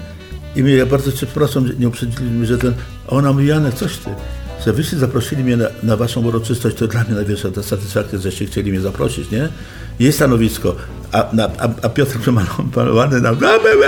I 0.56 0.62
mnie, 0.62 0.74
ja 0.74 0.86
bardzo 0.86 1.12
cię 1.12 1.26
przepraszam, 1.26 1.70
nie 1.78 1.88
uprzedzili 1.88 2.46
że 2.46 2.58
ten, 2.58 2.74
a 3.06 3.10
ona 3.10 3.32
mówi, 3.32 3.46
Janek, 3.46 3.74
coś 3.74 3.96
ty, 3.96 4.10
że 4.64 4.72
wyście 4.72 4.96
zaprosili 4.96 5.44
mnie 5.44 5.56
na, 5.56 5.66
na 5.82 5.96
waszą 5.96 6.26
uroczystość, 6.26 6.76
to 6.76 6.86
dla 6.86 7.04
mnie 7.04 7.14
największa 7.14 7.50
ta 7.50 7.62
satysfakcja, 7.62 8.18
żeście 8.18 8.46
chcieli 8.46 8.70
mnie 8.70 8.80
zaprosić, 8.80 9.30
nie? 9.30 9.48
Jej 10.00 10.12
stanowisko, 10.12 10.76
a, 11.12 11.18
a, 11.18 11.68
a 11.82 11.88
Piotr 11.88 12.18
przemalowany 12.18 13.20
na... 13.20 13.30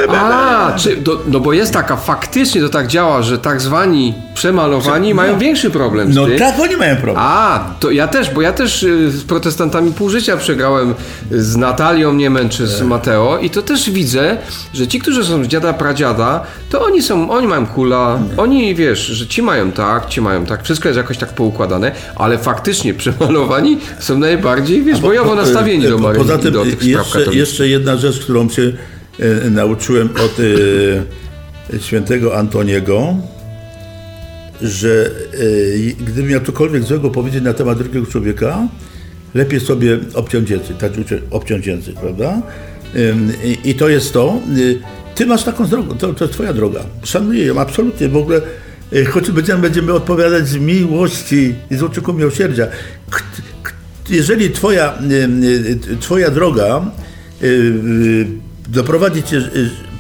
A, 0.08 0.72
czy, 0.76 0.96
do, 0.96 1.22
no 1.26 1.40
bo 1.40 1.52
jest 1.52 1.72
taka, 1.72 1.96
faktycznie 1.96 2.60
to 2.60 2.68
tak 2.68 2.86
działa, 2.86 3.22
że 3.22 3.38
tak 3.38 3.60
zwani 3.60 4.14
przemalowani 4.34 5.14
mają 5.14 5.38
większy 5.38 5.70
problem 5.70 6.12
z 6.12 6.16
No 6.16 6.26
tym. 6.26 6.38
tak, 6.38 6.54
oni 6.60 6.76
mają 6.76 6.96
problem. 6.96 7.16
A, 7.18 7.64
to 7.80 7.90
ja 7.90 8.08
też, 8.08 8.30
bo 8.34 8.42
ja 8.42 8.52
też 8.52 8.82
y, 8.82 9.10
z 9.10 9.24
protestantami 9.24 9.92
pół 9.92 10.10
życia 10.10 10.36
przegrałem 10.36 10.94
z 11.30 11.56
Natalią 11.56 12.12
Niemen 12.12 12.48
czy 12.48 12.66
z 12.66 12.82
Mateo 12.82 13.38
i 13.38 13.50
to 13.50 13.62
też 13.62 13.90
widzę, 13.90 14.36
że 14.74 14.86
ci, 14.86 14.98
którzy 14.98 15.24
są 15.24 15.44
z 15.44 15.46
dziada 15.46 15.72
pradziada, 15.72 16.40
to 16.70 16.84
oni 16.84 17.02
są, 17.02 17.30
oni 17.30 17.46
mają 17.46 17.66
kula, 17.66 18.18
oni 18.36 18.74
wiesz, 18.74 18.98
że 19.06 19.26
ci 19.26 19.42
mają 19.42 19.72
tak, 19.72 20.06
ci 20.06 20.20
mają 20.20 20.46
tak, 20.46 20.62
wszystko 20.64 20.88
jest 20.88 20.96
jakoś 20.96 21.18
tak 21.18 21.28
poukładane, 21.32 21.92
ale 22.16 22.38
faktycznie 22.38 22.94
przemalowani 23.00 23.78
są 23.98 24.18
najbardziej, 24.18 24.82
wiesz, 24.82 25.00
bojowo 25.00 25.34
nastawieni 25.34 25.88
do 25.88 25.96
Po- 25.96 26.02
Maryi 26.02 26.18
Poza 26.22 26.34
i 26.34 26.38
tym 26.38 26.52
do 26.52 26.62
tych 26.64 26.82
spraw 26.84 27.07
jeszcze, 27.14 27.34
jeszcze 27.34 27.68
jedna 27.68 27.96
rzecz, 27.96 28.18
którą 28.18 28.48
się 28.48 28.72
e, 29.18 29.50
nauczyłem 29.50 30.09
od 30.09 30.36
e, 31.74 31.80
świętego 31.80 32.36
Antoniego, 32.36 33.16
że 34.62 35.11
e, 35.90 36.04
gdybym 36.04 36.30
miał 36.30 36.40
cokolwiek 36.40 36.82
złego 36.82 37.11
powiedzieć 37.11 37.42
na 37.42 37.54
temat 37.54 37.78
drugiego 37.78 38.06
człowieka, 38.06 38.68
lepiej 39.34 39.61
sobie 39.61 39.98
obciąć 40.14 40.50
język, 40.50 40.76
tak 40.76 40.92
obciąć 41.30 41.66
język, 41.66 41.94
prawda? 42.00 42.42
I, 43.64 43.74
to 43.74 43.88
jest 43.88 44.12
to. 44.12 44.40
y, 44.59 44.78
Ty 45.14 45.26
masz 45.26 45.44
taką 45.44 45.66
drogę, 45.66 45.94
to, 45.98 46.14
to 46.14 46.24
jest 46.24 46.34
twoja 46.34 46.52
droga. 46.52 46.80
Szanuję 47.02 47.46
ją 47.46 47.61
absolutnie. 47.61 48.09
W 48.09 48.16
ogóle, 48.16 48.40
y, 48.92 49.04
choć 49.04 49.30
będziemy, 49.30 49.62
będziemy 49.62 49.92
odpowiadać 49.92 50.48
z 50.48 50.56
miłości 50.56 51.54
i 51.70 51.76
z 51.76 51.82
uczuku 51.82 52.12
miłosierdzia. 52.12 52.66
Jeżeli 54.11 54.50
twoja, 54.50 54.98
y, 55.11 55.14
y, 55.92 55.96
twoja 56.00 56.30
droga 56.30 56.90
y, 57.42 58.26
doprowadzi 58.68 59.22
cię 59.22 59.50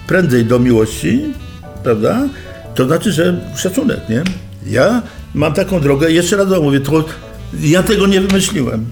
prędzej 0.06 0.44
do 0.44 0.58
miłości, 0.58 1.34
prawda? 1.82 2.28
To 2.74 2.86
znaczy, 2.86 3.12
że 3.12 3.40
szacunek, 3.56 4.00
nie? 4.08 4.22
Ja 4.66 5.02
mam 5.34 5.52
taką 5.52 5.80
drogę, 5.80 6.10
jeszcze 6.10 6.36
raz 6.36 6.48
mówię, 6.62 6.80
to 6.80 7.04
ja 7.60 7.82
tego 7.82 8.06
nie 8.06 8.20
wymyśliłem. 8.20 8.84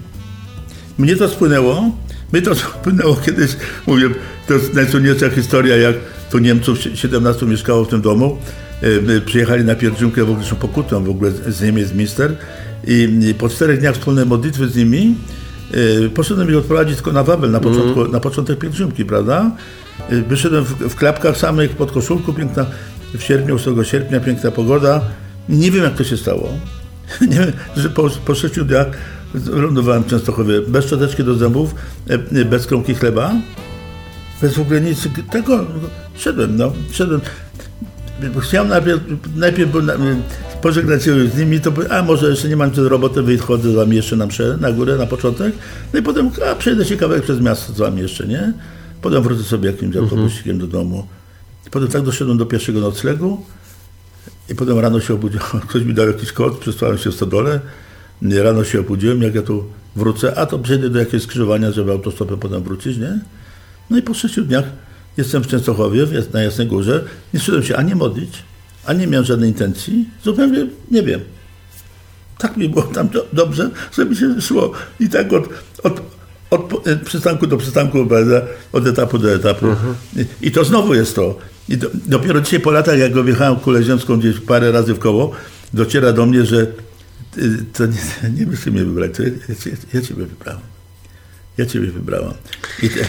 Mnie 0.98 1.16
to 1.16 1.28
spłynęło. 1.28 1.92
Mnie 2.32 2.42
to 2.42 2.54
spłynęło 2.80 3.16
kiedyś, 3.16 3.50
mówię, 3.86 4.08
to 4.48 4.54
jest 4.54 4.74
najsłynniejsza 4.74 5.30
historia, 5.30 5.76
jak 5.76 5.96
to 6.30 6.38
Niemców 6.38 6.78
17 6.94 7.46
mieszkało 7.46 7.84
w 7.84 7.88
tym 7.88 8.00
domu. 8.00 8.38
Przyjechali 9.26 9.64
na 9.64 9.74
pielgrzymkę 9.74 10.24
w 10.24 10.30
ogóle 10.30 10.46
pokutną 10.60 11.04
w 11.04 11.10
ogóle 11.10 11.30
z 11.30 11.62
Niemiec 11.62 11.92
mister 11.92 12.36
i 12.86 13.34
po 13.38 13.48
czterech 13.48 13.80
dniach 13.80 13.94
wspólnej 13.94 14.26
modlitwy 14.26 14.68
z 14.68 14.76
nimi 14.76 15.14
e, 16.04 16.08
poszedłem 16.08 16.50
ich 16.50 16.56
odprowadzić 16.56 16.96
tylko 16.96 17.12
na 17.12 17.22
Wawel, 17.22 17.50
na, 17.50 17.60
początku, 17.60 18.08
na 18.08 18.20
początek 18.20 18.58
pielgrzymki, 18.58 19.04
prawda? 19.04 19.50
E, 20.08 20.22
Wyszedłem 20.22 20.64
w, 20.64 20.68
w 20.68 20.94
klapkach 20.94 21.36
samych, 21.36 21.76
pod 21.76 21.92
koszulką, 21.92 22.32
piękna, 22.32 22.66
w 23.14 23.22
sierpniu, 23.22 23.54
8 23.54 23.84
sierpnia, 23.84 24.20
piękna 24.20 24.50
pogoda. 24.50 25.00
Nie 25.48 25.70
wiem, 25.70 25.84
jak 25.84 25.94
to 25.94 26.04
się 26.04 26.16
stało. 26.16 26.48
Nie 27.30 27.38
wiem, 27.38 27.52
że 27.76 27.90
po, 27.90 28.10
po 28.10 28.34
sześciu 28.34 28.64
dniach 28.64 28.86
lądowałem 29.46 30.02
w 30.02 30.06
Częstochowie 30.06 30.60
bez 30.60 30.84
szczoteczki 30.84 31.24
do 31.24 31.34
zębów, 31.34 31.74
e, 32.08 32.44
bez 32.44 32.66
kromki 32.66 32.94
chleba, 32.94 33.32
bez 34.42 34.54
w 34.54 34.60
ogóle 34.60 34.80
nic 34.80 35.08
tego. 35.30 35.64
Szedłem, 36.16 36.56
no, 36.56 36.72
szedłem. 36.90 37.20
Chciałem 38.40 38.68
najpierw, 38.68 39.00
najpierw 39.36 39.72
był 39.72 39.82
pożegnać 40.66 41.04
się 41.04 41.28
z 41.28 41.38
nimi, 41.38 41.60
to 41.60 41.72
a 41.90 42.02
może 42.02 42.30
jeszcze 42.30 42.48
nie 42.48 42.56
mam 42.56 42.70
tu 42.70 42.88
roboty, 42.88 43.22
wychodzę 43.22 43.72
z 43.72 43.74
wami 43.74 43.96
jeszcze 43.96 44.16
na 44.16 44.26
mszę, 44.26 44.58
na 44.60 44.72
górę, 44.72 44.96
na 44.96 45.06
początek, 45.06 45.54
no 45.92 45.98
i 45.98 46.02
potem, 46.02 46.30
a 46.50 46.54
przejdę 46.54 46.84
się 46.84 46.96
kawałek 46.96 47.22
przez 47.22 47.40
miasto 47.40 47.72
z 47.72 47.78
wami 47.78 48.02
jeszcze, 48.02 48.26
nie? 48.26 48.52
Potem 49.02 49.22
wrócę 49.22 49.42
sobie 49.42 49.70
jakimś 49.70 49.96
autobusikiem 49.96 50.58
do 50.58 50.66
domu. 50.66 51.06
Potem 51.70 51.88
tak 51.88 52.02
doszedłem 52.02 52.38
do 52.38 52.46
pierwszego 52.46 52.80
noclegu, 52.80 53.44
i 54.48 54.54
potem 54.54 54.78
rano 54.78 55.00
się 55.00 55.14
obudziłem, 55.14 55.46
ktoś 55.68 55.82
mi 55.82 55.94
dał 55.94 56.06
jakiś 56.06 56.32
kod, 56.32 56.58
przespałem 56.58 56.98
się 56.98 57.10
w 57.10 57.14
stodole, 57.14 57.60
rano 58.22 58.64
się 58.64 58.80
obudziłem, 58.80 59.22
jak 59.22 59.34
ja 59.34 59.42
tu 59.42 59.64
wrócę, 59.96 60.38
a 60.38 60.46
to 60.46 60.58
przejdę 60.58 60.90
do 60.90 60.98
jakiegoś 60.98 61.22
skrzyżowania, 61.22 61.72
żeby 61.72 61.92
autostopem 61.92 62.38
potem 62.38 62.62
wrócić, 62.62 62.98
nie? 62.98 63.18
No 63.90 63.98
i 63.98 64.02
po 64.02 64.14
sześciu 64.14 64.44
dniach 64.44 64.64
jestem 65.16 65.42
w 65.42 65.46
Częstochowie, 65.46 66.06
na 66.32 66.42
Jasnej 66.42 66.66
Górze, 66.66 67.04
nie 67.34 67.40
szedłem 67.40 67.62
się 67.62 67.76
ani 67.76 67.94
modlić, 67.94 68.42
ani 68.86 69.00
nie 69.00 69.06
miałem 69.06 69.26
żadnej 69.26 69.50
intencji, 69.50 70.08
zupełnie 70.24 70.66
nie 70.90 71.02
wiem. 71.02 71.20
Tak 72.38 72.56
mi 72.56 72.68
było 72.68 72.82
tam 72.82 73.08
do, 73.08 73.26
dobrze, 73.32 73.70
że 73.92 74.04
mi 74.04 74.16
się 74.16 74.40
szło. 74.40 74.72
I 75.00 75.08
tak 75.08 75.32
od, 75.32 75.48
od, 75.82 76.00
od 76.50 76.88
e, 76.88 76.96
przystanku 76.96 77.46
do 77.46 77.56
przystanku, 77.56 78.08
od 78.72 78.86
etapu 78.86 79.18
do 79.18 79.34
etapu. 79.34 79.66
I, 80.16 80.46
I 80.46 80.50
to 80.50 80.64
znowu 80.64 80.94
jest 80.94 81.16
to. 81.16 81.38
Do, 81.68 81.90
dopiero 82.06 82.40
dzisiaj 82.40 82.60
po 82.60 82.70
latach, 82.70 82.98
jak 82.98 83.16
objechałem 83.16 83.56
kulę 83.56 83.82
ziemską 83.82 84.18
gdzieś 84.18 84.40
parę 84.40 84.72
razy 84.72 84.94
w 84.94 84.98
koło, 84.98 85.30
dociera 85.74 86.12
do 86.12 86.26
mnie, 86.26 86.44
że 86.44 86.66
y, 87.38 87.64
to 87.72 87.86
nie, 87.86 88.30
nie 88.38 88.46
byście 88.46 88.70
mnie 88.70 88.84
wybrać, 88.84 89.10
to 89.16 89.22
ja, 89.22 89.28
ja, 89.28 89.54
ja, 89.66 89.72
ja 89.92 90.02
Ciebie 90.02 90.26
wybrałem. 90.26 90.62
Ja 91.58 91.66
Ciebie 91.66 91.86
wybrałam. 91.86 92.34
I, 92.82 92.90
te, 92.90 93.06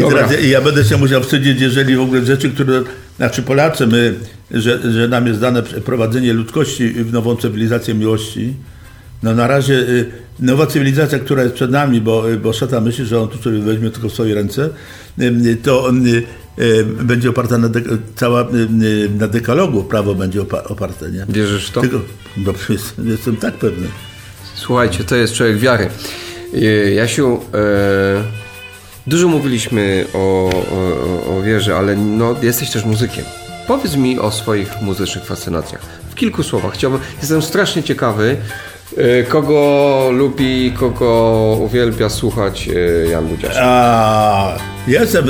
i 0.00 0.02
Dobra. 0.02 0.16
teraz 0.28 0.32
ja, 0.42 0.48
ja 0.48 0.60
będę 0.60 0.84
się 0.84 0.96
musiał 0.96 1.22
wstydzić, 1.22 1.60
jeżeli 1.60 1.96
w 1.96 2.00
ogóle 2.00 2.24
rzeczy, 2.24 2.50
które, 2.50 2.82
znaczy 3.16 3.42
Polacy, 3.42 3.86
my, 3.86 4.14
że, 4.50 4.92
że 4.92 5.08
nam 5.08 5.26
jest 5.26 5.40
dane 5.40 5.62
prowadzenie 5.62 6.32
ludzkości 6.32 6.88
w 6.88 7.12
nową 7.12 7.36
cywilizację 7.36 7.94
miłości, 7.94 8.54
no 9.22 9.34
na 9.34 9.46
razie 9.46 9.74
y, 9.74 10.06
nowa 10.38 10.66
cywilizacja, 10.66 11.18
która 11.18 11.42
jest 11.42 11.54
przed 11.54 11.70
nami, 11.70 12.00
bo, 12.00 12.30
y, 12.30 12.36
bo 12.36 12.52
szatan 12.52 12.84
myśli, 12.84 13.06
że 13.06 13.20
on 13.20 13.28
tu 13.28 13.38
sobie 13.38 13.58
weźmie 13.58 13.90
tylko 13.90 14.08
w 14.08 14.12
swoje 14.12 14.34
ręce, 14.34 14.68
y, 15.20 15.56
to 15.62 15.92
będzie 17.02 17.30
oparta 17.30 17.58
na, 17.58 17.68
dek- 17.68 17.98
cała, 18.16 18.48
na 19.18 19.28
dekalogu 19.28 19.84
prawo 19.84 20.14
będzie 20.14 20.40
opa- 20.40 20.62
oparte, 20.72 21.10
nie? 21.10 21.26
Wierzysz 21.28 21.66
w 21.66 21.70
to? 21.70 21.80
Tylko, 21.80 22.00
no, 22.36 22.52
jestem, 23.10 23.36
tak 23.36 23.54
pewny. 23.54 23.86
Słuchajcie, 24.54 25.04
to 25.04 25.16
jest 25.16 25.34
człowiek 25.34 25.58
wiary. 25.58 25.88
Jasiu, 26.94 27.40
e, 27.54 28.22
dużo 29.10 29.28
mówiliśmy 29.28 30.06
o, 30.14 30.50
o, 31.28 31.36
o 31.36 31.42
wierze, 31.42 31.76
ale 31.76 31.96
no, 31.96 32.34
jesteś 32.42 32.70
też 32.70 32.84
muzykiem. 32.84 33.24
Powiedz 33.66 33.96
mi 33.96 34.18
o 34.18 34.30
swoich 34.30 34.82
muzycznych 34.82 35.24
fascynacjach. 35.24 35.80
W 36.10 36.14
kilku 36.14 36.42
słowach. 36.42 36.74
Chciałbym, 36.74 37.00
jestem 37.18 37.42
strasznie 37.42 37.82
ciekawy, 37.82 38.36
e, 38.96 39.22
kogo 39.22 40.08
lubi, 40.12 40.72
kogo 40.72 41.56
uwielbia 41.60 42.08
słuchać 42.08 42.68
e, 42.68 43.08
Jan 43.10 43.26
Budziarz. 43.26 43.56
A, 43.60 44.56
ja 44.88 45.00
jestem 45.00 45.24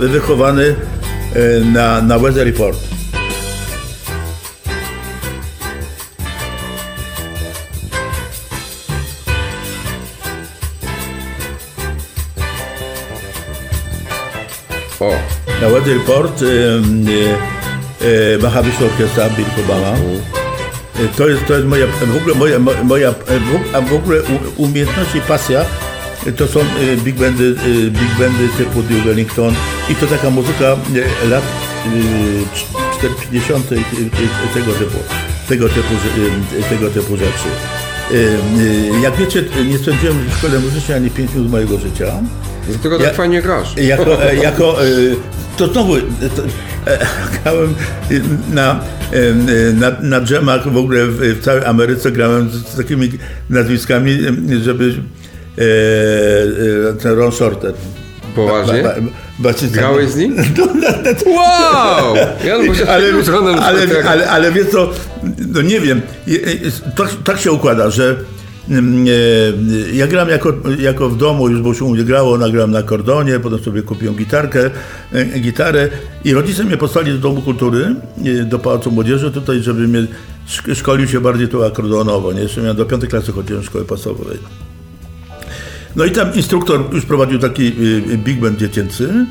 wychowany 0.00 0.64
y, 0.64 0.74
na, 1.72 2.02
na 2.02 2.18
Weather 2.18 2.46
Report. 2.46 2.93
O, 15.04 15.12
Na 15.60 15.68
Weather 15.68 15.98
Report 15.98 16.42
y, 16.42 16.44
y, 16.44 18.04
y, 18.04 18.38
Mahavishnu 18.42 18.86
Orkiestra 18.86 19.28
Bill 19.30 19.46
Obama. 19.64 19.96
Y, 19.98 21.08
To 21.16 21.28
jest, 21.28 21.46
to 21.46 21.54
jest 21.54 21.66
moja, 21.66 21.86
w 21.86 22.16
ogóle 22.16 22.34
moja, 22.34 22.58
mo- 22.58 22.84
moja 22.84 23.10
y, 23.10 23.12
w- 23.40 23.74
a 23.76 23.80
w 23.80 23.92
ogóle 23.92 24.20
umiejętność 24.56 25.14
i 25.14 25.20
pasja 25.20 25.64
y, 26.26 26.32
to 26.32 26.46
są 26.46 26.60
y, 26.60 26.96
big 26.96 27.16
bandy, 27.16 27.44
y, 27.44 27.90
big 27.90 28.10
bandy 28.18 28.48
typu 28.58 28.82
Duke 28.82 29.10
Ellington 29.10 29.54
i 29.90 29.94
to 29.94 30.06
taka 30.06 30.30
muzyka 30.30 30.76
y, 31.24 31.28
lat 31.28 31.42
y, 33.02 33.08
50 33.30 33.72
y, 33.72 33.74
y, 33.76 33.80
tego 34.54 34.72
typu, 34.72 34.98
tego 35.48 35.68
typu, 35.68 35.94
y, 36.60 36.62
tego 36.70 36.90
typu 36.90 37.16
rzeczy. 37.16 37.48
Y, 38.10 38.14
y, 38.96 39.00
Jak 39.02 39.16
wiecie, 39.16 39.44
nie 39.70 39.78
spędziłem 39.78 40.18
w 40.28 40.38
szkole 40.38 40.58
muzycznej 40.58 40.96
ani 40.96 41.10
5 41.10 41.34
minut 41.34 41.50
mojego 41.50 41.78
życia. 41.78 42.06
Dlatego 42.68 42.98
tak 42.98 43.06
Ja- 43.06 43.12
fajnie 43.12 43.42
grasz. 43.42 43.76
Jako, 43.94 44.24
e, 44.24 44.36
jako 44.36 44.84
e, 44.84 44.86
to 45.56 45.66
znowu 45.66 45.96
e, 45.96 46.00
to, 46.36 46.42
grałem 47.42 47.74
na, 48.52 48.80
na, 49.74 49.90
na 50.00 50.20
dżemach 50.20 50.72
w 50.72 50.76
ogóle 50.76 51.06
w, 51.06 51.20
w 51.20 51.44
całej 51.44 51.64
Ameryce 51.64 52.12
grałem 52.12 52.50
z, 52.50 52.54
z 52.54 52.76
takimi 52.76 53.10
nazwiskami, 53.50 54.18
żeby 54.62 54.94
e, 55.58 55.62
ten 57.02 57.12
Ron 57.12 57.32
Shorter. 57.32 57.74
Poważnie? 58.34 58.82
Ba- 58.82 58.94
ba-. 59.38 59.54
Grałeś 59.72 60.10
z 60.10 60.16
nim? 60.16 60.36
No, 60.58 60.66
no, 60.66 60.88
no, 61.04 61.32
Wow! 61.32 62.14
Budziarz 62.66 62.88
ale, 62.88 63.62
ale, 63.62 64.04
ale, 64.08 64.30
ale 64.30 64.52
wiesz 64.52 64.66
co, 64.66 64.90
no 65.48 65.62
nie 65.62 65.80
wiem, 65.80 66.02
tak, 66.96 67.08
tak 67.24 67.40
się 67.40 67.52
układa, 67.52 67.90
że 67.90 68.16
ja 69.92 70.06
gram 70.06 70.28
jako, 70.28 70.52
jako 70.78 71.08
w 71.10 71.16
domu, 71.16 71.48
już 71.48 71.60
bo 71.62 71.74
się 71.74 71.84
u 71.84 71.90
mnie 71.94 72.04
grało, 72.04 72.38
nagrałem 72.38 72.70
na 72.70 72.82
kordonie, 72.82 73.40
potem 73.40 73.58
sobie 73.58 73.82
kupiłem 73.82 74.14
gitarkę, 74.16 74.70
e, 75.12 75.40
gitarę 75.40 75.88
i 76.24 76.34
rodzice 76.34 76.64
mnie 76.64 76.76
posłali 76.76 77.12
do 77.12 77.18
Domu 77.18 77.42
Kultury, 77.42 77.94
e, 78.24 78.44
do 78.44 78.58
Pałacu 78.58 78.90
Młodzieży 78.90 79.30
tutaj, 79.30 79.60
żeby 79.62 79.88
mnie 79.88 80.06
szk- 80.48 80.74
szkolił 80.74 81.08
się 81.08 81.20
bardziej 81.20 81.48
tu 81.48 81.64
akordeonowo, 81.64 82.32
nie? 82.32 82.40
Jeszcze 82.40 82.60
miałem 82.60 82.76
do 82.76 82.84
piątej 82.84 83.08
klasy 83.08 83.32
chodziłem 83.32 83.62
w 83.62 83.66
szkole 83.66 83.84
podstawowej. 83.84 84.38
No 85.96 86.04
i 86.04 86.10
tam 86.10 86.34
instruktor 86.34 86.84
już 86.92 87.04
prowadził 87.06 87.38
taki 87.38 87.66
y, 88.12 88.18
big 88.18 88.40
band 88.40 88.58
dziecięcy. 88.58 89.26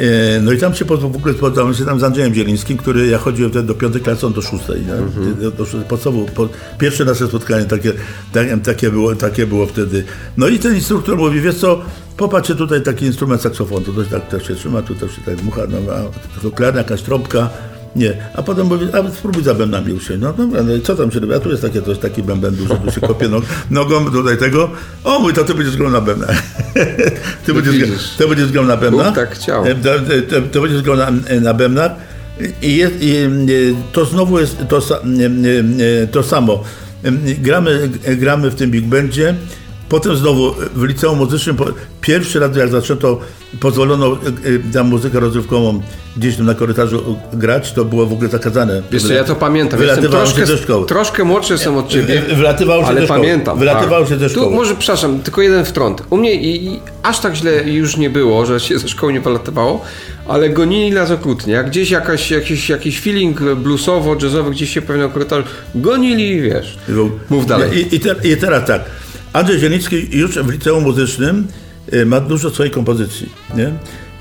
E, 0.00 0.40
No 0.40 0.52
i 0.52 0.58
tam 0.58 0.74
się 0.74 0.84
po- 0.84 0.96
w 0.96 1.04
ogóle 1.16 1.34
spotkałem 1.34 1.74
się 1.74 1.84
tam 1.84 2.00
z 2.00 2.04
Andrzejem 2.04 2.34
Zielińskim, 2.34 2.76
który 2.76 3.06
ja 3.06 3.18
chodziłem 3.18 3.50
wtedy 3.50 3.68
do 3.68 3.74
piątej 3.74 4.00
klasy, 4.02 4.26
on 4.26 4.32
do 4.32 4.42
szóstej. 4.42 4.80
nie? 4.80 5.34
Do, 5.42 5.50
do 5.50 5.64
szóstej 5.64 5.88
podstawu, 5.88 6.26
po, 6.34 6.48
pierwsze 6.78 7.04
nasze 7.04 7.26
spotkanie 7.26 7.64
takie, 7.64 7.92
tak, 8.32 8.46
takie, 8.64 8.90
było, 8.90 9.14
takie 9.16 9.46
było 9.46 9.66
wtedy. 9.66 10.04
No 10.36 10.48
i 10.48 10.58
ten 10.58 10.74
instruktor 10.74 11.16
mówi, 11.18 11.40
wiesz 11.40 11.54
co, 11.56 11.80
popatrzcie 12.16 12.54
tutaj 12.54 12.82
taki 12.82 13.04
instrument 13.06 13.42
saksofon, 13.42 13.84
to 13.84 13.92
też 13.92 14.08
tak 14.08 14.28
też 14.28 14.48
się 14.48 14.54
trzyma, 14.54 14.82
tu 14.82 14.94
też 14.94 15.10
się 15.16 15.22
tak 15.22 15.36
dmucha, 15.36 15.60
no, 15.68 15.92
a 15.92 16.40
to 16.42 16.50
klarna, 16.50 16.78
jakaś 16.80 17.02
trąbka. 17.02 17.50
Nie, 17.96 18.12
a 18.34 18.42
potem 18.42 18.66
mówi, 18.66 18.86
a 18.92 19.10
spróbuj 19.12 19.42
za 19.44 19.54
bębnami 19.54 19.92
usiąść. 19.92 20.20
No 20.22 20.32
dobra, 20.32 20.62
no 20.62 20.74
i 20.74 20.80
co 20.80 20.96
tam 20.96 21.10
się 21.10 21.20
robi? 21.20 21.34
A 21.34 21.40
tu 21.40 21.50
jest 21.50 21.62
takie 21.62 21.82
coś, 21.82 21.98
taki 21.98 22.22
bęben 22.22 22.54
duży, 22.54 22.74
tu 22.84 22.90
się 22.90 23.00
kopie 23.00 23.28
nog, 23.28 23.44
nogą 23.70 24.10
tutaj 24.10 24.38
tego. 24.38 24.70
O 25.04 25.18
mój, 25.18 25.32
to 25.32 25.44
ty 25.44 25.54
będziesz 25.54 25.76
grał 25.76 25.90
na 25.90 26.00
bębnach. 26.00 26.42
ty, 27.46 27.54
będziesz, 27.54 27.74
gra- 27.74 27.86
widzisz. 27.86 28.08
ty 28.18 28.28
będziesz 28.28 28.52
grał 28.52 28.64
na 28.64 28.76
bębnach. 28.76 29.06
Bóg 29.06 29.14
tak 29.16 29.34
chciał. 29.34 29.66
E, 29.66 29.74
To, 29.74 29.90
to, 30.30 30.36
to 30.52 30.60
będziesz 30.60 30.82
grał 30.82 30.96
na, 30.96 31.10
na 31.40 31.54
bębnach. 31.54 31.92
I, 32.62 32.76
jest, 32.76 32.94
i 33.02 33.16
e, 33.16 33.28
to 33.92 34.04
znowu 34.04 34.38
jest 34.40 34.56
to, 34.68 34.78
e, 34.78 34.82
e, 36.02 36.06
to 36.06 36.22
samo. 36.22 36.64
E, 37.04 37.12
Gramy, 37.38 37.90
gramy 38.16 38.50
w 38.50 38.54
tym 38.54 38.70
big 38.70 38.84
bandzie. 38.84 39.34
Potem 39.94 40.16
znowu 40.16 40.54
w 40.74 40.82
liceum 40.82 41.18
muzycznym, 41.18 41.56
pierwszy 42.00 42.38
raz 42.40 42.56
jak 42.56 42.68
zaczęto, 42.68 43.20
pozwolono 43.60 44.06
e, 44.06 44.10
e, 44.10 44.72
tam 44.72 44.86
muzykę 44.88 45.20
rozrywkową 45.20 45.82
gdzieś 46.16 46.36
tam 46.36 46.46
na 46.46 46.54
korytarzu 46.54 47.18
grać, 47.32 47.72
to 47.72 47.84
było 47.84 48.06
w 48.06 48.12
ogóle 48.12 48.28
zakazane. 48.28 48.82
Wiesz 48.90 49.02
co, 49.02 49.12
ja 49.12 49.24
to 49.24 49.34
pamiętam. 49.34 49.78
Wylatywało 49.78 50.26
się 50.26 50.32
troszkę, 50.32 50.46
ze 50.46 50.62
szkoły. 50.62 50.86
troszkę 50.86 51.24
młodszy 51.24 51.52
jestem 51.52 51.76
od 51.76 51.88
ciebie. 51.88 52.22
Wy- 52.28 52.34
wylatywało 52.34 52.82
się 52.82 52.88
ale 52.88 53.00
ze 53.00 53.06
szkoły. 53.06 53.20
pamiętam. 53.20 53.58
Wylatywało 53.58 54.04
tak. 54.04 54.12
się 54.12 54.18
ze 54.18 54.28
szkoły. 54.28 54.46
Tu 54.46 54.52
może, 54.52 54.74
przepraszam, 54.74 55.20
tylko 55.20 55.42
jeden 55.42 55.64
wtrąd. 55.64 56.02
U 56.10 56.16
mnie 56.16 56.34
i, 56.34 56.66
i 56.66 56.80
aż 57.02 57.20
tak 57.20 57.34
źle 57.34 57.70
już 57.70 57.96
nie 57.96 58.10
było, 58.10 58.46
że 58.46 58.60
się 58.60 58.78
ze 58.78 58.88
szkoły 58.88 59.12
nie 59.12 59.20
wylatywało, 59.20 59.84
ale 60.28 60.50
gonili 60.50 60.90
nas 60.90 61.10
okrutnie. 61.10 61.52
Jak 61.52 61.66
gdzieś 61.70 61.90
jakaś, 61.90 62.30
jakiś, 62.30 62.68
jakiś 62.68 63.00
feeling 63.00 63.40
bluesowo-jazzowy 63.40 64.50
gdzieś 64.50 64.74
się 64.74 64.82
pewnie 64.82 65.08
korytarzu 65.08 65.44
gonili, 65.74 66.42
wiesz. 66.42 66.78
Mów 67.30 67.46
dalej. 67.46 67.78
I, 67.78 67.94
i, 67.94 68.00
te, 68.00 68.14
I 68.24 68.36
teraz 68.36 68.66
tak. 68.66 69.03
Andrzej 69.34 69.58
Zieliński 69.58 70.08
już 70.18 70.38
w 70.38 70.50
liceum 70.50 70.82
muzycznym 70.84 71.46
y, 71.92 72.06
ma 72.06 72.20
dużo 72.20 72.50
swojej 72.50 72.72
kompozycji. 72.72 73.28
Nie? 73.56 73.72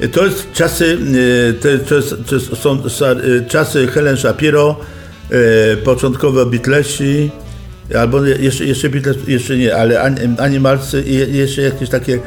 Y, 0.02 0.10
To 0.10 0.26
jest 0.26 0.52
czasy, 0.54 0.98
y, 1.16 1.80
to, 1.90 1.96
jest, 1.96 2.16
to 2.30 2.36
jest, 2.36 2.58
są 2.58 2.78
czasy 3.48 3.88
Helen 3.88 4.18
Shapiro, 4.18 4.80
początkowo 5.84 6.46
Beatlesi, 6.46 7.32
albo 8.00 8.26
jeszcze, 8.26 8.66
jeszcze 8.66 8.90
Beatles, 8.90 9.18
jeszcze 9.28 9.58
nie, 9.58 9.76
ale 9.76 10.02
An- 10.02 10.36
Animalsy 10.40 11.04
i 11.08 11.38
jeszcze 11.38 11.62
jakieś 11.62 11.90
takie 11.90 12.20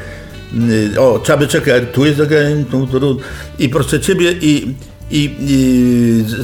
o, 0.97 1.23
Chubby 1.27 1.47
Checker, 1.47 1.85
Twist 1.91 2.19
Again, 2.19 2.65
tu, 2.65 2.87
tu, 2.87 2.99
tu. 2.99 3.19
i 3.59 3.69
proszę 3.69 3.99
Ciebie 3.99 4.31
i, 4.31 4.73
i, 5.11 5.35
i 5.39 6.23
z, 6.27 6.35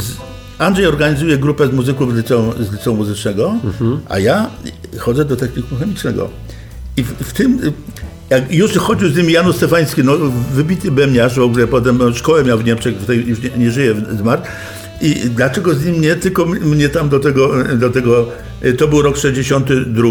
Andrzej 0.63 0.85
organizuje 0.85 1.37
grupę 1.37 1.67
z 1.67 1.71
muzyków 1.71 2.13
z 2.13 2.17
liceum, 2.17 2.53
z 2.59 2.71
liceum 2.71 2.97
muzycznego, 2.97 3.55
a 4.09 4.19
ja 4.19 4.49
chodzę 4.97 5.25
do 5.25 5.35
technikum 5.35 5.77
chemicznego. 5.77 6.29
I 6.97 7.03
w, 7.03 7.07
w 7.07 7.33
tym, 7.33 7.59
jak 8.29 8.53
już 8.53 8.77
chodził 8.77 9.09
z 9.09 9.17
nimi 9.17 9.33
Janusz 9.33 9.55
Stefański, 9.55 10.03
no, 10.03 10.17
wybity 10.53 10.91
bębniarz, 10.91 11.35
w 11.35 11.41
ogóle 11.41 11.67
potem 11.67 11.99
szkołę 12.13 12.43
miał 12.43 12.57
w 12.57 12.65
Niemczech, 12.65 12.97
tutaj 12.97 13.23
już 13.27 13.41
nie, 13.41 13.49
nie 13.57 13.71
żyje, 13.71 13.95
zmarł. 14.19 14.41
I 15.01 15.15
dlaczego 15.15 15.73
z 15.73 15.85
nim 15.85 16.01
nie, 16.01 16.15
tylko 16.15 16.45
mnie 16.45 16.89
tam 16.89 17.09
do 17.09 17.19
tego, 17.19 17.63
do 17.75 17.89
tego, 17.89 18.27
y, 18.65 18.73
to 18.73 18.87
był 18.87 19.01
rok 19.01 19.17
62, 19.17 20.09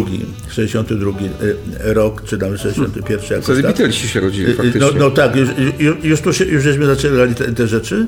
62 0.48 1.11
y, 1.11 1.94
rok, 1.94 2.22
czy 2.24 2.38
tam 2.38 2.57
61 2.57 3.18
jakoś 3.30 3.44
Wtedy. 3.44 3.62
Beatlesi 3.62 4.09
się 4.09 4.20
rodzili 4.20 4.46
Y, 4.46 4.50
y, 4.50 4.55
faktycznie. 4.55 4.80
No, 4.80 4.90
no 4.98 5.11
tak, 5.11 5.36
już, 5.36 5.48
już, 5.78 5.96
już, 6.03 6.20
tu 6.20 6.32
się, 6.32 6.44
już 6.44 6.62
żeśmy 6.62 6.86
zaczynali 6.86 7.34
te, 7.34 7.53
te 7.53 7.66
rzeczy. 7.66 8.07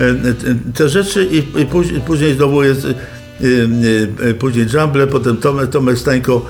E, 0.00 0.04
e, 0.04 0.74
Te 0.74 0.88
rzeczy 0.88 1.24
i, 1.24 1.60
i 1.60 1.66
później, 1.66 2.00
później 2.00 2.34
znowu 2.34 2.62
jest 2.62 2.84
y, 3.40 4.34
później 4.38 4.66
Jumble, 4.74 5.06
potem 5.06 5.36
Tomek, 5.36 5.70
Tomek 5.70 5.98
Stańko 5.98 6.46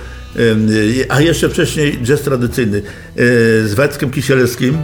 a 1.09 1.21
jeszcze 1.21 1.49
wcześniej 1.49 1.99
jazz 2.03 2.23
tradycyjny 2.23 2.83
z 3.65 3.75
Wackiem 3.75 4.11
Kisielewskim, 4.11 4.79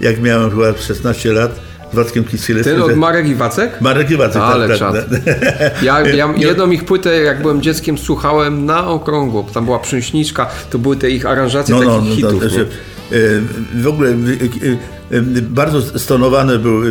jak 0.00 0.20
miałem 0.20 0.50
chyba 0.50 0.72
16 0.78 1.32
lat, 1.32 1.60
z 1.92 1.94
Wackiem 1.94 2.24
Kisielewskim. 2.24 2.74
Ten 2.74 2.82
od 2.82 2.96
Marek 2.96 3.28
Iwacek? 3.28 3.80
Marek 3.80 4.10
Iwacek, 4.10 4.42
Ale 4.42 4.68
tak, 4.68 4.78
czad. 4.78 4.94
tak. 4.94 5.82
Ja, 5.82 6.00
ja 6.20 6.34
jedną 6.36 6.70
ich 6.70 6.84
płytę, 6.84 7.16
jak 7.16 7.42
byłem 7.42 7.62
dzieckiem, 7.62 7.98
słuchałem 7.98 8.64
na 8.64 8.88
okrągło. 8.88 9.46
Tam 9.54 9.64
była 9.64 9.78
Przęśniczka, 9.78 10.46
to 10.70 10.78
były 10.78 10.96
te 10.96 11.10
ich 11.10 11.26
aranżacje 11.26 11.74
No, 11.74 11.82
no, 11.82 11.98
takich 11.98 12.10
no, 12.10 12.16
hitów. 12.16 12.42
nie? 12.42 12.48
znaczy, 12.48 12.66
e, 13.12 13.82
w 13.82 13.86
ogóle 13.86 14.08
e, 14.08 14.12
e, 14.12 14.72
e, 14.72 14.95
bardzo 15.42 15.98
stonowane 15.98 16.58
był 16.58 16.82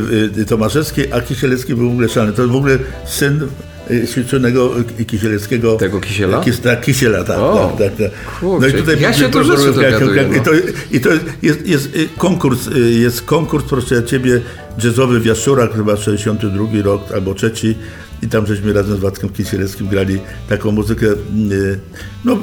e, 0.42 0.46
Tomaszewski, 0.46 1.14
a 1.14 1.22
Kisielewski 1.22 1.76
był 1.76 2.10
szalony. 2.10 2.34
To 2.34 2.48
w 2.48 2.56
ogóle 2.56 2.78
syn 3.06 3.48
e, 3.92 4.08
ślicznego 4.08 4.72
Kisielewskiego. 5.08 5.76
Tego 5.76 6.02
Kisiela? 6.02 6.44
Kis, 6.44 6.62
tak, 6.62 6.82
Kisiela, 6.82 7.24
tak. 7.24 7.40
O, 7.40 7.76
tak, 7.78 7.96
tak, 7.96 7.98
tak. 7.98 8.40
kurczę, 8.40 8.98
ja 9.00 9.14
się 9.14 9.30
dużo 9.30 9.58
rzeczy 9.58 9.74
dowiaduję, 9.74 10.30
I 10.38 10.42
to, 10.42 10.52
i 10.92 11.00
to 11.00 11.10
jest, 11.42 11.68
jest 11.68 11.90
konkurs, 12.18 12.70
jest 13.00 13.22
konkurs, 13.22 13.66
proszę 13.66 14.04
ciebie, 14.04 14.42
jazzowy 14.84 15.20
w 15.20 15.26
Jaszczurach, 15.26 15.76
chyba 15.76 15.98
62 15.98 16.66
rok 16.84 17.02
albo 17.14 17.34
trzeci. 17.34 17.76
I 18.24 18.28
tam 18.28 18.46
żeśmy 18.46 18.74
razem 18.74 18.98
z 18.98 19.00
Wackiem 19.00 19.30
Kisielewskim 19.30 19.88
grali 19.88 20.20
taką 20.50 20.72
muzykę, 20.72 21.08
no, 22.26 22.38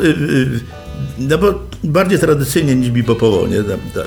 no 1.18 1.38
bo 1.38 1.54
bardziej 1.84 2.18
tradycyjnie 2.18 2.74
niż 2.74 2.90
bipopowo, 2.90 3.46
nie? 3.46 3.62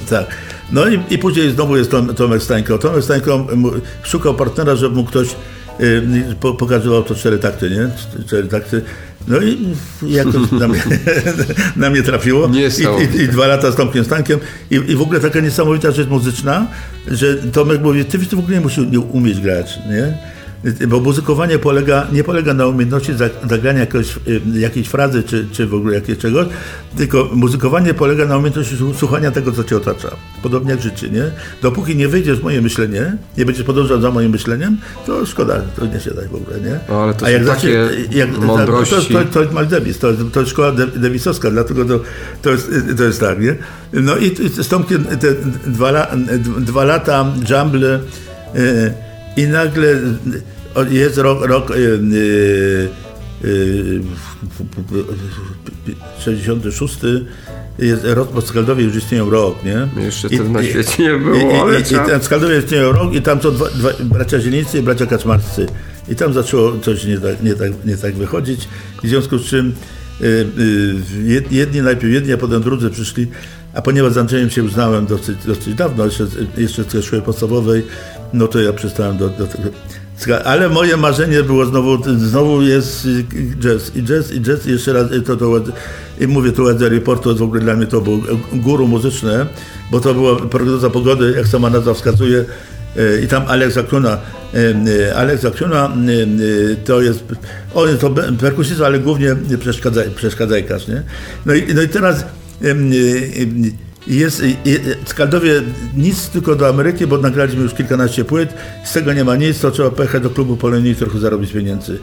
Tak. 0.10 0.26
No 0.72 0.88
i, 0.88 1.00
i 1.10 1.18
później 1.18 1.52
znowu 1.52 1.78
jest 1.78 1.92
Tom, 1.92 2.16
Tomek 2.16 2.44
Stańko. 2.44 2.78
Tomek 2.78 3.04
Stańko 3.04 3.48
szukał 4.04 4.36
partnera, 4.36 4.76
żeby 4.76 4.96
mu 4.96 5.04
ktoś 5.04 5.28
y, 5.80 6.04
po, 6.40 6.54
pokazywał 6.54 7.04
to 7.04 7.16
cztery 7.16 7.38
takty, 7.38 7.70
nie? 7.70 7.90
Cztery 8.26 8.48
takty. 8.48 8.82
No 9.28 9.42
i 9.42 9.58
jakoś 10.08 10.52
na 10.52 10.68
mnie, 10.68 10.84
na 11.76 11.90
mnie 11.90 12.04
trafiło. 12.04 12.48
I, 13.00 13.18
i, 13.18 13.22
I 13.22 13.28
dwa 13.28 13.48
lata 13.48 13.72
z 13.72 13.76
Tomkiem 13.76 14.06
Stańkiem. 14.06 14.40
I, 14.72 14.76
I 14.76 14.96
w 14.96 15.02
ogóle 15.02 15.20
taka 15.20 15.40
niesamowita 15.40 15.92
rzecz 15.92 16.08
muzyczna, 16.10 16.68
że 17.08 17.36
Tomek 17.36 17.82
mówi, 17.82 18.06
ty, 18.06 18.20
ty 18.20 18.36
w 18.36 18.40
ogóle 18.40 18.56
nie 18.56 18.62
musisz 18.62 18.84
umieć 19.12 19.42
grać, 19.42 19.80
nie? 19.90 20.18
Bo 20.88 21.00
muzykowanie 21.00 21.60
polega, 21.60 22.08
nie 22.12 22.24
polega 22.24 22.54
na 22.54 22.68
umiejętności 22.68 23.14
za- 23.14 23.30
zagrania 23.50 23.80
jakoś, 23.80 24.18
y, 24.28 24.42
jakiejś 24.60 24.88
frazy, 24.88 25.24
czy, 25.24 25.48
czy 25.52 25.68
w 25.68 25.74
ogóle 25.74 25.96
jakiegoś 25.96 26.22
czegoś, 26.22 26.48
tylko 26.98 27.30
muzykowanie 27.34 27.94
polega 27.94 28.26
na 28.26 28.38
umiejętności 28.38 28.76
słu- 28.76 28.94
słuchania 28.94 29.32
tego, 29.32 29.52
co 29.52 29.64
cię 29.64 29.78
otacza. 29.78 30.10
Podobnie 30.44 30.72
jak 30.72 30.82
życie, 30.82 31.10
nie? 31.10 31.24
Dopóki 31.62 31.96
nie 31.96 32.08
wyjdziesz 32.08 32.40
w 32.40 32.44
moje 32.44 32.62
myślenie, 32.62 33.18
nie 33.38 33.46
będziesz 33.46 33.64
podążał 33.66 34.02
za 34.02 34.12
moim 34.12 34.32
myśleniem, 34.32 34.78
to 35.06 35.26
szkoda, 35.26 35.62
to 35.76 35.86
nie 35.86 36.00
się 36.00 36.12
da 36.12 36.22
w 36.32 36.36
ogóle, 36.36 36.62
nie? 36.62 36.80
O, 36.96 37.04
ale 37.04 37.14
to 37.14 37.26
A 37.26 37.30
jak 37.30 37.46
takie 37.46 37.86
zacznie- 38.10 38.26
mądrości. 38.46 38.96
To, 39.14 39.20
to, 39.20 39.26
to 39.34 39.40
jest 39.42 39.52
Miles 39.54 39.70
Davis, 39.70 40.00
to, 40.00 40.08
to 40.34 40.40
jest 40.40 40.52
szkoła 40.52 40.72
Davisowska, 40.96 41.52
dlatego 41.52 41.86
to, 41.86 42.00
to, 42.42 42.50
jest, 42.52 42.72
to 42.98 43.04
jest 43.04 43.20
tak, 43.20 43.40
nie? 43.42 43.56
No 43.94 44.18
i 44.18 44.32
Tomkiem 44.70 45.04
te 45.06 45.28
dwa, 45.68 46.08
dwa 46.60 46.84
lata 46.84 47.34
jumble 47.50 48.00
e, 48.56 48.94
i 49.38 49.48
nagle 49.48 49.88
jest 50.84 51.18
rok, 51.18 51.46
rok 51.46 51.72
e, 51.72 51.76
e, 51.76 51.80
66 56.20 57.00
jest 57.80 58.04
rok, 58.06 58.34
bo 58.34 58.42
w 58.42 58.48
Skaldowie 58.48 58.84
już 58.84 58.96
istnieją 58.96 59.30
rok, 59.30 59.56
nie? 59.64 59.88
Jeszcze 60.04 60.28
wtedy 60.28 60.50
na 60.50 60.64
świecie 60.64 61.04
nie 61.04 61.18
było, 61.18 61.36
i, 61.36 61.56
ale 61.56 61.80
i, 61.80 61.84
i, 61.84 61.86
i 61.86 61.90
tam 62.10 62.20
w 62.20 62.24
Skaldowie 62.24 62.60
istnieją 62.60 62.92
rok 62.92 63.14
i 63.14 63.22
tam 63.22 63.42
są 63.42 63.52
dwa, 63.52 63.66
dwa, 63.70 63.90
bracia 64.04 64.40
Zielińcy 64.40 64.80
i 64.80 64.82
bracia 64.82 65.06
Kaczmarscy. 65.06 65.66
I 66.10 66.16
tam 66.16 66.34
zaczęło 66.34 66.80
coś 66.82 67.06
nie 67.06 67.18
tak, 67.18 67.44
nie 67.44 67.54
tak, 67.56 67.72
nie 67.86 67.98
tak 67.98 68.16
wychodzić, 68.16 68.68
w 69.04 69.08
związku 69.08 69.38
z 69.38 69.46
czym 69.46 69.74
y, 70.22 70.26
y, 70.26 70.94
jed- 71.24 71.52
jedni 71.52 71.82
najpierw 71.82 72.14
jedni, 72.14 72.34
a 72.34 72.38
potem 72.38 72.62
drudzy 72.62 72.90
przyszli, 72.90 73.28
a 73.74 73.82
ponieważ 73.82 74.14
z 74.14 74.18
Andrzejem 74.18 74.50
się 74.50 74.64
uznałem 74.64 75.06
dosyć, 75.06 75.38
dosyć 75.46 75.76
dawno, 75.76 76.06
jeszcze, 76.06 76.28
jeszcze 76.58 76.84
z 76.84 77.04
szkoły 77.06 77.22
podstawowej, 77.22 77.84
no 78.34 78.48
to 78.48 78.62
ja 78.62 78.74
przestałem 78.74 79.18
do, 79.18 79.30
do 79.30 79.48
tego. 79.48 79.70
Ale 80.46 80.70
moje 80.70 80.98
marzenie 80.98 81.44
było 81.44 81.66
znowu, 81.66 82.04
znowu 82.18 82.62
jest 82.62 83.06
y, 83.06 83.24
jazz 83.60 83.96
i 83.96 84.04
jazz 84.04 84.32
i 84.34 84.42
jazz 84.42 84.68
i 84.68 84.72
jeszcze 84.72 84.94
raz 84.94 85.12
y, 85.12 85.22
to, 85.22 85.36
to 85.38 85.62
i 86.20 86.28
mówię 86.28 86.52
tu 86.52 86.66
Weather 86.66 86.92
Report, 86.92 87.24
to 87.24 87.36
w 87.36 87.42
ogóle 87.42 87.62
dla 87.62 87.74
mnie 87.74 87.86
to 87.86 88.02
było 88.02 88.18
guru 88.54 88.88
muzyczne, 88.88 89.46
bo 89.92 90.00
to 90.00 90.14
była 90.14 90.36
prognoza 90.36 90.90
pogody, 90.90 91.34
jak 91.38 91.48
sama 91.48 91.70
nazwa 91.70 91.94
wskazuje, 91.94 92.46
y, 92.98 93.22
i 93.24 93.28
tam 93.28 93.44
Alex 93.48 93.78
Akuna, 93.78 94.18
y, 94.88 95.16
Alex 95.16 95.46
Akuna 95.46 95.92
y, 96.10 96.76
to 96.86 97.02
jest, 97.02 97.24
on 97.74 97.90
jest 97.90 98.02
to 98.02 98.10
perkusista, 98.40 98.86
ale 98.86 99.00
głównie 99.00 99.36
przeszkadzaj, 99.60 100.10
przeszkadzajkarz, 100.16 100.88
nie? 100.88 101.04
No 101.46 101.54
i, 101.54 101.74
no 101.74 101.82
i 101.82 101.90
teraz 101.90 102.26
Jest 104.08 104.42
w 105.06 105.10
Skaldowie 105.10 105.62
nic 105.98 106.30
tylko 106.30 106.56
do 106.56 106.68
Ameryki, 106.68 107.08
bo 107.08 107.18
nagraliśmy 107.18 107.62
już 107.64 107.74
kilkanaście 107.74 108.26
płyt. 108.26 108.54
Z 108.86 108.94
tego 108.94 109.14
nie 109.14 109.24
ma 109.24 109.36
nic, 109.36 109.60
to 109.60 109.72
trzeba 109.72 109.90
pojechać 109.92 110.24
do 110.24 110.30
klubu 110.30 110.58
Polonii 110.58 110.92
i 110.92 110.96
trochę 110.96 111.20
zarobić 111.20 111.52
pieniędzy. 111.52 112.00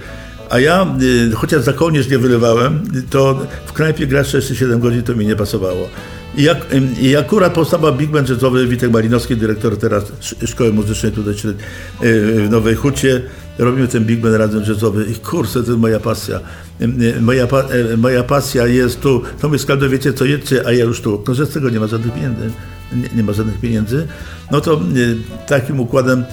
A 0.51 0.61
ja, 0.61 0.87
y, 1.31 1.33
chociaż 1.35 1.63
za 1.63 1.73
kołnierz 1.73 2.09
nie 2.09 2.19
wylewałem, 2.19 2.83
to 3.11 3.47
w 3.67 3.73
knajpie 3.73 4.07
grać 4.07 4.27
6-7 4.35 4.79
godzin 4.79 5.03
to 5.03 5.15
mi 5.15 5.27
nie 5.27 5.37
pasowało. 5.37 5.89
I, 6.37 6.43
jak, 6.43 6.67
I 7.01 7.17
akurat 7.17 7.53
powstała 7.55 7.93
Big 7.93 8.11
Band 8.11 8.29
Jazzowy, 8.29 8.67
Witek 8.67 8.91
Malinowski, 8.91 9.37
dyrektor 9.37 9.77
teraz 9.77 10.05
sz- 10.21 10.51
Szkoły 10.51 10.73
Muzycznej 10.73 11.13
tutaj 11.13 11.35
śred- 11.35 11.57
y, 12.05 12.47
w 12.47 12.51
Nowej 12.51 12.75
Hucie. 12.75 13.23
Robimy 13.59 13.89
ten 13.89 14.05
Big 14.05 14.21
Band 14.21 14.37
razem 14.37 14.63
jazzowy 14.69 15.05
i 15.05 15.15
kurczę, 15.15 15.53
to 15.53 15.59
jest 15.59 15.71
moja 15.79 16.01
pasja. 16.01 16.41
Y, 16.81 17.21
Moja, 17.21 17.47
pa, 17.47 17.63
y, 17.93 17.97
moja 17.97 18.23
pasja 18.25 18.67
jest 18.67 19.01
tu. 19.01 19.23
To 19.41 19.49
my 19.49 19.59
Skaldo 19.59 19.89
wiecie 19.89 20.13
co 20.13 20.25
jedźcie, 20.25 20.67
a 20.67 20.73
ja 20.73 20.85
już 20.85 21.01
tu. 21.01 21.25
No, 21.29 21.35
że 21.35 21.47
z 21.47 21.51
tego 21.51 21.71
nie 21.71 21.81
ma 21.81 21.87
żadnych 21.87 22.15
pieniędzy. 22.15 22.51
Nie, 22.93 23.09
nie 23.17 23.23
ma 23.23 23.33
żadnych 23.33 23.61
pieniędzy. 23.61 24.07
No 24.51 24.61
to 24.61 24.75
y, 24.97 25.17
takim 25.47 25.81
układem 25.81 26.25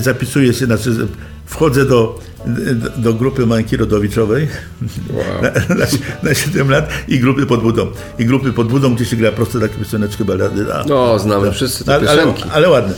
zapisuję 0.00 0.54
się, 0.54 0.66
znaczy 0.66 0.90
wchodzę 1.46 1.84
do, 1.84 2.20
do, 2.46 2.90
do 2.96 3.14
grupy 3.14 3.46
Mańki 3.46 3.76
Rodowiczowej 3.76 4.48
na, 5.42 5.74
na, 5.74 5.86
na 6.22 6.34
7 6.34 6.70
lat 6.70 6.88
i 7.08 7.18
grupy 7.20 7.46
pod 7.46 7.62
budą. 7.62 7.86
I 8.18 8.24
grupy 8.26 8.52
pod 8.52 8.68
budą, 8.68 8.94
gdzie 8.94 9.04
się 9.04 9.16
gra 9.16 9.32
prosto 9.32 9.60
takie 9.60 9.74
pioseneczki 9.74 10.24
balady. 10.24 10.74
A, 10.74 10.84
No, 10.88 11.18
znamy 11.18 11.52
wszyscy 11.52 11.84
te 11.84 11.94
ale, 11.94 12.10
ale, 12.10 12.22
piosenki. 12.22 12.44
ale 12.52 12.68
ładne. 12.70 12.94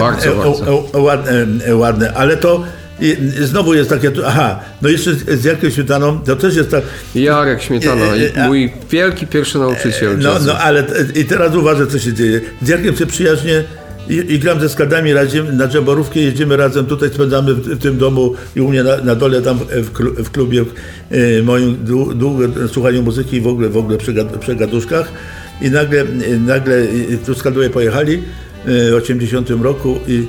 Bardzo, 0.00 0.30
E, 0.30 0.36
bardzo. 0.36 0.84
e, 0.94 0.98
e, 0.98 1.00
ładne, 1.00 1.46
e, 1.66 1.76
ładne. 1.76 2.12
Ale 2.14 2.36
to 2.36 2.64
i, 3.00 3.16
znowu 3.40 3.74
jest 3.74 3.90
takie, 3.90 4.10
aha, 4.26 4.60
no 4.82 4.88
jeszcze 4.88 5.14
z, 5.14 5.44
Jarkiem 5.44 5.70
Śmietaną, 5.70 6.18
to 6.20 6.36
też 6.36 6.56
jest 6.56 6.70
tak, 6.70 6.82
Jarek 7.14 7.62
Śmietana, 7.62 8.04
E, 8.04 8.36
e, 8.36 8.44
a- 8.44 8.48
mój 8.48 8.72
wielki 8.90 9.26
pierwszy 9.26 9.58
nauczyciel 9.58 10.18
no, 10.18 10.34
no 10.46 10.58
ale 10.58 10.84
i 11.14 11.24
teraz 11.24 11.54
uważaj, 11.54 11.86
co 11.86 11.98
się 11.98 12.12
dzieje. 12.12 12.40
Z 12.62 12.68
Jarkiem 12.68 12.96
się 12.96 13.06
przyjaźnie 13.06 13.64
i, 14.08 14.14
i 14.14 14.38
gram 14.38 14.60
ze 14.60 14.68
składami 14.68 15.12
razem, 15.12 15.56
na 15.56 15.68
Dżemborówkę 15.68 16.20
jeździmy 16.20 16.56
razem, 16.56 16.86
tutaj 16.86 17.08
spędzamy 17.10 17.54
w, 17.54 17.58
w 17.68 17.78
tym 17.82 17.98
domu 17.98 18.34
i 18.56 18.60
u 18.60 18.68
mnie 18.68 18.82
na, 18.82 18.96
na 18.96 19.14
dole 19.14 19.42
tam 19.42 19.58
w, 19.58 19.92
klu- 19.92 20.22
w 20.24 20.30
klubie 20.30 20.64
e, 21.10 21.42
moim 21.42 21.76
dłu- 21.76 22.14
długo 22.14 22.44
słuchaniu 22.68 23.02
muzyki 23.02 23.36
i 23.36 23.40
w 23.40 23.46
ogóle, 23.46 23.68
w 23.68 23.76
ogóle 23.76 23.98
przy, 23.98 24.12
gad- 24.12 24.38
przy 24.38 24.54
gaduszkach 24.56 25.12
i 25.60 25.70
nagle, 25.70 26.00
e, 26.00 26.04
nagle 26.46 26.76
e, 26.76 26.86
tu 27.26 27.34
Skaldowie 27.34 27.70
pojechali 27.70 28.14
e, 28.14 28.90
w 28.90 28.94
80 28.94 29.50
roku 29.50 29.98
i, 30.08 30.26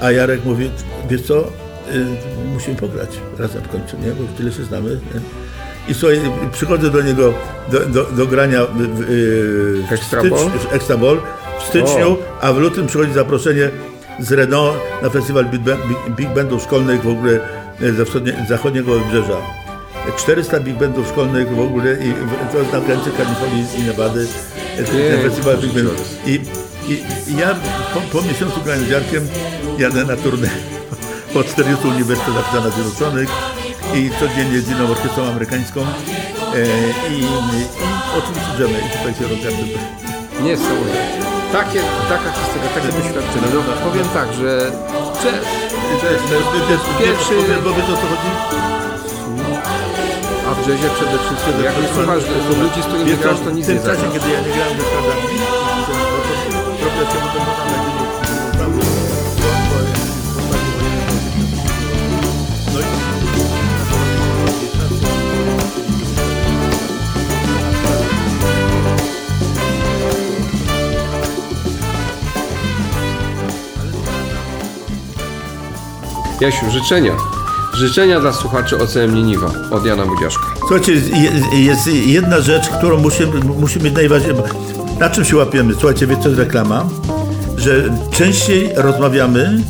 a 0.00 0.10
Jarek 0.12 0.44
mówi, 0.44 0.70
wiesz 1.10 1.22
co, 1.22 1.38
e, 1.40 1.61
musimy 2.54 2.76
pograć 2.76 3.08
razem 3.38 3.62
w 3.62 3.68
końcu, 3.68 3.96
nie? 3.98 4.10
bo 4.12 4.24
tyle 4.36 4.52
się 4.52 4.64
znamy. 4.64 4.90
Nie? 4.90 5.20
I 5.88 5.94
słuchaj, 5.94 6.20
przychodzę 6.52 6.90
do 6.90 7.02
niego 7.02 7.34
do, 7.72 7.86
do, 7.86 8.04
do 8.04 8.26
grania 8.26 8.64
w, 8.64 8.78
w, 8.78 9.86
w, 9.88 9.92
Extra 9.92 10.20
stycz- 10.22 10.30
Ball? 10.30 10.50
w 10.50 10.72
Extra 10.72 10.96
Ball 10.96 11.20
w 11.60 11.62
styczniu, 11.62 12.16
a 12.40 12.52
w 12.52 12.58
lutym 12.58 12.86
przychodzi 12.86 13.12
zaproszenie 13.12 13.70
z 14.20 14.32
Renault 14.32 14.76
na 15.02 15.10
festiwal 15.10 15.44
Big, 15.44 15.62
Band, 15.62 15.80
Big, 16.16 16.28
Bandów 16.28 16.62
szkolnych 16.62 17.02
w 17.02 17.08
ogóle 17.08 17.40
e, 17.82 17.92
ze 17.92 18.04
wschodnie, 18.04 18.46
zachodniego 18.48 18.98
wybrzeża. 18.98 19.36
400 20.16 20.60
Big 20.60 20.76
Bandów 20.76 21.08
szkolnych 21.08 21.48
w 21.48 21.60
ogóle 21.60 21.92
i 21.92 22.14
to 22.52 22.58
jest 22.58 22.72
na 22.72 22.80
granicy 22.80 23.10
Kalifornii 23.10 23.64
i 23.78 23.82
Nevady. 23.82 24.26
Ten 24.76 25.22
festiwal 25.22 25.58
Big 25.58 25.72
Bandów. 25.72 26.18
I, 26.26 26.30
i, 26.88 26.92
i 27.32 27.36
ja 27.36 27.56
po, 27.94 28.00
po 28.00 28.26
miesiącu 28.26 28.60
grania 28.64 28.82
z 28.82 28.88
Jarkiem 28.88 29.28
jadę 29.78 30.04
na 30.04 30.16
turnę 30.16 30.48
po 31.34 31.44
40 31.44 31.86
uniwersytetach 31.88 32.48
Stanów 32.48 32.74
Zjednoczonych 32.74 33.28
i 33.94 34.10
codziennie 34.20 34.60
z 34.60 34.68
inną 34.70 34.90
orkiestrą 34.90 35.24
amerykańską 35.24 35.80
e, 35.80 35.86
i, 37.10 37.18
i 37.20 37.26
oczywiście 38.18 38.50
drzemy 38.56 38.78
i 38.86 38.98
tutaj 38.98 39.14
się 39.18 39.24
rozgaduję. 39.34 39.78
Niesamowite. 40.42 40.98
Takie, 41.52 41.80
taka 42.08 42.28
historia, 42.38 42.68
takie 42.74 42.88
doświadczenie. 42.98 43.46
No, 43.54 43.90
powiem 43.90 44.08
tak, 44.14 44.32
że 44.32 44.72
Cześć, 45.22 46.22
wiesz, 46.68 46.80
Pierwszy- 46.98 47.34
wiesz 47.76 47.88
o 47.94 47.96
co 48.02 48.06
chodzi? 48.12 48.30
a 50.48 50.54
w 50.54 50.68
jazzie 50.68 50.88
przede 50.94 51.18
wszystkim. 51.18 51.64
Jak 51.64 51.82
nie 51.82 51.88
słuchasz 51.88 52.22
ludzi, 52.62 52.82
z 52.82 52.86
którymi 52.86 53.16
grasz, 53.16 53.40
to 53.44 53.50
nic 53.50 53.64
w 53.64 53.68
tym 53.68 53.76
nie 53.78 53.84
czasie, 53.84 54.02
kiedy 54.12 54.28
ja 54.30 54.40
nie 54.40 54.52
grałem 54.56 54.76
ze 54.78 54.84
składami, 54.84 55.22
Jasiu, 76.42 76.70
życzenia. 76.70 77.12
Życzenia 77.74 78.20
dla 78.20 78.32
słuchaczy 78.32 78.78
OCM 78.78 79.14
Niniwa 79.14 79.50
od 79.70 79.86
Jana 79.86 80.06
Budziaszka. 80.06 80.46
Słuchajcie, 80.58 80.92
jest, 81.52 81.86
jedna 81.86 82.40
rzecz, 82.40 82.68
którą 82.68 82.98
musimy, 82.98 83.40
musimy 83.58 83.84
mieć 83.84 83.94
najważniejszą. 83.94 84.42
Na 85.00 85.10
czym 85.10 85.24
się 85.24 85.36
łapiemy? 85.36 85.74
Słuchajcie, 85.74 86.06
wiecie, 86.06 86.28
jest 86.28 86.38
reklama, 86.38 86.84
że 87.56 87.84
częściej 88.10 88.70
rozmawiamy 88.76 89.60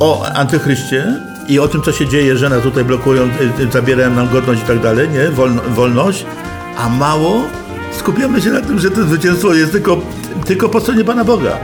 o 0.00 0.26
antychryście 0.34 1.20
i 1.48 1.58
o 1.58 1.68
tym, 1.68 1.82
co 1.82 1.92
się 1.92 2.08
dzieje, 2.08 2.36
że 2.36 2.48
nas 2.48 2.62
tutaj 2.62 2.84
blokują, 2.84 3.22
y, 3.22 3.62
y, 3.62 3.72
zabierają 3.72 4.10
nam 4.10 4.28
godność 4.28 4.62
i 4.62 4.64
tak 4.64 4.80
dalej, 4.80 5.08
nie? 5.08 5.28
Wolno, 5.28 5.62
wolność, 5.62 6.26
a 6.76 6.88
mało 6.88 7.42
skupiamy 7.98 8.42
się 8.42 8.50
na 8.50 8.60
tym, 8.60 8.78
że 8.78 8.90
to 8.90 9.02
zwycięstwo 9.02 9.54
jest 9.54 9.72
tylko, 9.72 9.98
tylko 10.44 10.68
po 10.68 10.80
stronie 10.80 11.04
Pana 11.04 11.24
Boga. 11.24 11.58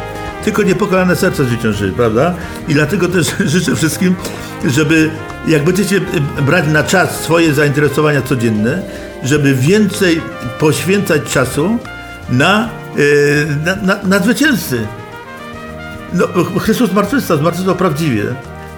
Tylko 0.46 0.62
niepokalane 0.62 1.16
serce 1.16 1.44
zwycięży, 1.44 1.92
prawda? 1.92 2.34
I 2.68 2.74
dlatego 2.74 3.08
też 3.08 3.26
życzę 3.54 3.76
wszystkim, 3.76 4.14
żeby 4.64 5.10
jak 5.46 5.64
będziecie 5.64 6.00
brać 6.46 6.64
na 6.68 6.82
czas 6.82 7.20
swoje 7.20 7.54
zainteresowania 7.54 8.22
codzienne, 8.22 8.82
żeby 9.22 9.54
więcej 9.54 10.20
poświęcać 10.58 11.22
czasu 11.22 11.78
na, 12.30 12.68
y, 12.98 13.46
na, 13.64 13.76
na, 13.76 14.02
na 14.02 14.18
zwycięzcy. 14.18 14.86
No, 16.12 16.26
Chrystus 16.60 16.90
zmartwychwstał, 16.90 17.38
zmartwychwstał 17.38 17.76
prawdziwie. 17.76 18.24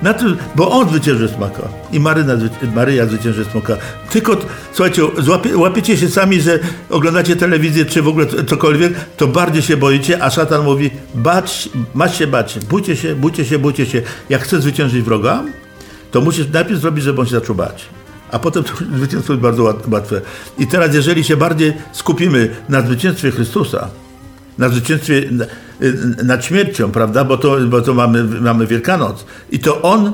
Na 0.03 0.15
tym, 0.15 0.37
bo 0.57 0.71
On 0.71 0.89
zwycięży 0.89 1.29
smaka 1.29 1.63
i 1.93 2.01
Maryna, 2.01 2.35
Maryja 2.75 3.07
zwycięży 3.07 3.45
smaka. 3.45 3.77
Tylko, 4.11 4.37
słuchajcie, 4.73 5.03
złapie, 5.19 5.59
łapiecie 5.59 5.97
się 5.97 6.09
sami, 6.09 6.41
że 6.41 6.59
oglądacie 6.91 7.37
telewizję 7.37 7.85
czy 7.85 8.03
w 8.03 8.09
ogóle 8.09 8.27
cokolwiek, 8.47 8.93
to 9.17 9.27
bardziej 9.27 9.63
się 9.63 9.77
boicie, 9.77 10.23
a 10.23 10.31
szatan 10.31 10.65
mówi, 10.65 10.91
bać, 11.15 11.69
masz 11.95 12.19
się 12.19 12.27
bać, 12.27 12.59
bójcie 12.71 12.97
się, 12.97 13.15
bójcie 13.15 13.45
się, 13.45 13.59
bójcie 13.59 13.87
się. 13.87 14.03
Jak 14.29 14.43
chcesz 14.43 14.61
zwyciężyć 14.63 15.03
wroga, 15.03 15.43
to 16.11 16.21
musisz 16.21 16.47
najpierw 16.53 16.81
zrobić, 16.81 17.05
żeby 17.05 17.21
on 17.21 17.27
się 17.27 17.41
zaczął 17.41 17.55
bać. 17.55 17.87
A 18.31 18.39
potem 18.39 18.65
to 18.65 18.73
zwycięstwo 18.99 19.33
jest 19.33 19.43
bardzo 19.43 19.63
łat- 19.63 19.93
łatwe. 19.93 20.21
I 20.59 20.67
teraz, 20.67 20.95
jeżeli 20.95 21.25
się 21.25 21.37
bardziej 21.37 21.73
skupimy 21.93 22.57
na 22.69 22.81
zwycięstwie 22.81 23.31
Chrystusa, 23.31 23.89
na 24.59 24.69
zwycięstwie 24.69 25.23
na- 25.31 25.45
nad 26.25 26.45
śmiercią, 26.45 26.91
prawda? 26.91 27.25
Bo 27.25 27.37
to, 27.37 27.57
bo 27.67 27.81
to 27.81 27.95
mamy, 27.95 28.25
mamy 28.25 28.67
Wielkanoc. 28.67 29.25
I 29.51 29.59
to 29.59 29.83
on 29.83 30.13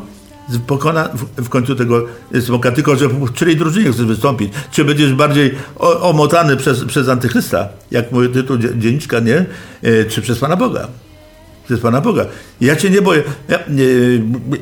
pokona 0.66 1.08
w, 1.36 1.44
w 1.44 1.48
końcu 1.48 1.74
tego 1.76 2.06
smoka, 2.40 2.72
tylko 2.72 2.96
że 2.96 3.08
w 3.08 3.26
której 3.32 3.56
drużynie 3.56 3.92
chcesz 3.92 4.06
wystąpić? 4.06 4.52
Czy 4.70 4.84
będziesz 4.84 5.12
bardziej 5.14 5.54
o, 5.76 6.10
omotany 6.10 6.56
przez, 6.56 6.84
przez 6.84 7.08
Antychrysta, 7.08 7.68
jak 7.90 8.12
mój 8.12 8.28
tytuł 8.28 8.58
dzie- 8.58 8.78
dzienniczka, 8.78 9.20
nie? 9.20 9.46
E, 9.82 10.04
Czy 10.04 10.22
przez 10.22 10.38
Pana 10.38 10.56
Boga? 10.56 10.88
Przez 11.64 11.80
Pana 11.80 12.00
Boga. 12.00 12.26
Ja 12.60 12.76
cię 12.76 12.90
nie 12.90 13.02
boję. 13.02 13.22
Ja, 13.48 13.58
nie, 13.68 13.84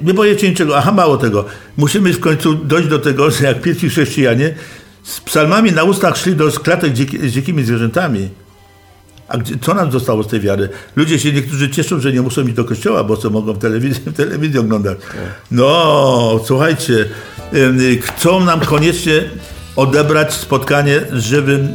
nie 0.04 0.14
boję 0.14 0.36
cię 0.36 0.48
niczego. 0.50 0.78
Aha, 0.78 0.92
mało 0.92 1.16
tego. 1.16 1.44
Musimy 1.76 2.12
w 2.12 2.20
końcu 2.20 2.54
dojść 2.54 2.88
do 2.88 2.98
tego, 2.98 3.30
że 3.30 3.44
jak 3.44 3.60
pierwsi 3.62 3.88
chrześcijanie 3.88 4.54
z 5.02 5.20
psalmami 5.20 5.72
na 5.72 5.82
ustach 5.84 6.16
szli 6.16 6.36
do 6.36 6.50
klatek 6.50 6.96
z 6.96 7.30
dzikimi 7.32 7.64
zwierzętami. 7.64 8.28
A 9.32 9.38
gdzie, 9.38 9.54
co 9.60 9.74
nam 9.74 9.92
zostało 9.92 10.22
z 10.22 10.28
tej 10.28 10.40
wiary? 10.40 10.68
Ludzie 10.96 11.18
się 11.18 11.32
niektórzy 11.32 11.70
cieszą, 11.70 12.00
że 12.00 12.12
nie 12.12 12.22
muszą 12.22 12.42
iść 12.42 12.52
do 12.52 12.64
kościoła, 12.64 13.04
bo 13.04 13.16
co 13.16 13.30
mogą 13.30 13.52
w 13.52 13.58
telewizji, 13.58 14.02
w 14.06 14.16
telewizji 14.16 14.58
oglądać. 14.58 14.98
No, 15.50 16.40
słuchajcie, 16.44 17.08
chcą 18.02 18.44
nam 18.44 18.60
koniecznie 18.60 19.12
odebrać 19.76 20.34
spotkanie 20.34 21.00
z 21.12 21.22
żywym 21.22 21.68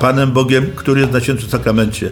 Panem 0.00 0.32
Bogiem, 0.32 0.66
który 0.76 1.00
jest 1.00 1.12
na 1.12 1.20
świętym 1.20 1.48
sakramencie. 1.48 2.10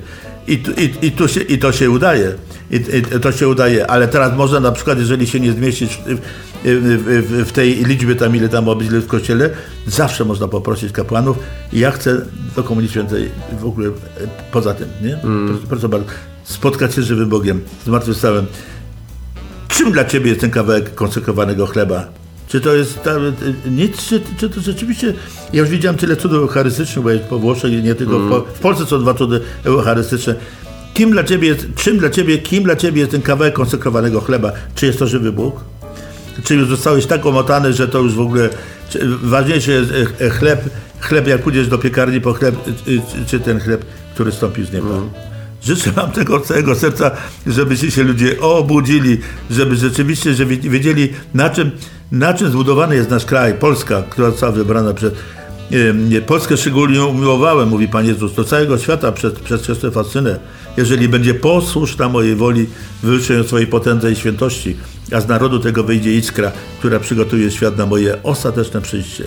I, 0.49 0.53
i, 0.53 1.07
i, 1.07 1.13
tu 1.13 1.29
się, 1.29 1.41
I 1.41 1.59
to 1.59 1.73
się 1.73 1.91
udaje. 1.91 2.35
I, 2.71 2.77
I 2.77 3.21
to 3.21 3.33
się 3.33 3.49
udaje, 3.49 3.87
ale 3.87 4.09
teraz 4.09 4.37
można 4.37 4.61
na 4.61 4.73
przykład, 4.73 4.99
jeżeli 4.99 5.27
się 5.27 5.41
nie 5.41 5.53
zmieścić 5.53 5.99
w, 6.07 6.19
w, 6.65 7.45
w, 7.49 7.53
tej 7.53 7.85
liczbie 7.85 8.15
tam, 8.15 8.37
ile 8.37 8.49
tam 8.49 8.69
obydwie 8.69 8.99
w 8.99 9.07
kościele, 9.07 9.51
zawsze 9.87 10.25
można 10.25 10.49
poprosić 10.49 10.93
kapłanów 10.93 11.39
ja 11.73 11.91
chcę 11.91 12.21
do 12.57 12.63
Komunii 12.63 12.91
Świętej 12.91 13.31
w 13.61 13.65
ogóle 13.65 13.89
e, 13.89 13.93
poza 14.53 14.75
tym, 14.75 14.89
nie? 15.03 15.19
Proszę, 15.47 15.63
proszę 15.69 15.89
bardzo, 15.89 16.07
spotkać 16.45 16.95
się 16.95 17.03
z 17.03 17.05
żywym 17.05 17.29
Bogiem, 17.29 17.61
zmartwychwstałym. 17.85 18.47
Czym 19.69 19.93
dla 19.93 20.05
Ciebie 20.05 20.29
jest 20.29 20.41
ten 20.41 20.51
kawałek 20.51 20.95
konsekrowanego 20.95 21.67
chleba? 21.67 22.20
Czy 22.51 22.61
to 22.61 22.75
jest 22.75 23.03
ta, 23.03 23.11
nic, 23.71 24.07
czy, 24.09 24.21
czy 24.39 24.51
to 24.51 24.61
rzeczywiście... 24.61 25.15
Ja 25.53 25.61
już 25.61 25.71
widziałem 25.71 25.97
tyle 25.99 26.17
cudów 26.17 26.39
eucharystycznych, 26.43 27.05
bo 27.05 27.11
jest 27.11 27.25
po 27.25 27.39
Włoszech 27.39 27.73
i 27.73 27.83
nie 27.83 27.95
tylko 27.95 28.19
w, 28.19 28.29
Po- 28.29 28.41
w 28.41 28.59
Polsce 28.59 28.87
są 28.87 28.99
dwa 29.01 29.15
cudy 29.15 29.41
eucharystyczne. 29.65 30.35
Kim 30.95 31.11
dla 31.11 31.25
Ciebie 31.25 31.49
jest, 31.49 31.67
czym 31.77 31.99
dla 31.99 32.11
Ciebie, 32.11 32.39
kim 32.39 32.65
dla 32.65 32.77
Ciebie 32.77 33.01
jest 33.01 33.13
ten 33.13 33.23
kawałek 33.23 33.55
konsekrowanego 33.55 34.21
chleba? 34.21 34.53
Czy 34.75 34.87
jest 34.87 34.99
to 34.99 35.07
żywy 35.07 35.33
Bóg? 35.33 35.61
Czy 36.45 36.55
już 36.55 36.69
zostałeś 36.69 37.07
tak 37.07 37.27
omotany, 37.27 37.73
że 37.73 37.89
to 37.89 37.99
już 37.99 38.15
w 38.15 38.21
ogóle... 38.21 38.49
Czy, 38.91 39.01
ważniejszy 39.23 39.71
jest 39.73 39.91
e, 40.21 40.25
e, 40.27 40.31
chleb, 40.31 40.61
chleb, 41.01 41.27
jak 41.29 41.43
pójdziesz 41.43 41.69
do 41.69 41.79
piekarni 41.79 42.21
po 42.21 42.33
chleb, 42.33 42.55
e, 42.55 43.21
e, 43.23 43.27
czy 43.27 43.41
ten 43.41 43.61
chleb, 43.61 43.85
który 44.15 44.33
stąpi 44.33 44.65
z 44.65 44.73
nieba? 44.73 44.89
Życzę 45.63 45.93
Wam 45.93 46.11
tego 46.13 46.41
całego 46.41 46.75
serca, 46.75 47.11
żebyście 47.47 47.91
się 47.91 48.03
ludzie 48.03 48.41
obudzili, 48.41 49.19
żeby 49.51 49.77
rzeczywiście 49.77 50.35
że 50.35 50.47
wi- 50.47 50.71
wiedzieli, 50.71 51.09
na 51.35 51.51
czym, 51.51 51.71
na 52.13 52.35
czym 52.35 52.51
zbudowany 52.51 52.95
jest 52.97 53.11
nasz 53.11 53.25
kraj, 53.25 53.55
Polska, 53.55 54.03
która 54.11 54.31
została 54.31 54.53
wybrana 54.53 54.95
przez. 54.95 55.13
Polskę 56.27 56.57
szczególnie 56.57 57.05
umiłowałem, 57.05 57.69
mówi 57.69 57.89
Pan 57.89 58.07
Jezus, 58.07 58.35
do 58.35 58.45
całego 58.45 58.79
świata 58.79 59.13
przez, 59.13 59.33
przez 59.33 59.95
fascynę. 59.95 60.39
Jeżeli 60.77 61.09
będzie 61.09 61.35
posłuszna 61.35 62.09
mojej 62.09 62.37
woli, 62.37 62.67
ją 63.31 63.45
swojej 63.45 63.67
potędze 63.67 64.13
i 64.13 64.17
świętości, 64.17 64.77
a 65.13 65.21
z 65.21 65.29
narodu 65.29 65.59
tego 65.59 65.85
wyjdzie 65.85 66.15
iskra, 66.15 66.53
która 66.79 67.01
przygotuje 67.01 67.51
świat 67.51 67.77
na 67.77 67.87
moje 67.87 68.23
ostateczne 68.23 68.81
przyjście. 68.81 69.25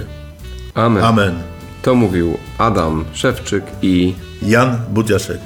Amen. 0.74 1.04
Amen. 1.04 1.34
To 1.82 1.96
mówił 1.96 2.38
Adam 2.58 3.06
Szewczyk 3.14 3.64
i 3.82 4.14
Jan 4.42 4.78
Budziaszek. 4.94 5.40